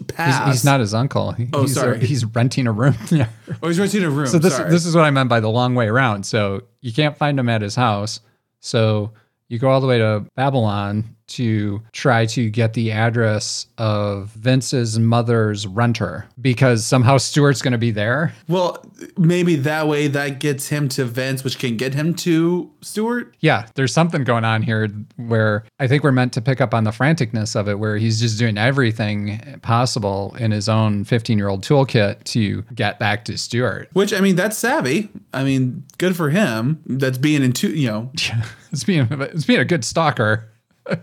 pass. 0.04 0.52
he's 0.52 0.66
not 0.66 0.80
his 0.80 0.94
uncle. 0.94 1.32
He- 1.32 1.50
Oh, 1.54 1.62
he's, 1.62 1.78
uh, 1.78 1.82
sorry. 1.82 2.06
he's 2.06 2.26
renting 2.26 2.68
a 2.68 2.72
room. 2.72 2.96
yeah. 3.12 3.30
Oh, 3.64 3.68
he's 3.68 3.80
renting 3.80 4.04
a 4.04 4.10
room. 4.10 4.28
So 4.28 4.38
this 4.40 4.56
Sorry. 4.56 4.70
this 4.70 4.86
is 4.86 4.96
what 4.96 5.06
I 5.06 5.10
meant 5.12 5.30
by 5.30 5.40
the 5.40 5.50
long 5.50 5.76
way 5.76 5.88
around. 5.88 6.26
So 6.26 6.62
you 6.82 6.92
can't 6.94 7.18
find 7.18 7.40
him 7.40 7.50
at 7.50 7.62
his 7.62 7.76
house. 7.76 8.20
So 8.60 9.12
you 9.48 9.60
go 9.60 9.70
all 9.70 9.82
the 9.82 9.88
way 9.88 9.98
to 10.00 10.26
Babylon 10.36 11.16
to 11.28 11.82
try 11.92 12.26
to 12.28 12.50
get 12.50 12.74
the 12.74 12.92
address 12.92 13.68
of 13.78 14.30
Vince's 14.30 15.00
mother's 15.00 15.68
renter 15.68 16.28
because 16.40 16.86
somehow 16.86 17.18
Stuart's 17.26 17.62
going 17.62 17.72
to 17.72 17.78
be 17.78 17.92
there. 17.92 18.34
Well, 18.48 18.86
maybe 19.18 19.56
that 19.58 19.88
way 19.88 20.08
that 20.08 20.40
gets 20.40 20.70
him 20.70 20.90
to 20.90 21.06
Vince, 21.06 21.44
which 21.44 21.60
can 21.60 21.78
get 21.78 21.94
him 21.94 22.14
to 22.16 22.72
Stuart. 22.82 23.36
Yeah, 23.40 23.68
there's 23.76 23.94
something 23.94 24.24
going 24.24 24.46
on 24.46 24.62
here 24.62 24.90
where 25.18 25.66
I 25.80 25.88
think 25.88 26.04
we're 26.04 26.12
meant 26.12 26.34
to 26.34 26.42
pick 26.42 26.62
up 26.62 26.74
on 26.74 26.84
the 26.84 26.92
franticness 26.92 27.56
of 27.56 27.68
it, 27.68 27.80
where 27.80 27.98
he's 27.98 28.20
just 28.20 28.38
doing 28.38 28.58
everything 28.58 29.60
possible 29.62 30.36
in 30.40 30.52
his 30.52 30.70
own 30.70 31.04
15 31.04 31.38
year 31.38 31.48
old 31.48 31.64
toolkit 31.64 32.24
to 32.26 32.62
get 32.74 33.00
back 33.00 33.26
to 33.26 33.38
Stuart. 33.38 33.90
Which 33.94 34.14
I 34.14 34.20
mean, 34.22 34.36
that's 34.36 34.58
savvy. 34.58 35.10
I 35.34 35.44
mean, 35.44 35.84
good 35.98 36.16
for 36.16 36.30
him. 36.30 36.82
That's 36.86 37.18
being 37.18 37.44
into 37.44 37.70
you 37.70 37.88
know. 37.88 38.12
it's 38.72 38.84
being 38.84 39.08
it's 39.12 39.46
being 39.46 39.60
a 39.60 39.66
good 39.66 39.84
stalker. 39.84 40.50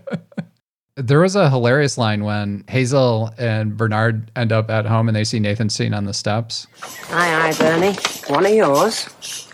There 0.95 1.19
was 1.19 1.35
a 1.35 1.49
hilarious 1.49 1.97
line 1.97 2.23
when 2.23 2.65
Hazel 2.67 3.31
and 3.39 3.75
Bernard 3.75 4.29
end 4.35 4.51
up 4.51 4.69
at 4.69 4.85
home 4.85 5.07
and 5.07 5.15
they 5.15 5.23
see 5.23 5.39
Nathan 5.39 5.69
sitting 5.69 5.93
on 5.93 6.05
the 6.05 6.13
steps. 6.13 6.67
Aye, 7.09 7.49
aye, 7.49 7.53
Bernie. 7.57 7.95
One 8.27 8.45
of 8.45 8.53
yours. 8.53 9.49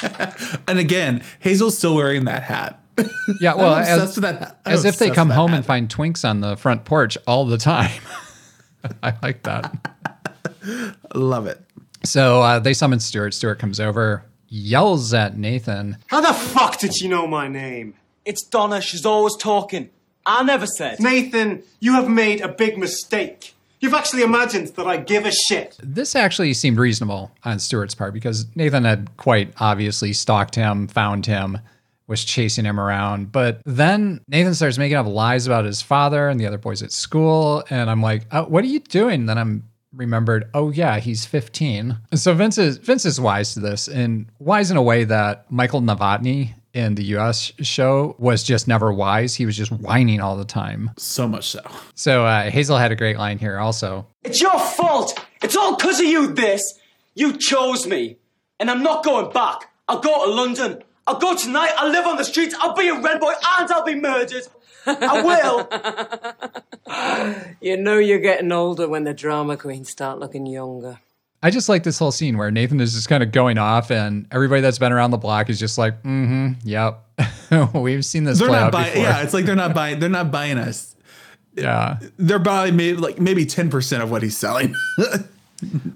And 0.68 0.78
again, 0.78 1.24
Hazel's 1.40 1.76
still 1.76 1.96
wearing 1.96 2.24
that 2.26 2.44
hat. 2.44 2.80
Yeah, 3.40 3.54
well, 3.54 3.74
as, 3.74 4.14
that 4.16 4.38
hat. 4.38 4.60
As 4.64 4.84
if 4.84 4.98
they 4.98 5.10
come 5.10 5.28
home 5.28 5.50
hat. 5.50 5.56
and 5.56 5.66
find 5.66 5.88
twinks 5.88 6.28
on 6.28 6.40
the 6.40 6.56
front 6.56 6.84
porch 6.84 7.18
all 7.26 7.44
the 7.44 7.58
time. 7.58 8.00
I 9.02 9.14
like 9.22 9.42
that. 9.42 9.74
Love 11.14 11.48
it. 11.48 11.60
So 12.04 12.42
uh, 12.42 12.58
they 12.60 12.74
summon 12.74 13.00
Stuart. 13.00 13.34
Stuart 13.34 13.58
comes 13.58 13.80
over, 13.80 14.24
yells 14.48 15.12
at 15.14 15.36
Nathan. 15.36 15.96
How 16.06 16.20
the 16.20 16.32
fuck 16.32 16.78
did 16.78 16.94
you 17.00 17.08
know 17.08 17.26
my 17.26 17.48
name? 17.48 17.94
It's 18.28 18.42
Donna. 18.42 18.82
She's 18.82 19.06
always 19.06 19.34
talking. 19.36 19.88
I 20.26 20.42
never 20.42 20.66
said. 20.66 21.00
Nathan, 21.00 21.62
you 21.80 21.94
have 21.94 22.10
made 22.10 22.42
a 22.42 22.48
big 22.48 22.76
mistake. 22.76 23.54
You've 23.80 23.94
actually 23.94 24.22
imagined 24.22 24.68
that 24.76 24.86
I 24.86 24.98
give 24.98 25.24
a 25.24 25.32
shit. 25.32 25.78
This 25.82 26.14
actually 26.14 26.52
seemed 26.52 26.78
reasonable 26.78 27.30
on 27.44 27.58
Stuart's 27.58 27.94
part 27.94 28.12
because 28.12 28.44
Nathan 28.54 28.84
had 28.84 29.16
quite 29.16 29.54
obviously 29.60 30.12
stalked 30.12 30.56
him, 30.56 30.88
found 30.88 31.24
him, 31.24 31.56
was 32.06 32.22
chasing 32.22 32.66
him 32.66 32.78
around. 32.78 33.32
But 33.32 33.62
then 33.64 34.20
Nathan 34.28 34.52
starts 34.52 34.76
making 34.76 34.98
up 34.98 35.06
lies 35.06 35.46
about 35.46 35.64
his 35.64 35.80
father 35.80 36.28
and 36.28 36.38
the 36.38 36.46
other 36.46 36.58
boys 36.58 36.82
at 36.82 36.92
school. 36.92 37.64
And 37.70 37.88
I'm 37.88 38.02
like, 38.02 38.26
oh, 38.30 38.44
what 38.44 38.62
are 38.62 38.68
you 38.68 38.80
doing? 38.80 39.24
Then 39.24 39.38
I'm 39.38 39.64
remembered, 39.94 40.50
oh 40.52 40.70
yeah, 40.70 40.98
he's 40.98 41.24
15. 41.24 41.96
So 42.14 42.34
Vince 42.34 42.58
is 42.58 42.76
Vince 42.76 43.06
is 43.06 43.18
wise 43.18 43.54
to 43.54 43.60
this 43.60 43.88
and 43.88 44.26
wise 44.38 44.70
in 44.70 44.76
a 44.76 44.82
way 44.82 45.04
that 45.04 45.50
Michael 45.50 45.80
Novotny 45.80 46.52
in 46.74 46.94
the 46.94 47.04
US 47.16 47.52
show 47.60 48.14
was 48.18 48.42
just 48.42 48.68
never 48.68 48.92
wise. 48.92 49.34
He 49.34 49.46
was 49.46 49.56
just 49.56 49.72
whining 49.72 50.20
all 50.20 50.36
the 50.36 50.44
time. 50.44 50.90
So 50.96 51.26
much 51.26 51.48
so. 51.48 51.60
So 51.94 52.24
uh, 52.24 52.50
Hazel 52.50 52.76
had 52.76 52.92
a 52.92 52.96
great 52.96 53.18
line 53.18 53.38
here 53.38 53.58
also. 53.58 54.06
It's 54.22 54.40
your 54.40 54.58
fault. 54.58 55.18
It's 55.42 55.56
all 55.56 55.76
because 55.76 56.00
of 56.00 56.06
you, 56.06 56.28
this. 56.32 56.62
You 57.14 57.36
chose 57.36 57.86
me. 57.86 58.18
And 58.60 58.70
I'm 58.70 58.82
not 58.82 59.04
going 59.04 59.32
back. 59.32 59.70
I'll 59.88 60.00
go 60.00 60.26
to 60.26 60.30
London. 60.32 60.82
I'll 61.06 61.18
go 61.18 61.36
tonight. 61.36 61.70
I'll 61.76 61.90
live 61.90 62.06
on 62.06 62.16
the 62.16 62.24
streets. 62.24 62.54
I'll 62.58 62.74
be 62.74 62.88
a 62.88 63.00
red 63.00 63.20
boy 63.20 63.32
and 63.58 63.70
I'll 63.70 63.84
be 63.84 63.94
murdered. 63.94 64.46
I 64.86 65.22
will. 65.22 65.68
You 67.60 67.76
know 67.76 67.98
you're 67.98 68.18
getting 68.18 68.50
older 68.50 68.88
when 68.88 69.04
the 69.04 69.12
drama 69.12 69.56
queens 69.56 69.90
start 69.90 70.18
looking 70.18 70.46
younger. 70.46 71.00
I 71.42 71.50
just 71.50 71.68
like 71.68 71.84
this 71.84 71.98
whole 71.98 72.10
scene 72.10 72.36
where 72.36 72.50
Nathan 72.50 72.80
is 72.80 72.94
just 72.94 73.08
kind 73.08 73.22
of 73.22 73.30
going 73.32 73.58
off, 73.58 73.90
and 73.90 74.26
everybody 74.32 74.60
that's 74.60 74.78
been 74.78 74.92
around 74.92 75.12
the 75.12 75.18
block 75.18 75.48
is 75.50 75.58
just 75.60 75.78
like, 75.78 76.02
"Mm-hmm, 76.02 76.54
yep, 76.64 77.04
we've 77.74 78.04
seen 78.04 78.24
this 78.24 78.38
They're 78.38 78.48
play 78.48 78.58
not 78.58 78.66
out 78.66 78.72
buying. 78.72 78.92
before." 78.94 79.02
Yeah, 79.04 79.22
it's 79.22 79.32
like 79.34 79.44
they're 79.44 79.54
not 79.54 79.74
buying. 79.74 80.00
They're 80.00 80.08
not 80.08 80.30
buying 80.32 80.58
us. 80.58 80.96
yeah. 81.54 81.98
They're 82.18 82.38
buying 82.40 82.74
maybe 82.76 82.96
like 82.98 83.20
maybe 83.20 83.46
ten 83.46 83.70
percent 83.70 84.02
of 84.02 84.10
what 84.10 84.22
he's 84.22 84.36
selling. 84.36 84.74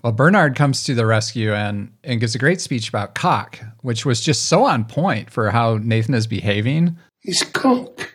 Well, 0.03 0.12
Bernard 0.12 0.57
comes 0.57 0.82
to 0.84 0.95
the 0.97 1.07
rescue 1.07 1.53
and 1.55 1.93
and 2.03 2.18
gives 2.18 2.34
a 2.34 2.38
great 2.40 2.61
speech 2.61 2.88
about 2.88 3.14
cock, 3.14 3.61
which 3.82 4.05
was 4.05 4.20
just 4.20 4.47
so 4.47 4.64
on 4.64 4.84
point 4.84 5.30
for 5.30 5.53
how 5.53 5.76
Nathan 5.80 6.14
is 6.14 6.26
behaving. 6.26 6.97
He's 7.20 7.45
cock. 7.45 8.12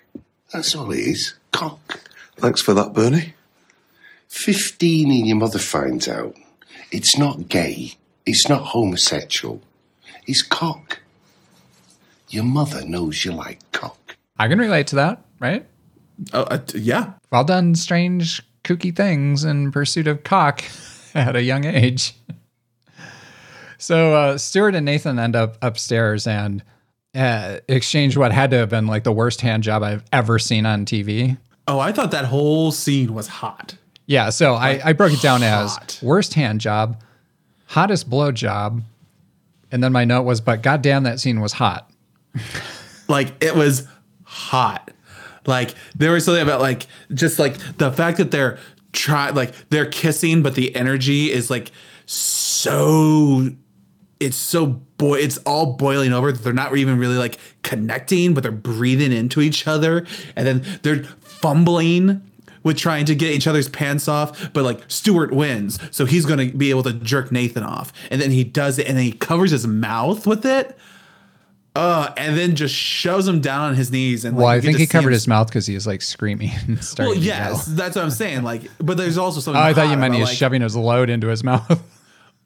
That's 0.52 0.76
all 0.76 0.90
he 0.92 1.12
is. 1.12 1.36
Cock. 1.54 2.02
Thanks 2.36 2.62
for 2.62 2.74
that, 2.74 2.92
Bernie. 2.92 3.34
Fifteen 4.28 5.10
and 5.10 5.26
your 5.26 5.38
mother 5.38 5.58
finds 5.60 6.10
out. 6.10 6.36
It's 6.92 7.18
not 7.18 7.50
gay. 7.50 7.94
It's 8.26 8.48
not 8.48 8.68
homosexual. 8.68 9.62
It's 10.26 10.42
cock. 10.42 11.00
Your 12.30 12.44
mother 12.44 12.86
knows 12.86 13.24
you 13.24 13.32
like 13.32 13.60
cock. 13.72 14.18
I 14.38 14.48
can 14.48 14.60
relate 14.60 14.88
to 14.88 14.96
that, 14.98 15.22
right? 15.40 15.66
Oh, 16.34 16.44
uh, 16.44 16.60
yeah. 16.74 17.14
Well 17.32 17.44
done, 17.44 17.76
strange, 17.76 18.44
kooky 18.64 18.96
things 18.96 19.44
in 19.44 19.72
pursuit 19.72 20.08
of 20.08 20.24
cock 20.24 20.64
at 21.14 21.36
a 21.36 21.42
young 21.42 21.66
age. 21.66 22.14
So 23.78 24.16
uh, 24.16 24.38
Stuart 24.38 24.76
and 24.76 24.86
Nathan 24.86 25.20
end 25.20 25.36
up 25.36 25.58
upstairs 25.62 26.28
and 26.28 26.64
uh, 27.16 27.60
exchange 27.68 28.18
what 28.18 28.32
had 28.32 28.52
to 28.52 28.58
have 28.58 28.70
been 28.70 28.88
like 28.88 29.04
the 29.04 29.12
worst 29.12 29.42
hand 29.42 29.64
job 29.64 29.84
I've 29.84 30.04
ever 30.12 30.40
seen 30.40 30.66
on 30.66 30.86
TV. 30.86 31.38
Oh, 31.68 31.80
I 31.80 31.92
thought 31.92 32.12
that 32.12 32.26
whole 32.26 32.72
scene 32.72 33.14
was 33.14 33.28
hot. 33.28 33.76
Yeah, 34.08 34.30
so 34.30 34.54
I, 34.54 34.80
I 34.84 34.94
broke 34.94 35.14
it 35.14 35.22
down 35.22 35.44
as 35.44 36.02
worst 36.02 36.34
hand 36.34 36.62
job, 36.62 37.02
hottest 37.66 38.10
blow 38.10 38.32
job, 38.32 38.82
and 39.72 39.84
then 39.84 39.92
my 39.92 40.06
note 40.06 40.24
was, 40.24 40.42
but 40.42 40.64
goddamn, 40.64 41.04
that 41.04 41.20
scene 41.20 41.42
was 41.42 41.54
hot. 41.54 41.90
Like 43.10 43.42
it 43.42 43.56
was 43.56 43.88
hot. 44.24 44.92
Like 45.46 45.74
there 45.96 46.12
was 46.12 46.26
something 46.26 46.44
about 46.44 46.60
like 46.60 46.88
just 47.14 47.40
like 47.40 47.58
the 47.78 47.90
fact 47.90 48.18
that 48.18 48.32
they're 48.32 48.60
try 48.92 49.30
like 49.30 49.54
they're 49.70 49.90
kissing, 49.90 50.44
but 50.44 50.56
the 50.56 50.76
energy 50.76 51.32
is 51.32 51.50
like 51.50 51.72
so 52.06 53.50
it's 54.20 54.36
so 54.36 54.66
boy 54.66 55.20
it's 55.20 55.38
all 55.40 55.74
boiling 55.78 56.12
over 56.12 56.32
that 56.32 56.44
they're 56.44 56.52
not 56.52 56.76
even 56.76 56.98
really 57.00 57.16
like 57.16 57.40
connecting, 57.62 58.34
but 58.34 58.44
they're 58.44 58.52
breathing 58.52 59.14
into 59.14 59.40
each 59.40 59.68
other, 59.68 60.06
and 60.36 60.46
then 60.46 60.80
they're 60.82 61.04
fumbling 61.22 62.27
with 62.68 62.78
trying 62.78 63.06
to 63.06 63.16
get 63.16 63.32
each 63.34 63.48
other's 63.48 63.68
pants 63.70 64.08
off, 64.08 64.54
but 64.54 64.64
like 64.64 64.82
Stuart 64.88 65.34
wins, 65.34 65.80
so 65.90 66.06
he's 66.06 66.26
gonna 66.26 66.52
be 66.52 66.70
able 66.70 66.84
to 66.84 66.94
jerk 66.94 67.32
Nathan 67.32 67.64
off, 67.64 67.92
and 68.12 68.22
then 68.22 68.30
he 68.30 68.44
does 68.44 68.78
it, 68.78 68.88
and 68.88 68.96
then 68.98 69.04
he 69.06 69.12
covers 69.14 69.50
his 69.52 69.66
mouth 69.66 70.28
with 70.28 70.46
it. 70.46 70.78
Uh, 71.76 72.12
and 72.18 72.36
then 72.36 72.56
just 72.56 72.74
shoves 72.74 73.28
him 73.28 73.40
down 73.40 73.62
on 73.62 73.76
his 73.76 73.92
knees 73.92 74.26
and 74.26 74.36
like, 74.36 74.44
well, 74.44 74.52
I 74.52 74.60
think 74.62 74.80
he 74.80 74.88
covered 74.88 75.14
his 75.14 75.28
mouth 75.28 75.46
because 75.48 75.68
he 75.68 75.76
was 75.76 75.86
like 75.86 76.02
screaming 76.02 76.50
and 76.68 76.84
starting 76.84 77.14
Well, 77.14 77.24
yes, 77.24 77.66
that's 77.68 77.96
what 77.96 78.04
I'm 78.04 78.10
saying. 78.10 78.42
Like, 78.42 78.64
but 78.80 78.98
there's 78.98 79.20
also 79.20 79.38
Oh, 79.38 79.42
something. 79.42 79.62
I 79.62 79.74
thought 79.76 79.92
you 79.92 79.96
meant 79.98 80.16
he 80.16 80.20
was 80.20 80.30
like, 80.30 80.38
shoving 80.40 80.64
his 80.64 80.76
load 80.76 81.12
into 81.12 81.28
his 81.28 81.44
mouth. 81.44 81.80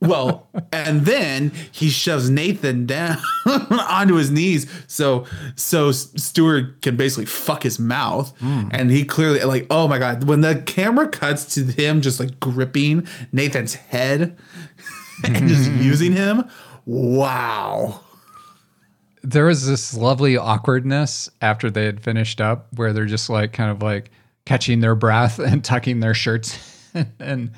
Well, 0.02 0.50
and 0.74 1.06
then 1.06 1.52
he 1.72 1.90
shoves 1.90 2.28
Nathan 2.30 2.88
down 2.88 3.18
onto 3.46 4.16
his 4.16 4.32
knees, 4.32 4.66
so 4.88 5.26
so 5.56 5.92
Stuart 5.92 6.82
can 6.82 6.96
basically 6.98 7.26
fuck 7.26 7.62
his 7.64 7.78
mouth, 7.80 8.36
Hmm. 8.40 8.70
and 8.72 8.90
he 8.90 9.06
clearly 9.06 9.44
like, 9.44 9.68
oh 9.70 9.88
my 9.88 10.00
god, 10.00 10.24
when 10.24 10.42
the 10.42 10.56
camera 10.66 11.08
cuts 11.08 11.54
to 11.54 11.64
him 11.66 12.02
just 12.02 12.20
like 12.20 12.40
gripping 12.40 13.08
Nathan's 13.32 13.76
head 13.76 14.38
and 15.24 15.48
just 15.48 15.70
using 15.80 16.14
him, 16.14 16.50
wow. 16.88 18.00
there 19.24 19.46
was 19.46 19.68
this 19.68 19.94
lovely 19.96 20.36
awkwardness 20.36 21.30
after 21.42 21.70
they 21.70 21.86
had 21.86 22.02
finished 22.04 22.42
up 22.42 22.68
where 22.76 22.92
they're 22.92 23.06
just 23.06 23.30
like 23.30 23.54
kind 23.54 23.70
of 23.70 23.84
like 23.84 24.10
catching 24.46 24.80
their 24.80 24.96
breath 24.96 25.38
and 25.38 25.64
tucking 25.64 26.00
their 26.00 26.16
shirts 26.16 26.58
and 27.20 27.52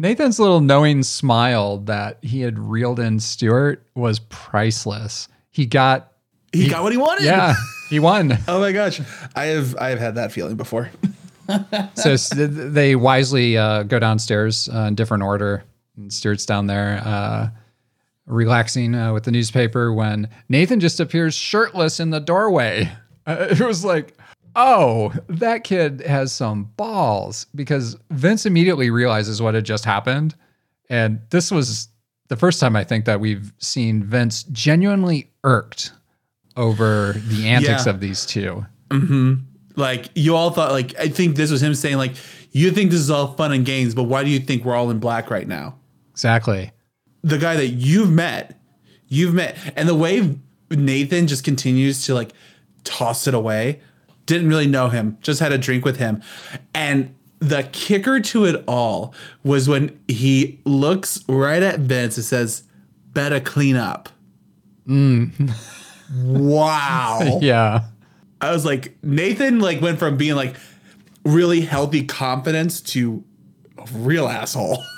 Nathan's 0.00 0.40
little 0.40 0.60
knowing 0.60 1.02
smile 1.02 1.78
that 1.78 2.18
he 2.22 2.40
had 2.40 2.58
reeled 2.58 2.98
in 2.98 3.20
Stuart 3.20 3.86
was 3.94 4.18
priceless. 4.18 5.28
He 5.50 5.66
got 5.66 6.12
He 6.52 6.68
got 6.68 6.82
what 6.82 6.92
he 6.92 6.98
wanted. 6.98 7.24
Yeah, 7.24 7.54
he 7.90 8.00
won. 8.00 8.38
Oh 8.48 8.60
my 8.60 8.72
gosh, 8.72 9.00
I 9.34 9.46
have 9.46 9.76
I 9.76 9.90
have 9.90 9.98
had 9.98 10.14
that 10.14 10.32
feeling 10.32 10.56
before. 10.56 10.90
so 11.94 12.16
they 12.16 12.96
wisely 12.96 13.58
uh, 13.58 13.82
go 13.82 13.98
downstairs 13.98 14.68
uh, 14.72 14.80
in 14.82 14.94
different 14.94 15.22
order. 15.22 15.64
And 15.96 16.12
Stuart's 16.12 16.46
down 16.46 16.66
there 16.66 17.02
uh, 17.04 17.48
relaxing 18.26 18.94
uh, 18.94 19.12
with 19.12 19.24
the 19.24 19.32
newspaper 19.32 19.92
when 19.92 20.28
Nathan 20.48 20.80
just 20.80 21.00
appears 21.00 21.34
shirtless 21.34 22.00
in 22.00 22.10
the 22.10 22.20
doorway. 22.20 22.90
Uh, 23.26 23.48
it 23.50 23.60
was 23.60 23.84
like, 23.84 24.16
oh, 24.56 25.12
that 25.28 25.64
kid 25.64 26.00
has 26.02 26.32
some 26.32 26.64
balls 26.76 27.46
because 27.54 27.96
Vince 28.10 28.46
immediately 28.46 28.90
realizes 28.90 29.40
what 29.42 29.54
had 29.54 29.64
just 29.64 29.84
happened. 29.84 30.34
And 30.88 31.20
this 31.30 31.50
was 31.50 31.88
the 32.28 32.36
first 32.36 32.60
time 32.60 32.76
I 32.76 32.84
think 32.84 33.04
that 33.04 33.20
we've 33.20 33.52
seen 33.58 34.02
Vince 34.04 34.42
genuinely 34.44 35.30
irked 35.44 35.92
over 36.56 37.12
the 37.28 37.48
antics 37.48 37.86
Yeah. 37.86 37.90
of 37.92 38.00
these 38.00 38.26
two. 38.26 38.66
hmm 38.90 39.34
Like 39.76 40.10
you 40.14 40.34
all 40.36 40.50
thought, 40.50 40.72
like 40.72 40.98
I 40.98 41.08
think 41.08 41.36
this 41.36 41.50
was 41.50 41.62
him 41.62 41.74
saying, 41.74 41.96
like 41.96 42.12
you 42.52 42.70
think 42.72 42.90
this 42.90 43.00
is 43.00 43.10
all 43.10 43.34
fun 43.34 43.52
and 43.52 43.64
games, 43.64 43.94
but 43.94 44.04
why 44.04 44.24
do 44.24 44.30
you 44.30 44.40
think 44.40 44.64
we're 44.64 44.74
all 44.74 44.90
in 44.90 44.98
black 44.98 45.30
right 45.30 45.46
now? 45.46 45.76
Exactly. 46.10 46.72
The 47.22 47.38
guy 47.38 47.54
that 47.56 47.68
you've 47.68 48.10
met, 48.10 48.58
you've 49.06 49.34
met, 49.34 49.56
and 49.76 49.88
the 49.88 49.94
way 49.94 50.36
Nathan 50.70 51.26
just 51.28 51.44
continues 51.44 52.04
to 52.06 52.14
like 52.14 52.32
toss 52.84 53.26
it 53.26 53.34
away. 53.34 53.80
Didn't 54.30 54.48
really 54.48 54.68
know 54.68 54.88
him, 54.90 55.18
just 55.22 55.40
had 55.40 55.50
a 55.50 55.58
drink 55.58 55.84
with 55.84 55.96
him, 55.96 56.22
and 56.72 57.12
the 57.40 57.64
kicker 57.72 58.20
to 58.20 58.44
it 58.44 58.62
all 58.68 59.12
was 59.42 59.68
when 59.68 59.98
he 60.06 60.60
looks 60.64 61.24
right 61.28 61.60
at 61.64 61.80
Vince 61.80 62.16
and 62.16 62.24
says, 62.24 62.62
"Better 63.12 63.40
clean 63.40 63.74
up." 63.74 64.08
Mm. 64.86 65.50
Wow. 66.12 67.38
yeah. 67.40 67.82
I 68.40 68.50
was 68.52 68.64
like, 68.64 68.96
Nathan 69.04 69.60
like 69.60 69.80
went 69.80 69.98
from 70.00 70.16
being 70.16 70.34
like 70.34 70.56
really 71.24 71.60
healthy 71.60 72.04
confidence 72.04 72.80
to 72.94 73.22
a 73.78 73.84
real 73.92 74.28
asshole. 74.28 74.82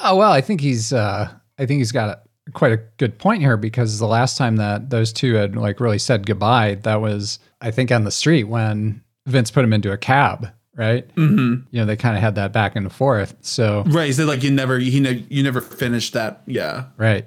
Oh 0.00 0.16
well, 0.16 0.30
I 0.30 0.40
think 0.40 0.60
he's 0.60 0.92
uh 0.92 1.28
I 1.58 1.66
think 1.66 1.78
he's 1.78 1.90
got 1.92 2.08
a, 2.10 2.20
quite 2.54 2.72
a 2.72 2.80
good 2.98 3.18
point 3.18 3.42
here 3.42 3.56
because 3.56 3.98
the 3.98 4.06
last 4.06 4.36
time 4.38 4.56
that 4.56 4.90
those 4.90 5.12
two 5.12 5.34
had 5.34 5.56
like 5.56 5.80
really 5.80 5.98
said 5.98 6.26
goodbye, 6.26 6.76
that 6.82 7.00
was 7.00 7.38
I 7.60 7.70
think 7.70 7.90
on 7.92 8.04
the 8.04 8.10
street 8.10 8.44
when 8.44 9.02
Vince 9.26 9.50
put 9.50 9.64
him 9.64 9.72
into 9.72 9.92
a 9.92 9.96
cab, 9.98 10.48
right? 10.76 11.06
Mhm. 11.16 11.64
You 11.70 11.80
know, 11.80 11.84
they 11.86 11.96
kind 11.96 12.16
of 12.16 12.22
had 12.22 12.34
that 12.36 12.52
back 12.52 12.76
and 12.76 12.90
forth. 12.92 13.34
So 13.42 13.82
Right. 13.86 14.06
He 14.06 14.12
said 14.12 14.26
like 14.26 14.42
you 14.42 14.50
never 14.50 14.78
he 14.78 15.00
ne- 15.00 15.26
you 15.28 15.42
never 15.42 15.60
finished 15.60 16.12
that. 16.14 16.42
Yeah. 16.46 16.84
Right. 16.96 17.26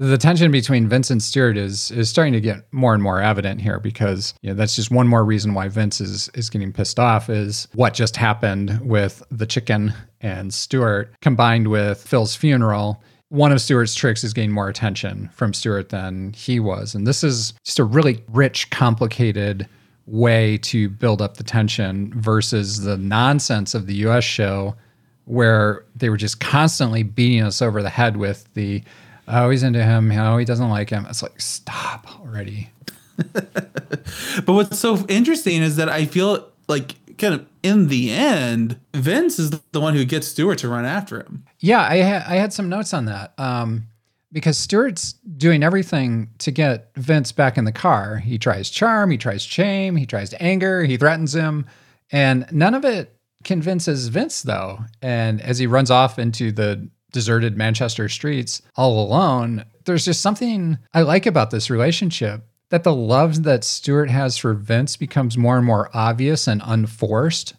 The 0.00 0.18
tension 0.18 0.50
between 0.50 0.88
Vince 0.88 1.08
and 1.10 1.22
Stuart 1.22 1.56
is 1.56 1.92
is 1.92 2.10
starting 2.10 2.32
to 2.32 2.40
get 2.40 2.66
more 2.72 2.94
and 2.94 3.02
more 3.02 3.22
evident 3.22 3.60
here 3.60 3.78
because 3.78 4.34
you 4.42 4.50
know 4.50 4.54
that's 4.54 4.74
just 4.74 4.90
one 4.90 5.06
more 5.06 5.24
reason 5.24 5.54
why 5.54 5.68
Vince 5.68 6.00
is 6.00 6.28
is 6.34 6.50
getting 6.50 6.72
pissed 6.72 6.98
off 6.98 7.30
is 7.30 7.68
what 7.74 7.94
just 7.94 8.16
happened 8.16 8.80
with 8.80 9.22
the 9.30 9.46
chicken 9.46 9.94
and 10.20 10.52
Stuart 10.52 11.14
combined 11.20 11.68
with 11.68 12.02
Phil's 12.02 12.34
funeral. 12.34 13.02
One 13.34 13.50
of 13.50 13.60
Stuart's 13.60 13.96
tricks 13.96 14.22
is 14.22 14.32
getting 14.32 14.52
more 14.52 14.68
attention 14.68 15.28
from 15.34 15.52
Stuart 15.52 15.88
than 15.88 16.32
he 16.34 16.60
was. 16.60 16.94
And 16.94 17.04
this 17.04 17.24
is 17.24 17.52
just 17.64 17.80
a 17.80 17.84
really 17.84 18.22
rich, 18.28 18.70
complicated 18.70 19.68
way 20.06 20.58
to 20.58 20.88
build 20.88 21.20
up 21.20 21.36
the 21.36 21.42
tension 21.42 22.12
versus 22.14 22.82
the 22.82 22.96
nonsense 22.96 23.74
of 23.74 23.88
the 23.88 23.94
US 24.06 24.22
show 24.22 24.76
where 25.24 25.84
they 25.96 26.10
were 26.10 26.16
just 26.16 26.38
constantly 26.38 27.02
beating 27.02 27.42
us 27.42 27.60
over 27.60 27.82
the 27.82 27.90
head 27.90 28.16
with 28.18 28.46
the 28.54 28.84
oh 29.26 29.50
he's 29.50 29.64
into 29.64 29.82
him. 29.82 30.12
Oh 30.12 30.36
he 30.38 30.44
doesn't 30.44 30.70
like 30.70 30.90
him. 30.90 31.04
It's 31.10 31.22
like 31.22 31.40
stop 31.40 32.06
already. 32.20 32.70
But 34.44 34.52
what's 34.52 34.78
so 34.78 35.04
interesting 35.08 35.60
is 35.62 35.76
that 35.76 35.88
I 35.88 36.04
feel 36.04 36.46
like 36.68 36.94
kind 37.18 37.34
of 37.34 37.46
in 37.62 37.88
the 37.88 38.10
end, 38.12 38.78
Vince 38.94 39.38
is 39.38 39.50
the 39.72 39.80
one 39.80 39.94
who 39.94 40.04
gets 40.04 40.26
Stuart 40.28 40.58
to 40.58 40.68
run 40.68 40.84
after 40.84 41.18
him. 41.20 41.44
yeah 41.60 41.80
i 41.82 42.00
ha- 42.02 42.24
i 42.28 42.36
had 42.36 42.52
some 42.52 42.68
notes 42.68 42.92
on 42.94 43.06
that 43.06 43.32
um 43.38 43.86
because 44.32 44.58
stuart's 44.58 45.12
doing 45.36 45.62
everything 45.62 46.28
to 46.38 46.50
get 46.50 46.90
vince 46.96 47.30
back 47.30 47.56
in 47.56 47.64
the 47.64 47.70
car. 47.72 48.16
He 48.16 48.36
tries 48.36 48.68
charm 48.68 49.10
he 49.10 49.16
tries 49.16 49.42
shame 49.42 49.94
he 49.96 50.06
tries 50.06 50.34
anger 50.40 50.82
he 50.84 50.96
threatens 50.96 51.34
him 51.34 51.66
and 52.10 52.44
none 52.50 52.74
of 52.74 52.84
it 52.84 53.16
convinces 53.44 54.08
vince 54.08 54.42
though. 54.42 54.80
And 55.02 55.40
as 55.40 55.58
he 55.58 55.66
runs 55.68 55.90
off 55.90 56.18
into 56.18 56.50
the 56.50 56.88
deserted 57.12 57.56
manchester 57.56 58.08
streets 58.08 58.60
all 58.74 59.06
alone 59.06 59.64
there's 59.84 60.04
just 60.04 60.20
something 60.20 60.76
i 60.94 61.02
like 61.02 61.26
about 61.26 61.52
this 61.52 61.70
relationship 61.70 62.42
that 62.74 62.82
the 62.82 62.92
love 62.92 63.44
that 63.44 63.62
Stuart 63.62 64.10
has 64.10 64.36
for 64.36 64.52
Vince 64.52 64.96
becomes 64.96 65.38
more 65.38 65.56
and 65.56 65.64
more 65.64 65.88
obvious 65.94 66.48
and 66.48 66.60
unforced 66.64 67.54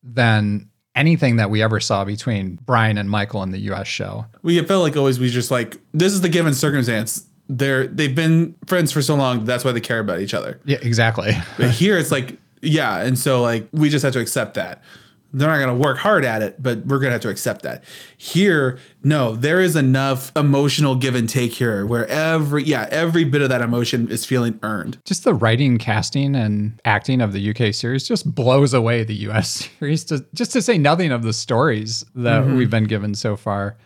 than 0.00 0.70
anything 0.94 1.36
that 1.36 1.50
we 1.50 1.60
ever 1.60 1.80
saw 1.80 2.04
between 2.04 2.54
Brian 2.66 2.96
and 2.96 3.10
Michael 3.10 3.42
in 3.42 3.50
the 3.50 3.58
US 3.72 3.88
show. 3.88 4.26
We 4.42 4.62
felt 4.62 4.84
like 4.84 4.96
always 4.96 5.18
we 5.18 5.28
just 5.28 5.50
like 5.50 5.76
this 5.92 6.12
is 6.12 6.20
the 6.20 6.28
given 6.28 6.54
circumstance. 6.54 7.26
They're 7.48 7.88
they've 7.88 8.14
been 8.14 8.54
friends 8.68 8.92
for 8.92 9.02
so 9.02 9.16
long, 9.16 9.44
that's 9.44 9.64
why 9.64 9.72
they 9.72 9.80
care 9.80 9.98
about 9.98 10.20
each 10.20 10.34
other. 10.34 10.60
Yeah, 10.64 10.78
exactly. 10.82 11.32
But 11.56 11.70
here 11.72 11.98
it's 11.98 12.12
like, 12.12 12.38
yeah, 12.62 13.02
and 13.02 13.18
so 13.18 13.42
like 13.42 13.66
we 13.72 13.88
just 13.88 14.04
have 14.04 14.12
to 14.12 14.20
accept 14.20 14.54
that. 14.54 14.84
They're 15.32 15.48
not 15.48 15.58
gonna 15.60 15.74
work 15.76 15.98
hard 15.98 16.24
at 16.24 16.42
it, 16.42 16.62
but 16.62 16.84
we're 16.86 16.98
gonna 16.98 17.12
have 17.12 17.20
to 17.22 17.28
accept 17.28 17.62
that. 17.62 17.84
Here, 18.16 18.78
no, 19.04 19.36
there 19.36 19.60
is 19.60 19.76
enough 19.76 20.32
emotional 20.36 20.96
give 20.96 21.14
and 21.14 21.28
take 21.28 21.52
here 21.52 21.86
where 21.86 22.06
every 22.08 22.64
yeah, 22.64 22.88
every 22.90 23.24
bit 23.24 23.40
of 23.42 23.48
that 23.48 23.60
emotion 23.62 24.08
is 24.08 24.24
feeling 24.24 24.58
earned. 24.62 24.98
Just 25.04 25.24
the 25.24 25.34
writing, 25.34 25.78
casting, 25.78 26.34
and 26.34 26.80
acting 26.84 27.20
of 27.20 27.32
the 27.32 27.50
UK 27.50 27.72
series 27.74 28.06
just 28.08 28.34
blows 28.34 28.74
away 28.74 29.04
the 29.04 29.14
US 29.30 29.68
series, 29.78 30.04
to, 30.06 30.24
just 30.34 30.52
to 30.52 30.62
say 30.62 30.78
nothing 30.78 31.12
of 31.12 31.22
the 31.22 31.32
stories 31.32 32.04
that 32.14 32.44
Mhm. 32.44 32.56
we've 32.56 32.70
been 32.70 32.84
given 32.84 33.14
so 33.14 33.36
far. 33.36 33.76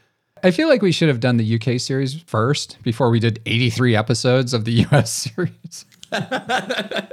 I 0.43 0.51
feel 0.51 0.69
like 0.69 0.83
we 0.83 0.93
should 0.93 1.09
have 1.09 1.21
done 1.21 1.39
the 1.39 1.55
UK 1.59 1.79
series 1.81 2.21
first 2.27 2.77
before 2.83 3.09
we 3.11 3.19
did 3.19 3.41
83 3.47 3.97
episodes 3.97 4.53
of 4.53 4.65
the 4.67 4.73
US 4.91 5.11
series. 5.11 5.87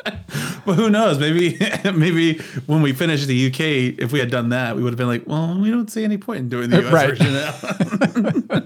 Well, 0.64 0.76
who 0.76 0.92
knows? 0.92 1.18
Maybe 1.18 1.58
maybe 1.92 2.38
when 2.68 2.84
we 2.84 2.94
finish 2.94 3.26
the 3.26 3.48
UK, 3.48 4.00
if 4.00 4.12
we 4.12 4.20
had 4.20 4.30
done 4.30 4.50
that, 4.50 4.76
we 4.76 4.84
would 4.84 4.92
have 4.94 4.98
been 4.98 5.08
like, 5.08 5.26
well, 5.26 5.60
we 5.60 5.72
don't 5.72 5.90
see 5.90 6.04
any 6.04 6.18
point 6.20 6.40
in 6.42 6.50
doing 6.50 6.70
the 6.70 6.86
US 6.88 6.94
Right. 6.94 7.10
version 7.18 7.34
now. 7.34 8.62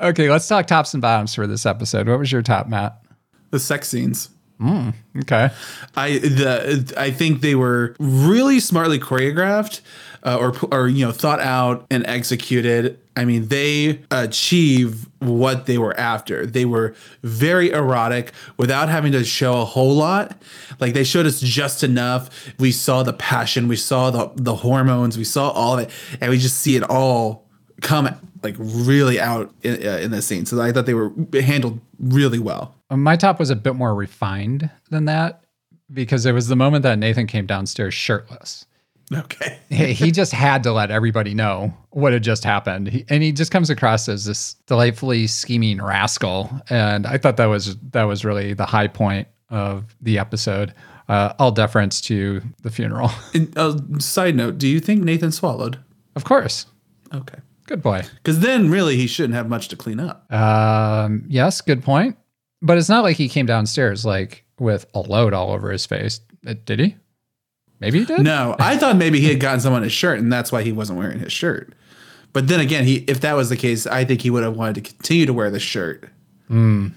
Okay, 0.00 0.30
let's 0.30 0.46
talk 0.48 0.66
tops 0.66 0.94
and 0.94 1.02
bottoms 1.02 1.34
for 1.34 1.46
this 1.46 1.66
episode. 1.66 2.08
What 2.08 2.18
was 2.18 2.30
your 2.32 2.42
top, 2.42 2.66
Matt? 2.68 3.02
the 3.50 3.58
sex 3.58 3.88
scenes. 3.88 4.30
Mm, 4.60 4.92
okay. 5.20 5.50
I 5.96 6.18
the 6.18 6.94
I 6.96 7.10
think 7.10 7.40
they 7.42 7.54
were 7.54 7.94
really 7.98 8.58
smartly 8.60 8.98
choreographed, 8.98 9.80
uh, 10.24 10.36
or 10.36 10.54
or 10.72 10.88
you 10.88 11.04
know 11.06 11.12
thought 11.12 11.40
out 11.40 11.86
and 11.90 12.06
executed. 12.06 12.98
I 13.18 13.24
mean, 13.24 13.48
they 13.48 14.00
achieve 14.12 15.08
what 15.18 15.66
they 15.66 15.76
were 15.76 15.98
after. 15.98 16.46
They 16.46 16.64
were 16.64 16.94
very 17.24 17.70
erotic 17.70 18.30
without 18.56 18.88
having 18.88 19.10
to 19.10 19.24
show 19.24 19.60
a 19.60 19.64
whole 19.64 19.96
lot. 19.96 20.40
Like 20.78 20.94
they 20.94 21.02
showed 21.02 21.26
us 21.26 21.40
just 21.40 21.82
enough. 21.82 22.30
We 22.60 22.70
saw 22.70 23.02
the 23.02 23.12
passion, 23.12 23.66
we 23.66 23.74
saw 23.74 24.12
the 24.12 24.30
the 24.36 24.54
hormones, 24.54 25.18
we 25.18 25.24
saw 25.24 25.50
all 25.50 25.74
of 25.74 25.80
it, 25.80 25.90
and 26.20 26.30
we 26.30 26.38
just 26.38 26.58
see 26.58 26.76
it 26.76 26.84
all 26.88 27.48
come 27.80 28.08
like 28.44 28.54
really 28.56 29.18
out 29.18 29.52
in, 29.62 29.84
uh, 29.84 29.96
in 29.96 30.12
this 30.12 30.24
scene. 30.24 30.46
So 30.46 30.60
I 30.62 30.70
thought 30.70 30.86
they 30.86 30.94
were 30.94 31.12
handled 31.32 31.80
really 31.98 32.38
well. 32.38 32.76
My 32.88 33.16
top 33.16 33.40
was 33.40 33.50
a 33.50 33.56
bit 33.56 33.74
more 33.74 33.96
refined 33.96 34.70
than 34.90 35.06
that 35.06 35.42
because 35.92 36.24
it 36.24 36.32
was 36.32 36.46
the 36.46 36.54
moment 36.54 36.84
that 36.84 37.00
Nathan 37.00 37.26
came 37.26 37.46
downstairs 37.46 37.94
shirtless. 37.94 38.64
Okay. 39.12 39.58
he 39.68 40.10
just 40.10 40.32
had 40.32 40.62
to 40.64 40.72
let 40.72 40.90
everybody 40.90 41.34
know 41.34 41.72
what 41.90 42.12
had 42.12 42.22
just 42.22 42.44
happened. 42.44 42.88
He, 42.88 43.04
and 43.08 43.22
he 43.22 43.32
just 43.32 43.50
comes 43.50 43.70
across 43.70 44.08
as 44.08 44.24
this 44.24 44.54
delightfully 44.66 45.26
scheming 45.26 45.82
rascal. 45.82 46.50
And 46.68 47.06
I 47.06 47.18
thought 47.18 47.36
that 47.38 47.46
was 47.46 47.76
that 47.90 48.04
was 48.04 48.24
really 48.24 48.54
the 48.54 48.66
high 48.66 48.88
point 48.88 49.28
of 49.50 49.96
the 50.00 50.18
episode. 50.18 50.74
Uh, 51.08 51.32
all 51.38 51.50
deference 51.50 52.02
to 52.02 52.42
the 52.62 52.70
funeral. 52.70 53.10
And, 53.34 53.56
uh, 53.56 53.78
side 53.98 54.36
note: 54.36 54.58
Do 54.58 54.68
you 54.68 54.78
think 54.78 55.02
Nathan 55.02 55.32
swallowed? 55.32 55.78
Of 56.14 56.24
course. 56.24 56.66
Okay. 57.14 57.38
Good 57.66 57.82
boy. 57.82 58.02
Because 58.16 58.40
then, 58.40 58.70
really, 58.70 58.96
he 58.96 59.06
shouldn't 59.06 59.34
have 59.34 59.48
much 59.48 59.68
to 59.68 59.76
clean 59.76 60.00
up. 60.00 60.30
Um, 60.32 61.24
yes, 61.28 61.60
good 61.60 61.82
point. 61.82 62.16
But 62.60 62.78
it's 62.78 62.88
not 62.88 63.04
like 63.04 63.16
he 63.16 63.28
came 63.28 63.46
downstairs 63.46 64.04
like 64.04 64.44
with 64.58 64.86
a 64.94 65.00
load 65.00 65.32
all 65.32 65.52
over 65.52 65.70
his 65.70 65.86
face. 65.86 66.20
Uh, 66.46 66.54
Did 66.64 66.80
he? 66.80 66.96
Maybe 67.80 68.00
he 68.00 68.04
did. 68.04 68.20
No, 68.20 68.56
I 68.58 68.76
thought 68.76 68.96
maybe 68.96 69.20
he 69.20 69.28
had 69.28 69.40
gotten 69.40 69.60
someone 69.60 69.82
his 69.82 69.92
shirt, 69.92 70.18
and 70.18 70.32
that's 70.32 70.50
why 70.50 70.62
he 70.62 70.72
wasn't 70.72 70.98
wearing 70.98 71.20
his 71.20 71.32
shirt. 71.32 71.72
But 72.32 72.48
then 72.48 72.60
again, 72.60 72.84
he 72.84 72.96
if 73.08 73.20
that 73.20 73.34
was 73.36 73.48
the 73.48 73.56
case, 73.56 73.86
I 73.86 74.04
think 74.04 74.20
he 74.22 74.30
would 74.30 74.42
have 74.42 74.56
wanted 74.56 74.74
to 74.76 74.80
continue 74.82 75.26
to 75.26 75.32
wear 75.32 75.50
the 75.50 75.60
shirt 75.60 76.10
Mm, 76.50 76.92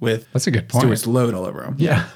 with 0.00 0.26
that's 0.32 0.46
a 0.46 0.50
good 0.50 0.68
point. 0.68 0.82
Stuart's 0.84 1.06
load 1.06 1.32
all 1.34 1.44
over 1.46 1.62
him. 1.62 1.76
Yeah. 1.78 2.06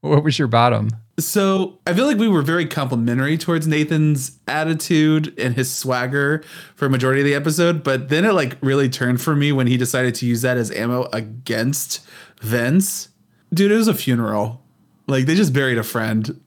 What 0.00 0.22
was 0.22 0.38
your 0.38 0.48
bottom? 0.48 0.90
So 1.18 1.78
I 1.86 1.92
feel 1.92 2.06
like 2.06 2.18
we 2.18 2.28
were 2.28 2.42
very 2.42 2.64
complimentary 2.66 3.36
towards 3.36 3.66
Nathan's 3.66 4.38
attitude 4.46 5.36
and 5.38 5.56
his 5.56 5.68
swagger 5.74 6.44
for 6.76 6.86
a 6.86 6.90
majority 6.90 7.20
of 7.20 7.24
the 7.26 7.34
episode, 7.34 7.82
but 7.82 8.08
then 8.08 8.24
it 8.24 8.32
like 8.32 8.56
really 8.60 8.88
turned 8.88 9.20
for 9.20 9.34
me 9.34 9.50
when 9.50 9.66
he 9.66 9.76
decided 9.76 10.14
to 10.16 10.26
use 10.26 10.42
that 10.42 10.56
as 10.56 10.70
ammo 10.70 11.08
against 11.12 12.06
Vince. 12.40 13.08
Dude, 13.52 13.72
it 13.72 13.76
was 13.76 13.88
a 13.88 13.94
funeral. 13.94 14.62
Like 15.08 15.26
they 15.26 15.34
just 15.34 15.52
buried 15.52 15.78
a 15.78 15.82
friend. 15.82 16.40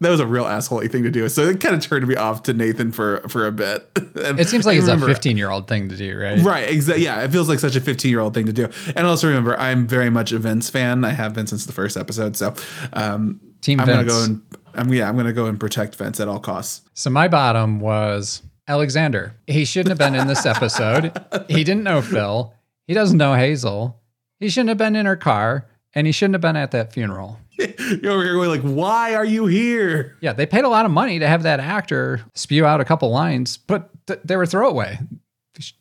That 0.00 0.10
was 0.10 0.20
a 0.20 0.26
real 0.26 0.44
assholey 0.44 0.90
thing 0.90 1.02
to 1.02 1.10
do. 1.10 1.28
So 1.28 1.42
it 1.42 1.60
kind 1.60 1.74
of 1.74 1.82
turned 1.82 2.06
me 2.06 2.14
off 2.14 2.44
to 2.44 2.52
Nathan 2.52 2.92
for 2.92 3.20
for 3.28 3.46
a 3.46 3.52
bit. 3.52 3.88
And 4.18 4.40
It 4.40 4.48
seems 4.48 4.66
like 4.66 4.74
I 4.74 4.78
it's 4.78 4.88
a 4.88 4.98
15 4.98 5.36
year 5.36 5.48
old 5.48 5.68
thing 5.68 5.88
to 5.90 5.96
do, 5.96 6.18
right? 6.18 6.40
Right, 6.40 6.68
exactly. 6.68 7.04
Yeah, 7.04 7.22
it 7.22 7.30
feels 7.30 7.48
like 7.48 7.60
such 7.60 7.76
a 7.76 7.80
15 7.80 8.10
year 8.10 8.18
old 8.18 8.34
thing 8.34 8.46
to 8.46 8.52
do. 8.52 8.68
And 8.96 9.06
also 9.06 9.28
remember, 9.28 9.56
I'm 9.58 9.86
very 9.86 10.10
much 10.10 10.32
a 10.32 10.38
Vince 10.40 10.68
fan. 10.68 11.04
I 11.04 11.10
have 11.10 11.34
been 11.34 11.46
since 11.46 11.66
the 11.66 11.72
first 11.72 11.96
episode. 11.96 12.36
So, 12.36 12.54
um, 12.92 13.40
Team 13.60 13.80
I'm 13.80 13.86
gonna 13.86 14.04
go 14.04 14.24
and 14.24 14.42
I'm 14.74 14.92
yeah, 14.92 15.08
I'm 15.08 15.16
gonna 15.16 15.32
go 15.32 15.46
and 15.46 15.58
protect 15.58 15.94
Vince 15.96 16.20
at 16.20 16.28
all 16.28 16.40
costs. 16.40 16.82
So 16.94 17.10
my 17.10 17.28
bottom 17.28 17.80
was 17.80 18.42
Alexander. 18.66 19.34
He 19.46 19.64
shouldn't 19.64 19.88
have 19.88 19.98
been 19.98 20.18
in 20.18 20.26
this 20.26 20.46
episode. 20.46 21.12
he 21.48 21.64
didn't 21.64 21.84
know 21.84 22.02
Phil. 22.02 22.54
He 22.86 22.94
doesn't 22.94 23.18
know 23.18 23.34
Hazel. 23.34 24.00
He 24.40 24.48
shouldn't 24.48 24.68
have 24.68 24.78
been 24.78 24.96
in 24.96 25.06
her 25.06 25.16
car, 25.16 25.68
and 25.94 26.06
he 26.06 26.12
shouldn't 26.12 26.34
have 26.34 26.40
been 26.40 26.56
at 26.56 26.70
that 26.72 26.92
funeral. 26.92 27.38
You're 28.02 28.12
over 28.12 28.22
here 28.22 28.34
going 28.34 28.48
like, 28.48 28.62
why 28.62 29.14
are 29.14 29.24
you 29.24 29.46
here? 29.46 30.16
Yeah, 30.20 30.32
they 30.32 30.46
paid 30.46 30.64
a 30.64 30.68
lot 30.68 30.84
of 30.84 30.92
money 30.92 31.18
to 31.18 31.26
have 31.26 31.42
that 31.42 31.58
actor 31.58 32.20
spew 32.34 32.64
out 32.64 32.80
a 32.80 32.84
couple 32.84 33.10
lines, 33.10 33.56
but 33.56 33.90
th- 34.06 34.20
they 34.24 34.36
were 34.36 34.46
throwaway. 34.46 34.98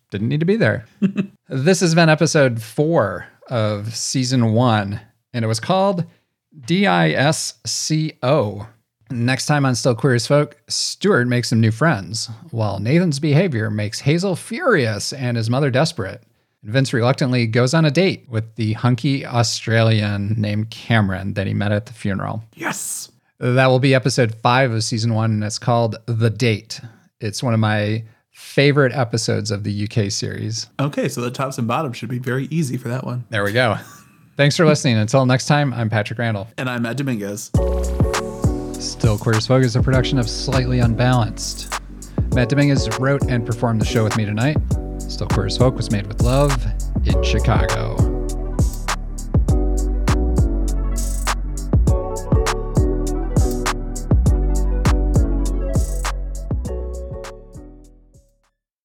Didn't 0.10 0.30
need 0.30 0.40
to 0.40 0.46
be 0.46 0.56
there. 0.56 0.86
this 1.50 1.82
has 1.82 1.94
been 1.94 2.08
episode 2.08 2.62
four 2.62 3.28
of 3.50 3.94
season 3.96 4.54
one, 4.54 5.02
and 5.34 5.44
it 5.44 5.50
was 5.50 5.60
called 5.60 6.06
DISCO. 6.62 8.68
Next 9.10 9.46
time 9.46 9.66
on 9.66 9.76
Still 9.76 9.96
Queer 9.96 10.16
as 10.16 10.28
Folk, 10.28 10.58
Stuart 10.68 11.28
makes 11.28 11.50
some 11.50 11.62
new 11.62 11.72
friends, 11.72 12.30
while 12.52 12.80
Nathan's 12.80 13.20
behavior 13.20 13.70
makes 13.70 14.02
Hazel 14.02 14.36
furious 14.36 15.14
and 15.14 15.38
his 15.38 15.50
mother 15.50 15.70
desperate. 15.70 16.24
Vince 16.68 16.92
reluctantly 16.92 17.48
goes 17.48 17.74
on 17.74 17.86
a 17.86 17.92
date 17.92 18.26
with 18.28 18.56
the 18.56 18.74
hunky 18.74 19.26
Australian 19.26 20.36
named 20.38 20.70
Cameron 20.70 21.34
that 21.36 21.48
he 21.48 21.54
met 21.54 21.72
at 21.72 21.86
the 21.86 21.94
funeral. 21.94 22.44
Yes. 22.56 23.10
That 23.40 23.68
will 23.68 23.80
be 23.80 23.96
episode 23.96 24.36
five 24.36 24.74
of 24.74 24.84
season 24.84 25.14
one, 25.14 25.32
and 25.32 25.44
it's 25.46 25.60
called 25.60 25.96
The 26.08 26.30
Date. 26.30 26.82
It's 27.22 27.42
one 27.42 27.54
of 27.54 27.62
my 27.62 28.04
favorite 28.32 28.92
episodes 28.92 29.50
of 29.50 29.64
the 29.64 29.86
UK 29.86 30.12
series. 30.12 30.68
Okay, 30.78 31.08
so 31.08 31.22
the 31.22 31.32
tops 31.32 31.58
and 31.58 31.70
bottoms 31.70 31.96
should 31.96 32.10
be 32.10 32.20
very 32.20 32.48
easy 32.52 32.76
for 32.76 32.90
that 32.90 33.06
one. 33.06 33.24
There 33.30 33.46
we 33.46 33.54
go. 33.54 33.78
Thanks 34.36 34.58
for 34.58 34.66
listening. 34.66 34.98
Until 34.98 35.26
next 35.26 35.46
time, 35.46 35.74
I'm 35.74 35.90
Patrick 35.90 36.20
Randall. 36.20 36.50
And 36.58 36.70
I'm 36.70 36.82
Matt 36.82 36.98
Dominguez. 36.98 37.46
Still 38.74 39.18
Queer 39.18 39.38
as 39.38 39.48
Folk 39.48 39.64
is 39.64 39.78
a 39.78 39.82
production 39.82 40.20
of 40.20 40.30
Slightly 40.30 40.80
Unbalanced. 40.80 41.74
Matt 42.36 42.50
Dominguez 42.50 42.90
wrote 43.00 43.24
and 43.30 43.46
performed 43.46 43.80
the 43.80 43.86
show 43.86 44.04
with 44.04 44.18
me 44.18 44.26
tonight. 44.26 44.58
Still 45.08 45.28
Queer 45.28 45.48
as 45.48 45.58
Folk 45.58 45.76
was 45.76 45.92
made 45.92 46.08
with 46.08 46.22
love 46.22 46.66
in 47.06 47.24
Chicago. 47.24 48.07